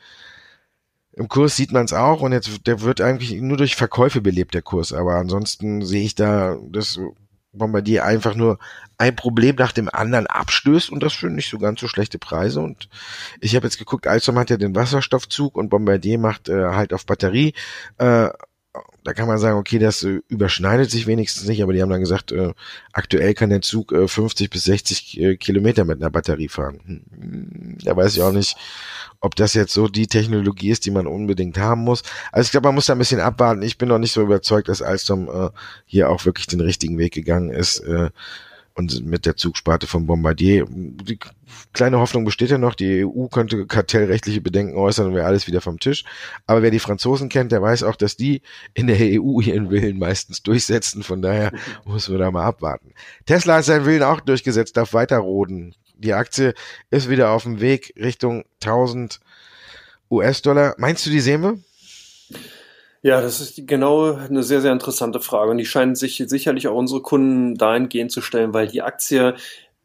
im 1.20 1.28
Kurs 1.28 1.58
sieht 1.58 1.74
man 1.74 1.84
es 1.84 1.92
auch 1.92 2.22
und 2.22 2.32
jetzt 2.32 2.66
der 2.66 2.80
wird 2.80 3.02
eigentlich 3.02 3.34
nur 3.42 3.58
durch 3.58 3.76
Verkäufe 3.76 4.22
belebt, 4.22 4.54
der 4.54 4.62
Kurs. 4.62 4.94
Aber 4.94 5.16
ansonsten 5.16 5.86
sehe 5.86 6.06
ich 6.06 6.16
da, 6.16 6.58
dass 6.72 6.98
Bombardier 7.52 8.06
einfach 8.06 8.36
nur 8.36 8.58
ein 8.98 9.18
Problem 9.18 9.58
nach 9.58 9.74
dem 9.74 9.90
anderen 9.92 10.28
abstößt 10.28 10.90
und 10.90 11.04
das 11.04 11.12
für 11.12 11.30
nicht 11.30 11.50
so 11.50 11.58
ganz 11.58 11.82
so 11.82 11.90
schlechte 11.90 12.20
Preise. 12.20 12.62
Und 12.62 12.88
ich 13.42 13.58
habe 13.58 13.68
jetzt 13.68 13.78
geguckt, 13.78 14.08
Alstom 14.08 14.40
hat 14.40 14.50
ja 14.50 14.56
den 14.56 14.76
Wasserstoffzug 14.76 15.58
und 15.58 15.68
Bombardier 15.68 16.20
macht 16.20 16.48
äh, 16.48 16.70
halt 16.70 16.94
auf 16.94 17.06
Batterie. 17.06 17.54
Äh, 17.98 18.30
da 19.04 19.14
kann 19.14 19.28
man 19.28 19.38
sagen, 19.38 19.58
okay, 19.58 19.80
das 19.80 20.04
äh, 20.04 20.22
überschneidet 20.28 20.92
sich 20.92 21.08
wenigstens 21.08 21.48
nicht, 21.48 21.64
aber 21.64 21.74
die 21.74 21.82
haben 21.82 21.90
dann 21.90 22.00
gesagt, 22.00 22.32
äh, 22.32 22.54
aktuell 22.94 23.34
kann 23.34 23.50
der 23.50 23.62
Zug 23.62 23.92
äh, 23.92 24.08
50 24.08 24.50
bis 24.50 24.64
60 24.66 25.20
äh, 25.20 25.38
Kilometer 25.38 25.86
mit 25.86 26.02
einer 26.02 26.10
Batterie 26.12 26.50
fahren. 26.50 26.80
Hm, 26.86 27.78
da 27.84 27.96
weiß 27.96 28.16
ich 28.16 28.22
auch 28.22 28.32
nicht, 28.32 28.58
ob 29.22 29.36
das 29.36 29.54
jetzt 29.54 29.74
so 29.74 29.88
die 29.88 30.08
Technologie 30.08 30.70
ist, 30.70 30.86
die 30.86 30.92
man 30.92 31.08
unbedingt 31.08 31.58
haben 31.58 31.82
muss. 31.82 32.04
Also 32.32 32.48
ich 32.48 32.52
glaube, 32.52 32.68
man 32.68 32.76
muss 32.76 32.88
da 32.88 32.94
ein 32.94 33.00
bisschen 33.00 33.20
abwarten. 33.20 33.62
Ich 33.62 33.78
bin 33.78 33.90
noch 33.90 34.00
nicht 34.00 34.14
so 34.14 34.22
überzeugt, 34.22 34.70
dass 34.70 34.82
Alstom 34.82 35.30
äh, 35.30 35.50
hier 35.86 36.10
auch 36.10 36.26
wirklich 36.26 36.48
den 36.48 36.62
richtigen 36.62 36.98
Weg 36.98 37.14
gegangen 37.14 37.50
ist. 37.50 37.84
Und 38.76 39.06
mit 39.06 39.26
der 39.26 39.36
Zugsparte 39.36 39.88
von 39.88 40.06
Bombardier. 40.06 40.66
Die 40.70 41.20
kleine 41.74 42.00
Hoffnung 42.00 42.24
besteht 42.24 42.50
ja 42.50 42.58
noch, 42.58 42.76
die 42.76 43.06
EU 43.06 43.28
könnte 43.28 43.66
kartellrechtliche 43.66 44.42
Bedenken 44.42 44.78
äußern 44.78 45.08
und 45.08 45.16
wäre 45.16 45.26
alles 45.26 45.48
wieder 45.48 45.60
vom 45.60 45.80
Tisch. 45.80 46.06
Aber 46.48 46.62
wer 46.62 46.72
die 46.72 46.80
Franzosen 46.80 47.30
kennt, 47.30 47.52
der 47.52 47.62
weiß 47.62 47.84
auch, 47.84 47.96
dass 47.96 48.16
die 48.16 48.42
in 48.74 48.88
der 48.88 48.98
EU 49.00 49.42
ihren 49.42 49.70
Willen 49.70 50.00
meistens 50.00 50.44
durchsetzen. 50.44 51.04
Von 51.04 51.22
daher 51.22 51.52
muss 51.86 52.08
man 52.10 52.20
da 52.20 52.32
mal 52.32 52.46
abwarten. 52.46 52.94
Tesla 53.26 53.58
hat 53.58 53.66
seinen 53.66 53.86
Willen 53.86 54.04
auch 54.04 54.22
durchgesetzt, 54.22 54.78
darf 54.78 54.94
weiter 54.94 55.18
roden. 55.18 55.76
Die 55.96 56.14
Aktie 56.14 56.54
ist 56.90 57.10
wieder 57.10 57.32
auf 57.32 57.44
dem 57.44 57.60
Weg 57.60 57.94
Richtung 57.98 58.46
1000 58.64 59.20
US-Dollar. 60.10 60.76
Meinst 60.78 61.06
du, 61.06 61.10
die 61.10 61.20
sehen 61.20 61.44
wir? 61.44 61.60
Ja, 63.02 63.22
das 63.22 63.40
ist 63.40 63.66
genau 63.66 64.14
eine 64.14 64.44
sehr, 64.44 64.60
sehr 64.62 64.74
interessante 64.74 65.22
Frage. 65.22 65.52
Und 65.52 65.58
die 65.58 65.66
scheinen 65.66 65.96
sich 65.96 66.22
sicherlich 66.28 66.68
auch 66.68 66.76
unsere 66.76 67.02
Kunden 67.02 67.56
dahingehend 67.56 68.12
zu 68.12 68.22
stellen, 68.22 68.54
weil 68.54 68.68
die 68.68 68.82
Aktie, 68.82 69.36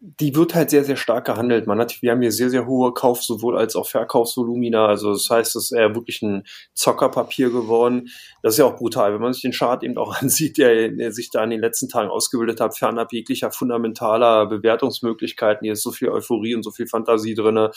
die 0.00 0.35
wird 0.35 0.55
halt 0.57 0.70
sehr, 0.70 0.85
sehr 0.85 0.96
stark 0.96 1.24
gehandelt. 1.27 1.68
Man 1.68 1.79
hat, 1.79 2.03
wir 2.03 2.11
haben 2.11 2.20
hier 2.22 2.33
sehr, 2.33 2.50
sehr 2.50 2.66
hohe 2.66 2.92
Kauf- 2.92 3.22
sowohl 3.22 3.57
als 3.57 3.77
auch 3.77 3.87
Verkaufsvolumina. 3.88 4.87
Also 4.87 5.12
das 5.12 5.31
heißt, 5.31 5.55
es 5.55 5.66
ist 5.66 5.72
eher 5.72 5.94
wirklich 5.94 6.22
ein 6.22 6.42
Zockerpapier 6.74 7.50
geworden. 7.50 8.09
Das 8.42 8.55
ist 8.55 8.59
ja 8.59 8.64
auch 8.64 8.77
brutal, 8.77 9.14
wenn 9.14 9.20
man 9.20 9.33
sich 9.33 9.42
den 9.42 9.53
Chart 9.53 9.83
eben 9.85 9.96
auch 9.96 10.16
ansieht, 10.20 10.59
der, 10.59 10.88
der 10.88 11.12
sich 11.12 11.31
da 11.31 11.44
in 11.44 11.50
den 11.50 11.61
letzten 11.61 11.88
Tagen 11.88 12.11
ausgebildet 12.11 12.61
hat, 12.61 12.77
fernab 12.77 13.12
jeglicher 13.12 13.53
fundamentaler 13.53 14.46
Bewertungsmöglichkeiten. 14.46 15.64
Hier 15.64 15.74
ist 15.74 15.83
so 15.83 15.92
viel 15.92 16.09
Euphorie 16.09 16.57
und 16.57 16.64
so 16.64 16.72
viel 16.72 16.88
Fantasie 16.88 17.35
drinne 17.35 17.70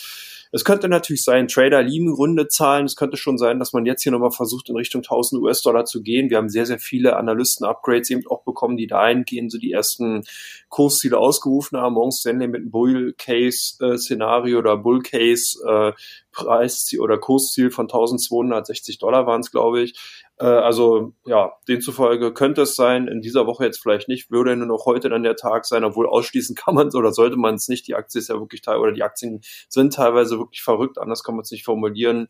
es 0.52 0.64
könnte 0.64 0.88
natürlich 0.88 1.24
sein, 1.24 1.48
Trader 1.48 1.82
lieben 1.82 2.12
runde 2.12 2.48
Zahlen. 2.48 2.86
Es 2.86 2.96
könnte 2.96 3.18
schon 3.18 3.38
sein, 3.38 3.60
dass 3.60 3.74
man 3.74 3.86
jetzt 3.86 4.04
hier 4.04 4.12
nochmal 4.12 4.32
versucht, 4.32 4.70
in 4.70 4.76
Richtung 4.76 5.02
1000 5.02 5.42
US-Dollar 5.42 5.86
zu 5.86 6.02
gehen. 6.02 6.30
Wir 6.30 6.38
haben 6.38 6.50
sehr, 6.50 6.66
sehr 6.66 6.80
viele 6.80 7.18
Analysten-Upgrades 7.18 8.10
eben 8.10 8.26
auch 8.28 8.44
bekommen, 8.44 8.78
die 8.78 8.88
dahingehend 8.88 9.52
so 9.52 9.58
die 9.58 9.72
ersten 9.72 10.24
Kursziele 10.70 11.18
ausgerufen 11.18 11.78
haben. 11.78 11.94
Morgen 11.94 12.12
Stanley 12.12 12.48
mit 12.48 12.62
einem 12.62 12.72
Bull-Case-Szenario 12.72 14.60
oder 14.60 14.78
Bull-Case 14.78 15.60
äh, 15.68 15.94
Preisziel 16.32 17.00
oder 17.00 17.18
Kursziel 17.18 17.72
von 17.72 17.86
1260 17.86 19.00
Dollar 19.00 19.26
waren 19.26 19.42
es, 19.42 19.52
glaube 19.52 19.82
ich. 19.82 19.96
Äh, 20.40 20.46
also 20.46 21.14
ja, 21.26 21.54
demzufolge 21.68 22.34
könnte 22.34 22.64
es 22.64 22.76
sein, 22.76 23.08
in 23.08 23.22
dieser 23.22 23.48
Woche 23.48 23.66
jetzt 23.66 23.82
vielleicht 23.82 24.08
nicht, 24.08 24.32
würde 24.32 24.56
nur 24.56 24.68
noch 24.68 24.86
heute 24.86 25.10
dann 25.10 25.24
der 25.24 25.36
Tag 25.36 25.66
sein, 25.66 25.84
obwohl 25.84 26.08
ausschließen 26.08 26.56
kann 26.56 26.76
man 26.76 26.88
es 26.88 26.96
oder 26.96 27.12
sollte 27.12 27.38
man 27.38 27.56
es 27.56 27.68
nicht. 27.68 27.88
Die 27.88 27.96
Aktie 27.96 28.20
ist 28.20 28.30
ja 28.30 28.40
wirklich 28.40 28.62
teil 28.62 28.78
oder 28.78 28.92
die 28.92 29.04
Aktien 29.04 29.42
sind 29.70 29.94
teilweise 29.94 30.38
wirklich 30.38 30.62
verrückt, 30.62 30.98
anders 30.98 31.24
kann 31.24 31.36
man 31.36 31.44
es 31.44 31.52
nicht 31.52 31.66
formulieren. 31.66 32.28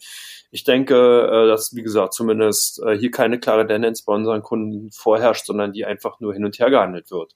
Ich 0.52 0.64
denke, 0.64 0.96
äh, 0.96 1.48
dass, 1.48 1.76
wie 1.76 1.84
gesagt, 1.84 2.14
zumindest 2.14 2.82
äh, 2.84 2.98
hier 2.98 3.12
keine 3.12 3.40
klare 3.40 3.68
Tendenz 3.68 4.04
bei 4.04 4.14
unseren 4.14 4.42
Kunden 4.42 4.90
vorherrscht, 4.92 5.46
sondern 5.46 5.74
die 5.74 5.86
einfach 5.86 6.20
nur 6.20 6.34
hin 6.34 6.46
und 6.46 6.58
her 6.60 6.70
gehandelt 6.70 7.12
wird. 7.12 7.34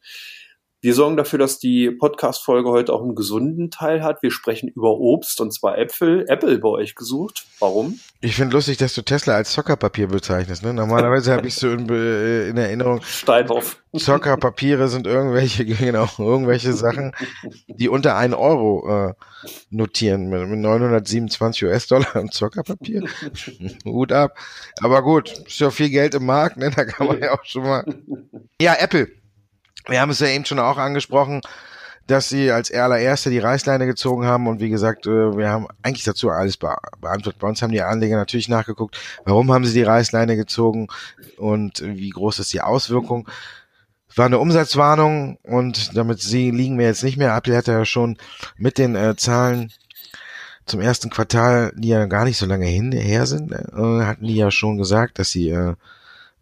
Wir 0.84 0.96
sorgen 0.96 1.16
dafür, 1.16 1.38
dass 1.38 1.60
die 1.60 1.92
Podcast-Folge 1.92 2.68
heute 2.68 2.92
auch 2.92 3.04
einen 3.04 3.14
gesunden 3.14 3.70
Teil 3.70 4.02
hat. 4.02 4.24
Wir 4.24 4.32
sprechen 4.32 4.68
über 4.68 4.98
Obst 4.98 5.40
und 5.40 5.54
zwar 5.54 5.78
Äpfel. 5.78 6.26
Apple 6.28 6.58
bei 6.58 6.70
euch 6.70 6.96
gesucht. 6.96 7.46
Warum? 7.60 8.00
Ich 8.20 8.36
finde 8.36 8.56
lustig, 8.56 8.78
dass 8.78 8.96
du 8.96 9.04
Tesla 9.04 9.36
als 9.36 9.52
Zockerpapier 9.52 10.08
bezeichnest. 10.08 10.64
Ne? 10.64 10.74
Normalerweise 10.74 11.34
habe 11.34 11.46
ich 11.46 11.54
so 11.54 11.70
in, 11.70 11.88
äh, 11.88 12.50
in, 12.50 12.58
Erinnerung. 12.58 13.04
Steinhoff. 13.04 13.78
Zockerpapiere 13.96 14.88
sind 14.88 15.06
irgendwelche, 15.06 15.66
genau, 15.68 16.08
irgendwelche 16.18 16.74
Sachen, 16.74 17.12
die 17.68 17.88
unter 17.88 18.18
einen 18.18 18.34
Euro 18.34 19.10
äh, 19.10 19.14
notieren 19.70 20.30
mit, 20.30 20.50
mit 20.50 20.58
927 20.58 21.64
US-Dollar 21.66 22.16
und 22.16 22.34
Zockerpapier. 22.34 23.04
Hut 23.86 24.12
ab. 24.12 24.36
Aber 24.82 25.04
gut, 25.04 25.32
ist 25.46 25.60
ja 25.60 25.70
viel 25.70 25.92
Geld 25.92 26.16
im 26.16 26.26
Markt, 26.26 26.58
ne? 26.58 26.72
Da 26.76 26.86
kann 26.86 27.06
man 27.06 27.20
ja 27.20 27.34
auch 27.34 27.46
schon 27.46 27.62
mal. 27.62 27.86
Ja, 28.60 28.74
Apple 28.80 29.21
wir 29.92 30.02
haben 30.02 30.10
es 30.10 30.20
ja 30.20 30.28
eben 30.28 30.46
schon 30.46 30.60
auch 30.60 30.78
angesprochen, 30.78 31.42
dass 32.08 32.30
sie 32.30 32.52
als 32.52 32.72
allererste 32.72 33.30
die 33.30 33.40
Reißleine 33.40 33.86
gezogen 33.86 34.26
haben 34.26 34.48
und 34.48 34.60
wie 34.60 34.70
gesagt, 34.70 35.06
äh, 35.06 35.38
wir 35.38 35.50
haben 35.50 35.68
eigentlich 35.84 36.04
dazu 36.04 36.30
alles 36.30 36.58
beantwortet. 36.58 37.40
Bei 37.40 37.48
uns 37.48 37.62
haben 37.62 37.72
die 37.72 37.82
Anleger 37.82 38.18
natürlich 38.18 38.50
nachgeguckt, 38.50 39.00
warum 39.24 39.52
haben 39.52 39.66
sie 39.66 39.74
die 39.74 39.84
Reißleine 39.84 40.36
gezogen 40.36 40.88
und 41.38 41.82
wie 41.82 42.10
groß 42.10 42.40
ist 42.40 42.54
die 42.54 42.62
Auswirkung. 42.62 43.28
War 44.16 44.26
eine 44.26 44.40
Umsatzwarnung 44.40 45.38
und 45.44 45.96
damit 45.96 46.22
sie 46.22 46.52
liegen 46.52 46.78
wir 46.78 46.88
jetzt 46.88 47.04
nicht 47.04 47.18
mehr. 47.18 47.36
Apple 47.36 47.56
hatte 47.56 47.72
ja 47.72 47.86
schon 47.86 48.18
mit 48.58 48.78
den 48.78 48.96
äh, 48.96 49.16
Zahlen 49.16 49.72
zum 50.66 50.82
ersten 50.82 51.10
Quartal, 51.10 51.72
die 51.76 51.90
ja 51.90 52.06
gar 52.08 52.26
nicht 52.26 52.38
so 52.38 52.46
lange 52.46 52.66
hin, 52.66 52.92
her 52.92 53.26
sind, 53.26 53.52
äh, 53.52 53.56
hatten 54.06 54.26
die 54.26 54.36
ja 54.36 54.52
schon 54.52 54.78
gesagt, 54.78 55.18
dass 55.18 55.30
sie 55.30 55.50
äh, 55.50 55.76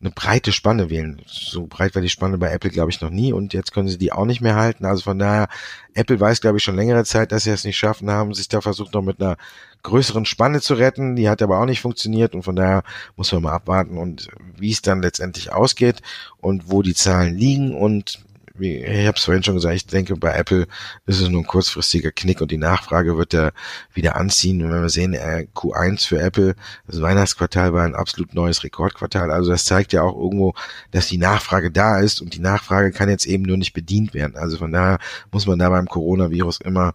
eine 0.01 0.11
breite 0.11 0.53
Spanne 0.53 0.89
wählen. 0.89 1.21
So 1.27 1.67
breit 1.67 1.93
war 1.93 2.01
die 2.01 2.09
Spanne 2.09 2.37
bei 2.37 2.49
Apple, 2.51 2.69
glaube 2.69 2.89
ich, 2.89 3.01
noch 3.01 3.09
nie 3.09 3.33
und 3.33 3.53
jetzt 3.53 3.73
können 3.73 3.89
sie 3.89 3.97
die 3.97 4.13
auch 4.13 4.25
nicht 4.25 4.39
mehr 4.39 4.55
halten. 4.55 4.85
Also 4.85 5.03
von 5.03 5.19
daher, 5.19 5.49
Apple 5.93 6.19
weiß, 6.19 6.39
glaube 6.39 6.57
ich, 6.57 6.63
schon 6.63 6.77
längere 6.77 7.03
Zeit, 7.03 7.31
dass 7.33 7.43
sie 7.43 7.49
es 7.49 7.65
nicht 7.65 7.77
schaffen 7.77 8.09
haben, 8.09 8.33
sich 8.33 8.47
da 8.47 8.61
versucht 8.61 8.93
noch 8.93 9.01
mit 9.01 9.21
einer 9.21 9.35
größeren 9.83 10.25
Spanne 10.25 10.61
zu 10.61 10.75
retten. 10.75 11.17
Die 11.17 11.27
hat 11.27 11.41
aber 11.41 11.59
auch 11.59 11.65
nicht 11.65 11.81
funktioniert 11.81 12.33
und 12.33 12.43
von 12.43 12.55
daher 12.55 12.83
muss 13.17 13.31
man 13.33 13.43
mal 13.43 13.53
abwarten 13.53 13.97
und 13.97 14.29
wie 14.57 14.71
es 14.71 14.81
dann 14.81 15.01
letztendlich 15.01 15.51
ausgeht 15.51 16.01
und 16.39 16.71
wo 16.71 16.81
die 16.81 16.95
Zahlen 16.95 17.35
liegen 17.35 17.75
und 17.75 18.23
wie, 18.59 18.77
ich 18.77 19.07
habe 19.07 19.17
es 19.17 19.23
vorhin 19.23 19.43
schon 19.43 19.55
gesagt, 19.55 19.75
ich 19.75 19.85
denke, 19.87 20.15
bei 20.15 20.33
Apple 20.33 20.67
ist 21.05 21.21
es 21.21 21.29
nur 21.29 21.41
ein 21.41 21.47
kurzfristiger 21.47 22.11
Knick 22.11 22.41
und 22.41 22.51
die 22.51 22.57
Nachfrage 22.57 23.17
wird 23.17 23.33
ja 23.33 23.51
wieder 23.93 24.15
anziehen. 24.15 24.61
Und 24.61 24.71
wenn 24.71 24.81
wir 24.81 24.89
sehen, 24.89 25.13
äh, 25.13 25.47
Q1 25.55 26.07
für 26.07 26.19
Apple, 26.19 26.55
das 26.87 27.01
Weihnachtsquartal 27.01 27.73
war 27.73 27.85
ein 27.85 27.95
absolut 27.95 28.33
neues 28.33 28.63
Rekordquartal. 28.63 29.31
Also 29.31 29.51
das 29.51 29.65
zeigt 29.65 29.93
ja 29.93 30.03
auch 30.03 30.17
irgendwo, 30.17 30.53
dass 30.91 31.07
die 31.07 31.17
Nachfrage 31.17 31.71
da 31.71 31.99
ist 31.99 32.21
und 32.21 32.35
die 32.35 32.39
Nachfrage 32.39 32.91
kann 32.91 33.09
jetzt 33.09 33.25
eben 33.25 33.43
nur 33.43 33.57
nicht 33.57 33.73
bedient 33.73 34.13
werden. 34.13 34.35
Also 34.37 34.57
von 34.57 34.71
daher 34.71 34.99
muss 35.31 35.47
man 35.47 35.59
da 35.59 35.69
beim 35.69 35.87
Coronavirus 35.87 36.61
immer 36.61 36.93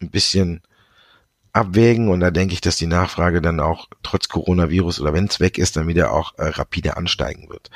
ein 0.00 0.10
bisschen 0.10 0.62
abwägen 1.52 2.08
und 2.08 2.20
da 2.20 2.30
denke 2.30 2.54
ich, 2.54 2.60
dass 2.60 2.76
die 2.76 2.86
Nachfrage 2.86 3.40
dann 3.40 3.60
auch 3.60 3.88
trotz 4.02 4.28
Coronavirus 4.28 5.00
oder 5.00 5.12
wenn 5.12 5.26
es 5.26 5.40
weg 5.40 5.58
ist, 5.58 5.76
dann 5.76 5.88
wieder 5.88 6.12
auch 6.12 6.38
äh, 6.38 6.48
rapide 6.48 6.96
ansteigen 6.96 7.48
wird. 7.48 7.70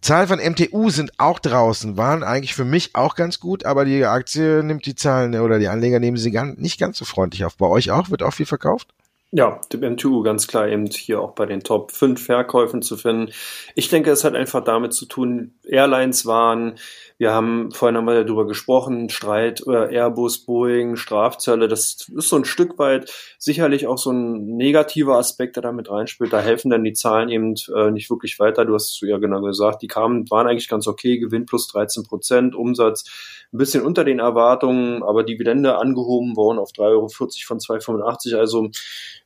Zahlen 0.00 0.28
von 0.28 0.38
MTU 0.38 0.88
sind 0.88 1.12
auch 1.18 1.38
draußen, 1.38 1.96
waren 1.96 2.22
eigentlich 2.22 2.54
für 2.54 2.64
mich 2.64 2.94
auch 2.94 3.14
ganz 3.14 3.38
gut, 3.38 3.66
aber 3.66 3.84
die 3.84 4.04
Aktie 4.04 4.62
nimmt 4.62 4.86
die 4.86 4.94
Zahlen 4.94 5.38
oder 5.38 5.58
die 5.58 5.68
Anleger 5.68 6.00
nehmen 6.00 6.16
sie 6.16 6.30
ganz, 6.30 6.58
nicht 6.58 6.80
ganz 6.80 6.96
so 6.96 7.04
freundlich 7.04 7.44
auf. 7.44 7.56
Bei 7.56 7.66
euch 7.66 7.90
auch? 7.90 8.10
Wird 8.10 8.22
auch 8.22 8.32
viel 8.32 8.46
verkauft? 8.46 8.88
Ja, 9.32 9.60
dem 9.72 9.92
MTU 9.92 10.22
ganz 10.22 10.48
klar 10.48 10.66
eben 10.66 10.86
hier 10.86 11.20
auch 11.20 11.32
bei 11.32 11.46
den 11.46 11.60
Top 11.62 11.92
5 11.92 12.24
Verkäufen 12.24 12.82
zu 12.82 12.96
finden. 12.96 13.30
Ich 13.76 13.88
denke, 13.88 14.10
es 14.10 14.24
hat 14.24 14.34
einfach 14.34 14.64
damit 14.64 14.92
zu 14.92 15.06
tun, 15.06 15.54
Airlines 15.64 16.26
waren 16.26 16.74
wir 17.20 17.34
haben 17.34 17.70
vorhin 17.70 17.98
einmal 17.98 18.24
darüber 18.24 18.46
gesprochen, 18.46 19.10
Streit 19.10 19.60
über 19.60 19.90
Airbus, 19.90 20.38
Boeing, 20.46 20.96
Strafzölle. 20.96 21.68
Das 21.68 22.08
ist 22.08 22.28
so 22.30 22.36
ein 22.36 22.46
Stück 22.46 22.78
weit 22.78 23.12
sicherlich 23.36 23.86
auch 23.86 23.98
so 23.98 24.10
ein 24.10 24.56
negativer 24.56 25.18
Aspekt, 25.18 25.56
der 25.56 25.62
damit 25.62 25.90
reinspielt. 25.90 26.32
Da 26.32 26.40
helfen 26.40 26.70
dann 26.70 26.82
die 26.82 26.94
Zahlen 26.94 27.28
eben 27.28 27.56
äh, 27.76 27.90
nicht 27.90 28.08
wirklich 28.08 28.38
weiter. 28.38 28.64
Du 28.64 28.74
hast 28.74 29.02
es 29.02 29.06
ja 29.06 29.18
genau 29.18 29.42
gesagt, 29.42 29.82
die 29.82 29.86
kamen, 29.86 30.30
waren 30.30 30.46
eigentlich 30.46 30.70
ganz 30.70 30.86
okay. 30.86 31.18
Gewinn 31.18 31.44
plus 31.44 31.68
13 31.68 32.04
Prozent, 32.04 32.54
Umsatz 32.54 33.04
ein 33.52 33.58
bisschen 33.58 33.82
unter 33.82 34.04
den 34.04 34.20
Erwartungen, 34.20 35.02
aber 35.02 35.24
Dividende 35.24 35.76
angehoben 35.76 36.36
worden 36.36 36.58
auf 36.58 36.70
3,40 36.70 36.80
Euro 36.80 37.08
von 37.08 37.58
2,85. 37.58 38.36
Also 38.36 38.70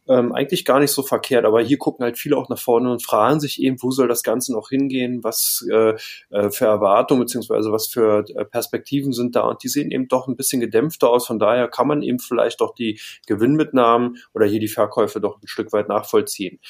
ähm, 0.08 0.32
eigentlich 0.32 0.64
gar 0.64 0.80
nicht 0.80 0.90
so 0.90 1.02
verkehrt, 1.02 1.44
aber 1.44 1.62
hier 1.62 1.78
gucken 1.78 2.04
halt 2.04 2.18
viele 2.18 2.36
auch 2.36 2.48
nach 2.48 2.58
vorne 2.58 2.90
und 2.90 3.02
fragen 3.02 3.40
sich 3.40 3.60
eben, 3.62 3.82
wo 3.82 3.90
soll 3.90 4.08
das 4.08 4.22
Ganze 4.22 4.52
noch 4.52 4.68
hingehen, 4.68 5.24
was 5.24 5.66
äh, 5.70 5.94
äh, 6.30 6.50
für 6.50 6.66
Erwartungen 6.66 7.22
beziehungsweise 7.22 7.72
was 7.72 7.86
für 7.86 8.24
äh, 8.34 8.44
Perspektiven 8.44 9.12
sind 9.12 9.34
da 9.34 9.42
und 9.42 9.62
die 9.62 9.68
sehen 9.68 9.90
eben 9.90 10.08
doch 10.08 10.28
ein 10.28 10.36
bisschen 10.36 10.60
gedämpfter 10.60 11.08
aus, 11.08 11.26
von 11.26 11.38
daher 11.38 11.68
kann 11.68 11.88
man 11.88 12.02
eben 12.02 12.18
vielleicht 12.18 12.60
doch 12.60 12.74
die 12.74 13.00
Gewinnmitnahmen 13.26 14.18
oder 14.34 14.46
hier 14.46 14.60
die 14.60 14.68
Verkäufe 14.68 15.20
doch 15.20 15.40
ein 15.42 15.48
Stück 15.48 15.72
weit 15.72 15.88
nachvollziehen. 15.88 16.60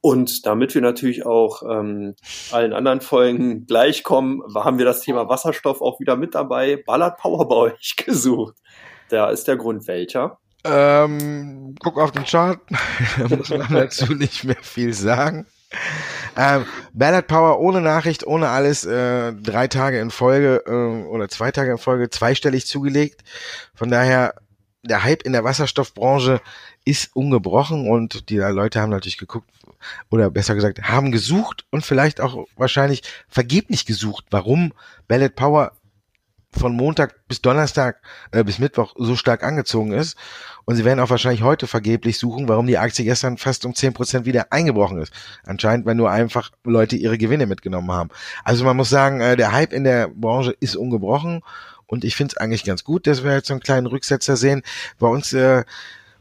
Und 0.00 0.44
damit 0.44 0.74
wir 0.74 0.82
natürlich 0.82 1.24
auch 1.24 1.62
ähm, 1.62 2.14
allen 2.52 2.74
anderen 2.74 3.00
Folgen 3.00 3.64
gleichkommen, 3.64 4.42
haben 4.54 4.76
wir 4.76 4.84
das 4.84 5.00
Thema 5.00 5.30
Wasserstoff 5.30 5.80
auch 5.80 5.98
wieder 5.98 6.16
mit 6.16 6.34
dabei. 6.34 6.76
Ballard 6.76 7.16
Power 7.16 7.48
bei 7.48 7.56
euch 7.56 7.96
gesucht. 8.04 8.54
Da 9.08 9.30
ist 9.30 9.48
der 9.48 9.56
Grund 9.56 9.88
welcher? 9.88 10.40
Ähm, 10.64 11.74
guck 11.78 11.98
auf 11.98 12.12
den 12.12 12.24
Chart, 12.24 12.58
da 13.18 13.36
muss 13.36 13.50
man 13.50 13.72
dazu 13.72 14.14
nicht 14.14 14.44
mehr 14.44 14.56
viel 14.62 14.94
sagen. 14.94 15.46
Ähm, 16.36 16.64
Ballard 16.92 17.26
Power 17.26 17.60
ohne 17.60 17.80
Nachricht, 17.80 18.26
ohne 18.26 18.48
alles, 18.48 18.84
äh, 18.84 19.32
drei 19.34 19.68
Tage 19.68 20.00
in 20.00 20.10
Folge 20.10 20.62
äh, 20.66 21.06
oder 21.06 21.28
zwei 21.28 21.52
Tage 21.52 21.72
in 21.72 21.78
Folge 21.78 22.10
zweistellig 22.10 22.66
zugelegt. 22.66 23.22
Von 23.74 23.90
daher, 23.90 24.34
der 24.82 25.04
Hype 25.04 25.22
in 25.22 25.32
der 25.32 25.44
Wasserstoffbranche 25.44 26.40
ist 26.84 27.14
ungebrochen 27.14 27.88
und 27.88 28.28
die 28.30 28.38
Leute 28.38 28.80
haben 28.80 28.90
natürlich 28.90 29.18
geguckt, 29.18 29.48
oder 30.10 30.30
besser 30.30 30.54
gesagt, 30.54 30.82
haben 30.82 31.12
gesucht 31.12 31.66
und 31.70 31.84
vielleicht 31.84 32.20
auch 32.20 32.46
wahrscheinlich 32.56 33.02
vergeblich 33.28 33.86
gesucht, 33.86 34.26
warum 34.30 34.72
Ballard 35.08 35.36
Power 35.36 35.72
von 36.56 36.74
Montag 36.74 37.26
bis 37.28 37.42
Donnerstag 37.42 38.00
äh, 38.30 38.44
bis 38.44 38.58
Mittwoch 38.58 38.94
so 38.96 39.16
stark 39.16 39.42
angezogen 39.42 39.92
ist. 39.92 40.16
Und 40.64 40.76
sie 40.76 40.84
werden 40.84 41.00
auch 41.00 41.10
wahrscheinlich 41.10 41.42
heute 41.42 41.66
vergeblich 41.66 42.18
suchen, 42.18 42.48
warum 42.48 42.66
die 42.66 42.78
Aktie 42.78 43.04
gestern 43.04 43.36
fast 43.36 43.66
um 43.66 43.74
zehn 43.74 43.92
Prozent 43.92 44.24
wieder 44.24 44.52
eingebrochen 44.52 44.98
ist. 44.98 45.12
Anscheinend, 45.44 45.86
weil 45.86 45.94
nur 45.94 46.10
einfach 46.10 46.50
Leute 46.64 46.96
ihre 46.96 47.18
Gewinne 47.18 47.46
mitgenommen 47.46 47.92
haben. 47.92 48.10
Also 48.44 48.64
man 48.64 48.76
muss 48.76 48.88
sagen, 48.88 49.20
äh, 49.20 49.36
der 49.36 49.52
Hype 49.52 49.72
in 49.72 49.84
der 49.84 50.08
Branche 50.08 50.56
ist 50.60 50.76
ungebrochen. 50.76 51.42
Und 51.86 52.04
ich 52.04 52.16
finde 52.16 52.32
es 52.32 52.36
eigentlich 52.38 52.64
ganz 52.64 52.82
gut, 52.82 53.06
dass 53.06 53.24
wir 53.24 53.34
jetzt 53.34 53.48
so 53.48 53.54
einen 53.54 53.60
kleinen 53.60 53.86
Rücksetzer 53.86 54.36
sehen. 54.36 54.62
Bei 54.98 55.06
uns 55.06 55.32
äh, 55.34 55.64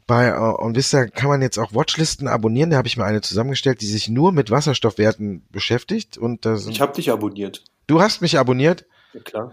bei 0.08 0.28
äh, 0.28 0.34
OnVista 0.34 1.06
kann 1.06 1.30
man 1.30 1.42
jetzt 1.42 1.58
auch 1.58 1.74
Watchlisten 1.74 2.28
abonnieren. 2.28 2.70
Da 2.70 2.78
habe 2.78 2.88
ich 2.88 2.98
mir 2.98 3.06
eine 3.06 3.22
zusammengestellt, 3.22 3.82
die 3.82 3.88
sich 3.88 4.10
nur 4.10 4.32
mit 4.32 4.52
Wasserstoffwerten 4.52 5.46
beschäftigt. 5.52 6.18
Und 6.18 6.46
das, 6.46 6.68
ich 6.68 6.82
habe 6.82 6.94
dich 6.94 7.12
abonniert. 7.12 7.64
Du 7.88 8.02
hast 8.02 8.22
mich 8.22 8.38
abonniert? 8.38 8.86
Ja, 9.14 9.22
klar. 9.22 9.52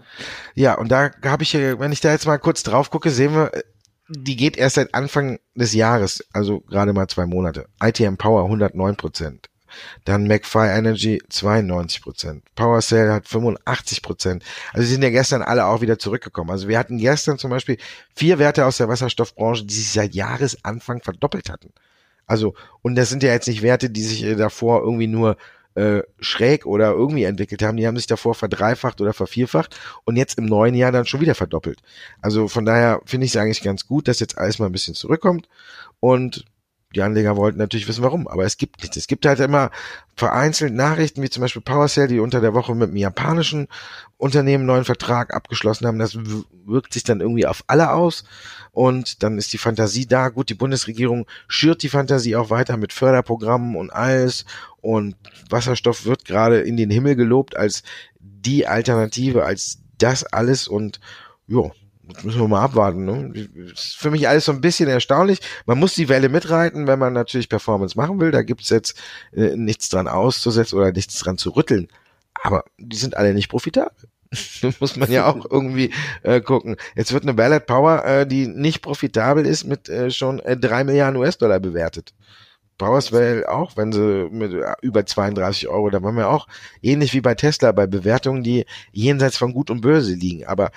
Ja, 0.55 0.77
und 0.77 0.91
da 0.91 1.11
habe 1.23 1.43
ich, 1.43 1.53
wenn 1.53 1.91
ich 1.91 2.01
da 2.01 2.11
jetzt 2.11 2.25
mal 2.25 2.39
kurz 2.39 2.63
drauf 2.63 2.89
gucke, 2.89 3.11
sehen 3.11 3.33
wir, 3.33 3.51
die 4.11 4.35
geht 4.35 4.57
erst 4.57 4.75
seit 4.75 4.93
Anfang 4.93 5.39
des 5.55 5.73
Jahres, 5.73 6.23
also 6.33 6.61
gerade 6.61 6.93
mal 6.93 7.07
zwei 7.07 7.25
Monate. 7.25 7.67
ITM 7.81 8.15
Power 8.15 8.43
109 8.43 8.95
Prozent. 8.95 9.49
Dann 10.03 10.27
McFi 10.27 10.67
Energy 10.67 11.21
92 11.29 12.01
Prozent. 12.01 12.43
PowerCell 12.55 13.11
hat 13.11 13.27
85 13.27 14.01
Prozent. 14.01 14.43
Also 14.73 14.85
sie 14.85 14.93
sind 14.93 15.03
ja 15.03 15.09
gestern 15.09 15.41
alle 15.41 15.65
auch 15.65 15.81
wieder 15.81 15.97
zurückgekommen. 15.97 16.51
Also 16.51 16.67
wir 16.67 16.77
hatten 16.77 16.97
gestern 16.97 17.37
zum 17.37 17.49
Beispiel 17.51 17.77
vier 18.13 18.37
Werte 18.37 18.65
aus 18.65 18.77
der 18.77 18.89
Wasserstoffbranche, 18.89 19.65
die 19.65 19.73
sich 19.73 19.91
seit 19.91 20.13
Jahresanfang 20.13 21.01
verdoppelt 21.01 21.49
hatten. 21.49 21.71
Also, 22.27 22.53
und 22.81 22.95
das 22.95 23.09
sind 23.09 23.23
ja 23.23 23.31
jetzt 23.31 23.47
nicht 23.47 23.61
Werte, 23.61 23.89
die 23.89 24.03
sich 24.03 24.23
äh, 24.23 24.35
davor 24.35 24.81
irgendwie 24.81 25.07
nur 25.07 25.37
äh, 25.75 26.01
schräg 26.19 26.65
oder 26.65 26.91
irgendwie 26.91 27.23
entwickelt 27.23 27.63
haben. 27.63 27.77
Die 27.77 27.87
haben 27.87 27.97
sich 27.97 28.07
davor 28.07 28.35
verdreifacht 28.35 29.01
oder 29.01 29.13
vervierfacht 29.13 29.77
und 30.03 30.17
jetzt 30.17 30.37
im 30.37 30.45
neuen 30.45 30.75
Jahr 30.75 30.91
dann 30.91 31.05
schon 31.05 31.21
wieder 31.21 31.35
verdoppelt. 31.35 31.79
Also 32.21 32.47
von 32.47 32.65
daher 32.65 33.01
finde 33.05 33.25
ich 33.25 33.31
es 33.31 33.37
eigentlich 33.37 33.63
ganz 33.63 33.87
gut, 33.87 34.07
dass 34.07 34.19
jetzt 34.19 34.37
alles 34.37 34.59
mal 34.59 34.65
ein 34.65 34.71
bisschen 34.71 34.95
zurückkommt 34.95 35.47
und 35.99 36.45
die 36.95 37.01
Anleger 37.01 37.37
wollten 37.37 37.57
natürlich 37.57 37.87
wissen, 37.87 38.03
warum, 38.03 38.27
aber 38.27 38.43
es 38.43 38.57
gibt 38.57 38.81
nichts. 38.81 38.97
Es 38.97 39.07
gibt 39.07 39.25
halt 39.25 39.39
immer 39.39 39.71
vereinzelt 40.15 40.73
Nachrichten, 40.73 41.21
wie 41.21 41.29
zum 41.29 41.41
Beispiel 41.41 41.61
PowerCell, 41.61 42.07
die 42.07 42.19
unter 42.19 42.41
der 42.41 42.53
Woche 42.53 42.75
mit 42.75 42.89
einem 42.89 42.97
japanischen 42.97 43.67
Unternehmen 44.17 44.61
einen 44.61 44.67
neuen 44.67 44.85
Vertrag 44.85 45.33
abgeschlossen 45.33 45.87
haben. 45.87 45.99
Das 45.99 46.17
wirkt 46.65 46.93
sich 46.93 47.03
dann 47.03 47.21
irgendwie 47.21 47.47
auf 47.47 47.63
alle 47.67 47.91
aus 47.91 48.25
und 48.71 49.23
dann 49.23 49.37
ist 49.37 49.53
die 49.53 49.57
Fantasie 49.57 50.05
da. 50.05 50.29
Gut, 50.29 50.49
die 50.49 50.55
Bundesregierung 50.55 51.25
schürt 51.47 51.81
die 51.83 51.89
Fantasie 51.89 52.35
auch 52.35 52.49
weiter 52.49 52.77
mit 52.77 52.93
Förderprogrammen 52.93 53.75
und 53.75 53.91
alles 53.91 54.45
und 54.81 55.15
Wasserstoff 55.49 56.05
wird 56.05 56.25
gerade 56.25 56.59
in 56.59 56.77
den 56.77 56.89
Himmel 56.89 57.15
gelobt 57.15 57.55
als 57.55 57.83
die 58.19 58.67
Alternative, 58.67 59.45
als 59.45 59.79
das 59.97 60.23
alles 60.23 60.67
und 60.67 60.99
jo, 61.47 61.71
Müssen 62.23 62.39
wir 62.39 62.47
mal 62.47 62.61
abwarten. 62.61 63.05
Ne? 63.05 63.47
Ist 63.71 63.97
für 63.97 64.11
mich 64.11 64.27
alles 64.27 64.45
so 64.45 64.51
ein 64.51 64.61
bisschen 64.61 64.89
erstaunlich. 64.89 65.39
Man 65.65 65.79
muss 65.79 65.93
die 65.93 66.09
Welle 66.09 66.29
mitreiten, 66.29 66.87
wenn 66.87 66.99
man 66.99 67.13
natürlich 67.13 67.49
Performance 67.49 67.97
machen 67.97 68.19
will. 68.19 68.31
Da 68.31 68.41
gibt's 68.41 68.69
jetzt 68.69 68.99
äh, 69.33 69.55
nichts 69.55 69.89
dran 69.89 70.07
auszusetzen 70.07 70.77
oder 70.77 70.91
nichts 70.91 71.17
dran 71.19 71.37
zu 71.37 71.51
rütteln. 71.51 71.87
Aber 72.43 72.63
die 72.77 72.97
sind 72.97 73.17
alle 73.17 73.33
nicht 73.33 73.49
profitabel. 73.49 74.09
muss 74.79 74.95
man 74.95 75.11
ja 75.11 75.27
auch 75.27 75.45
irgendwie 75.49 75.93
äh, 76.23 76.41
gucken. 76.41 76.77
Jetzt 76.95 77.13
wird 77.13 77.23
eine 77.23 77.33
Ballot 77.33 77.65
Power, 77.65 78.05
äh, 78.05 78.27
die 78.27 78.47
nicht 78.47 78.81
profitabel 78.81 79.45
ist, 79.45 79.65
mit 79.65 79.89
äh, 79.89 80.09
schon 80.09 80.39
äh, 80.39 80.57
drei 80.57 80.83
Milliarden 80.83 81.17
US-Dollar 81.17 81.59
bewertet. 81.59 82.13
Powerswell 82.77 83.45
auch, 83.45 83.77
wenn 83.77 83.91
sie 83.91 84.27
mit 84.31 84.53
äh, 84.53 84.73
über 84.81 85.05
32 85.05 85.67
Euro, 85.67 85.89
da 85.89 86.01
waren 86.01 86.15
wir 86.15 86.29
auch 86.29 86.47
ähnlich 86.81 87.13
wie 87.13 87.21
bei 87.21 87.35
Tesla 87.35 87.71
bei 87.73 87.87
Bewertungen, 87.87 88.41
die 88.41 88.65
jenseits 88.91 89.37
von 89.37 89.53
Gut 89.53 89.69
und 89.69 89.81
Böse 89.81 90.13
liegen. 90.13 90.45
Aber 90.45 90.71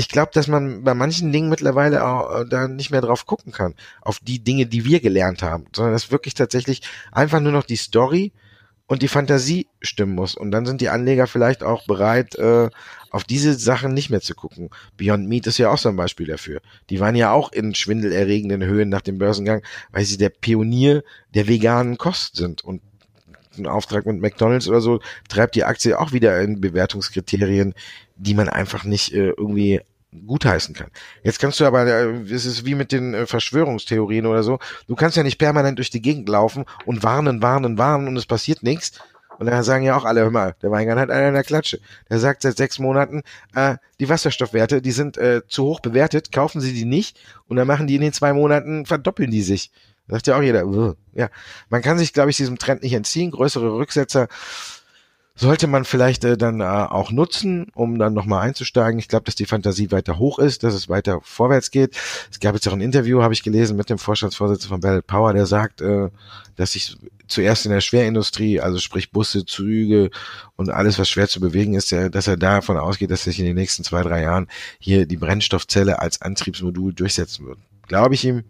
ich 0.00 0.08
glaube, 0.08 0.30
dass 0.32 0.48
man 0.48 0.82
bei 0.82 0.94
manchen 0.94 1.30
Dingen 1.30 1.50
mittlerweile 1.50 2.06
auch 2.06 2.40
äh, 2.40 2.46
da 2.48 2.68
nicht 2.68 2.90
mehr 2.90 3.02
drauf 3.02 3.26
gucken 3.26 3.52
kann, 3.52 3.74
auf 4.00 4.18
die 4.18 4.42
Dinge, 4.42 4.64
die 4.64 4.86
wir 4.86 5.00
gelernt 5.00 5.42
haben, 5.42 5.66
sondern 5.76 5.92
dass 5.92 6.10
wirklich 6.10 6.32
tatsächlich 6.32 6.80
einfach 7.12 7.38
nur 7.38 7.52
noch 7.52 7.64
die 7.64 7.76
Story 7.76 8.32
und 8.86 9.02
die 9.02 9.08
Fantasie 9.08 9.66
stimmen 9.82 10.14
muss. 10.14 10.34
Und 10.34 10.52
dann 10.52 10.64
sind 10.64 10.80
die 10.80 10.88
Anleger 10.88 11.26
vielleicht 11.26 11.62
auch 11.62 11.84
bereit, 11.84 12.34
äh, 12.36 12.70
auf 13.10 13.24
diese 13.24 13.52
Sachen 13.52 13.92
nicht 13.92 14.08
mehr 14.08 14.22
zu 14.22 14.34
gucken. 14.34 14.70
Beyond 14.96 15.28
Meat 15.28 15.46
ist 15.46 15.58
ja 15.58 15.70
auch 15.70 15.76
so 15.76 15.90
ein 15.90 15.96
Beispiel 15.96 16.26
dafür. 16.26 16.62
Die 16.88 16.98
waren 16.98 17.14
ja 17.14 17.32
auch 17.32 17.52
in 17.52 17.74
schwindelerregenden 17.74 18.64
Höhen 18.64 18.88
nach 18.88 19.02
dem 19.02 19.18
Börsengang, 19.18 19.62
weil 19.92 20.06
sie 20.06 20.16
der 20.16 20.30
Pionier 20.30 21.04
der 21.34 21.46
veganen 21.46 21.98
Kost 21.98 22.36
sind. 22.36 22.64
Und 22.64 22.80
ein 23.58 23.66
Auftrag 23.66 24.06
mit 24.06 24.20
McDonalds 24.20 24.66
oder 24.66 24.80
so 24.80 25.00
treibt 25.28 25.56
die 25.56 25.64
Aktie 25.64 25.98
auch 25.98 26.12
wieder 26.12 26.40
in 26.40 26.62
Bewertungskriterien, 26.62 27.74
die 28.16 28.34
man 28.34 28.48
einfach 28.48 28.84
nicht 28.84 29.12
äh, 29.12 29.34
irgendwie 29.36 29.82
gutheißen 30.26 30.74
kann. 30.74 30.90
Jetzt 31.22 31.38
kannst 31.38 31.60
du 31.60 31.64
aber, 31.64 31.86
äh, 31.86 32.22
es 32.30 32.44
ist 32.44 32.64
wie 32.64 32.74
mit 32.74 32.92
den 32.92 33.14
äh, 33.14 33.26
Verschwörungstheorien 33.26 34.26
oder 34.26 34.42
so, 34.42 34.58
du 34.88 34.96
kannst 34.96 35.16
ja 35.16 35.22
nicht 35.22 35.38
permanent 35.38 35.78
durch 35.78 35.90
die 35.90 36.02
Gegend 36.02 36.28
laufen 36.28 36.64
und 36.84 37.02
warnen, 37.02 37.42
warnen, 37.42 37.78
warnen 37.78 38.08
und 38.08 38.16
es 38.16 38.26
passiert 38.26 38.62
nichts 38.62 39.00
Und 39.38 39.46
da 39.46 39.62
sagen 39.62 39.84
ja 39.84 39.96
auch 39.96 40.04
alle, 40.04 40.20
hör 40.20 40.30
mal, 40.30 40.54
der 40.62 40.70
Weingart 40.70 40.98
hat 40.98 41.10
einen 41.10 41.28
in 41.28 41.34
der 41.34 41.44
Klatsche. 41.44 41.80
Der 42.10 42.18
sagt 42.18 42.42
seit 42.42 42.56
sechs 42.58 42.78
Monaten, 42.78 43.22
äh, 43.54 43.76
die 43.98 44.08
Wasserstoffwerte, 44.08 44.82
die 44.82 44.92
sind 44.92 45.16
äh, 45.16 45.42
zu 45.46 45.64
hoch 45.64 45.80
bewertet, 45.80 46.30
kaufen 46.30 46.60
Sie 46.60 46.74
die 46.74 46.84
nicht 46.84 47.18
und 47.48 47.56
dann 47.56 47.66
machen 47.66 47.86
die 47.86 47.94
in 47.94 48.02
den 48.02 48.12
zwei 48.12 48.32
Monaten, 48.32 48.84
verdoppeln 48.84 49.30
die 49.30 49.42
sich. 49.42 49.70
Sagt 50.08 50.26
ja 50.26 50.36
auch 50.36 50.42
jeder, 50.42 50.66
uh, 50.66 50.94
ja. 51.14 51.30
Man 51.68 51.82
kann 51.82 51.96
sich, 51.96 52.12
glaube 52.12 52.30
ich, 52.30 52.36
diesem 52.36 52.58
Trend 52.58 52.82
nicht 52.82 52.92
entziehen. 52.94 53.30
Größere 53.30 53.76
Rücksetzer 53.76 54.26
sollte 55.34 55.66
man 55.66 55.84
vielleicht 55.84 56.24
äh, 56.24 56.36
dann 56.36 56.60
äh, 56.60 56.64
auch 56.64 57.10
nutzen, 57.10 57.70
um 57.74 57.98
dann 57.98 58.14
nochmal 58.14 58.46
einzusteigen. 58.46 58.98
Ich 58.98 59.08
glaube, 59.08 59.24
dass 59.24 59.34
die 59.34 59.46
Fantasie 59.46 59.90
weiter 59.90 60.18
hoch 60.18 60.38
ist, 60.38 60.64
dass 60.64 60.74
es 60.74 60.88
weiter 60.88 61.20
vorwärts 61.22 61.70
geht. 61.70 61.96
Es 62.30 62.40
gab 62.40 62.54
jetzt 62.54 62.68
auch 62.68 62.72
ein 62.72 62.80
Interview, 62.80 63.22
habe 63.22 63.34
ich 63.34 63.42
gelesen, 63.42 63.76
mit 63.76 63.90
dem 63.90 63.98
Vorstandsvorsitzenden 63.98 64.68
von 64.68 64.80
Bell 64.80 65.02
Power, 65.02 65.32
der 65.32 65.46
sagt, 65.46 65.80
äh, 65.80 66.10
dass 66.56 66.72
sich 66.72 66.96
zuerst 67.26 67.64
in 67.64 67.72
der 67.72 67.80
Schwerindustrie, 67.80 68.60
also 68.60 68.78
sprich 68.78 69.12
Busse, 69.12 69.46
Züge 69.46 70.10
und 70.56 70.70
alles, 70.70 70.98
was 70.98 71.08
schwer 71.08 71.28
zu 71.28 71.40
bewegen 71.40 71.74
ist, 71.74 71.92
dass 71.92 72.26
er 72.26 72.36
davon 72.36 72.76
ausgeht, 72.76 73.10
dass 73.10 73.24
sich 73.24 73.38
in 73.38 73.46
den 73.46 73.54
nächsten 73.54 73.84
zwei, 73.84 74.02
drei 74.02 74.22
Jahren 74.22 74.48
hier 74.78 75.06
die 75.06 75.16
Brennstoffzelle 75.16 76.00
als 76.00 76.20
Antriebsmodul 76.20 76.92
durchsetzen 76.92 77.46
wird. 77.46 77.58
Glaube 77.86 78.14
ich 78.14 78.24
ihm, 78.24 78.44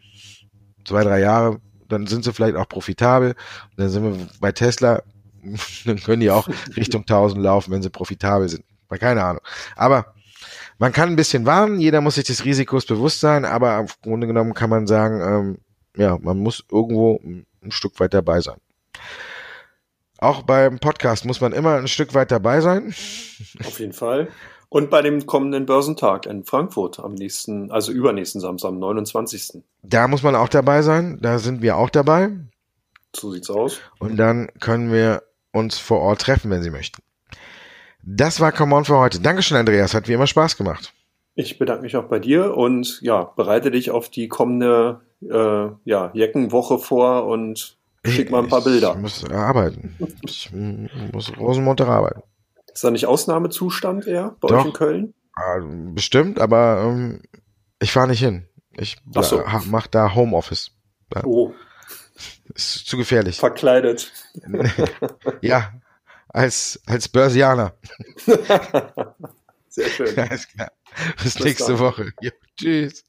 zwei, 0.84 1.04
drei 1.04 1.20
Jahre, 1.20 1.60
dann 1.88 2.06
sind 2.06 2.24
sie 2.24 2.32
vielleicht 2.32 2.56
auch 2.56 2.68
profitabel. 2.68 3.30
Und 3.30 3.78
dann 3.78 3.90
sind 3.90 4.02
wir 4.02 4.28
bei 4.40 4.52
Tesla 4.52 5.02
dann 5.84 6.00
können 6.00 6.20
die 6.20 6.30
auch 6.30 6.48
Richtung 6.76 7.02
1000 7.02 7.42
laufen, 7.42 7.72
wenn 7.72 7.82
sie 7.82 7.90
profitabel 7.90 8.48
sind. 8.48 8.64
Keine 8.98 9.24
Ahnung. 9.24 9.42
Aber 9.76 10.14
man 10.78 10.92
kann 10.92 11.10
ein 11.10 11.16
bisschen 11.16 11.46
warnen, 11.46 11.80
jeder 11.80 12.00
muss 12.00 12.16
sich 12.16 12.24
des 12.24 12.44
Risikos 12.44 12.86
bewusst 12.86 13.20
sein, 13.20 13.44
aber 13.44 13.78
im 13.78 13.86
Grunde 14.02 14.26
genommen 14.26 14.54
kann 14.54 14.70
man 14.70 14.86
sagen, 14.86 15.20
ähm, 15.20 15.58
ja, 15.96 16.18
man 16.18 16.38
muss 16.38 16.64
irgendwo 16.70 17.20
ein 17.62 17.70
Stück 17.70 18.00
weit 18.00 18.14
dabei 18.14 18.40
sein. 18.40 18.58
Auch 20.18 20.42
beim 20.42 20.78
Podcast 20.78 21.24
muss 21.24 21.40
man 21.40 21.52
immer 21.52 21.76
ein 21.76 21.88
Stück 21.88 22.14
weit 22.14 22.30
dabei 22.30 22.60
sein. 22.60 22.94
Auf 23.64 23.78
jeden 23.78 23.92
Fall. 23.92 24.28
Und 24.68 24.88
bei 24.88 25.02
dem 25.02 25.26
kommenden 25.26 25.66
Börsentag 25.66 26.26
in 26.26 26.44
Frankfurt 26.44 27.00
am 27.00 27.14
nächsten, 27.14 27.70
also 27.72 27.90
übernächsten 27.90 28.40
Samstag, 28.40 28.68
am 28.68 28.78
29. 28.78 29.62
Da 29.82 30.08
muss 30.08 30.22
man 30.22 30.36
auch 30.36 30.48
dabei 30.48 30.82
sein. 30.82 31.18
Da 31.20 31.38
sind 31.38 31.60
wir 31.60 31.76
auch 31.76 31.90
dabei. 31.90 32.30
So 33.14 33.32
sieht's 33.32 33.50
aus. 33.50 33.80
Und 33.98 34.16
dann 34.16 34.48
können 34.60 34.92
wir 34.92 35.22
uns 35.52 35.78
vor 35.78 36.00
Ort 36.00 36.22
treffen, 36.22 36.50
wenn 36.50 36.62
Sie 36.62 36.70
möchten. 36.70 37.02
Das 38.02 38.40
war 38.40 38.52
Come 38.52 38.74
On 38.74 38.84
für 38.84 38.98
heute. 38.98 39.20
Dankeschön, 39.20 39.56
Andreas. 39.56 39.94
Hat 39.94 40.08
wie 40.08 40.12
immer 40.12 40.26
Spaß 40.26 40.56
gemacht. 40.56 40.92
Ich 41.34 41.58
bedanke 41.58 41.82
mich 41.82 41.96
auch 41.96 42.08
bei 42.08 42.18
dir 42.18 42.56
und 42.56 43.00
ja, 43.02 43.24
bereite 43.24 43.70
dich 43.70 43.90
auf 43.90 44.08
die 44.08 44.28
kommende 44.28 45.00
äh, 45.22 45.68
ja, 45.84 46.10
Jeckenwoche 46.12 46.78
vor 46.78 47.26
und 47.26 47.76
schick 48.04 48.30
mal 48.30 48.42
ein 48.42 48.48
paar 48.48 48.62
Bilder. 48.62 48.92
Ich 48.94 49.00
muss 49.00 49.30
arbeiten. 49.30 49.96
Ich 50.22 50.50
muss 51.12 51.36
Rosenmontag 51.38 51.88
arbeiten. 51.88 52.22
Ist 52.72 52.84
da 52.84 52.90
nicht 52.90 53.06
Ausnahmezustand 53.06 54.06
eher 54.06 54.36
bei 54.40 54.48
Doch. 54.48 54.60
euch 54.60 54.66
in 54.66 54.72
Köln? 54.72 55.14
Ah, 55.34 55.58
bestimmt, 55.94 56.40
aber 56.40 56.82
ähm, 56.84 57.22
ich 57.80 57.92
fahre 57.92 58.08
nicht 58.08 58.20
hin. 58.20 58.46
Ich 58.76 58.96
so. 59.20 59.42
mach 59.66 59.86
da 59.86 60.14
Homeoffice. 60.14 60.72
Oh. 61.24 61.52
Ist 62.54 62.86
zu 62.86 62.96
gefährlich. 62.96 63.38
Verkleidet. 63.38 64.12
ja, 65.40 65.72
als, 66.28 66.80
als 66.86 67.08
Börsianer. 67.08 67.74
Sehr 69.68 69.88
schön. 69.88 70.18
Alles 70.18 70.48
klar. 70.48 70.72
Bis, 71.22 71.34
Bis 71.34 71.44
nächste 71.44 71.72
dann. 71.72 71.78
Woche. 71.78 72.12
Jo, 72.20 72.30
tschüss. 72.56 73.04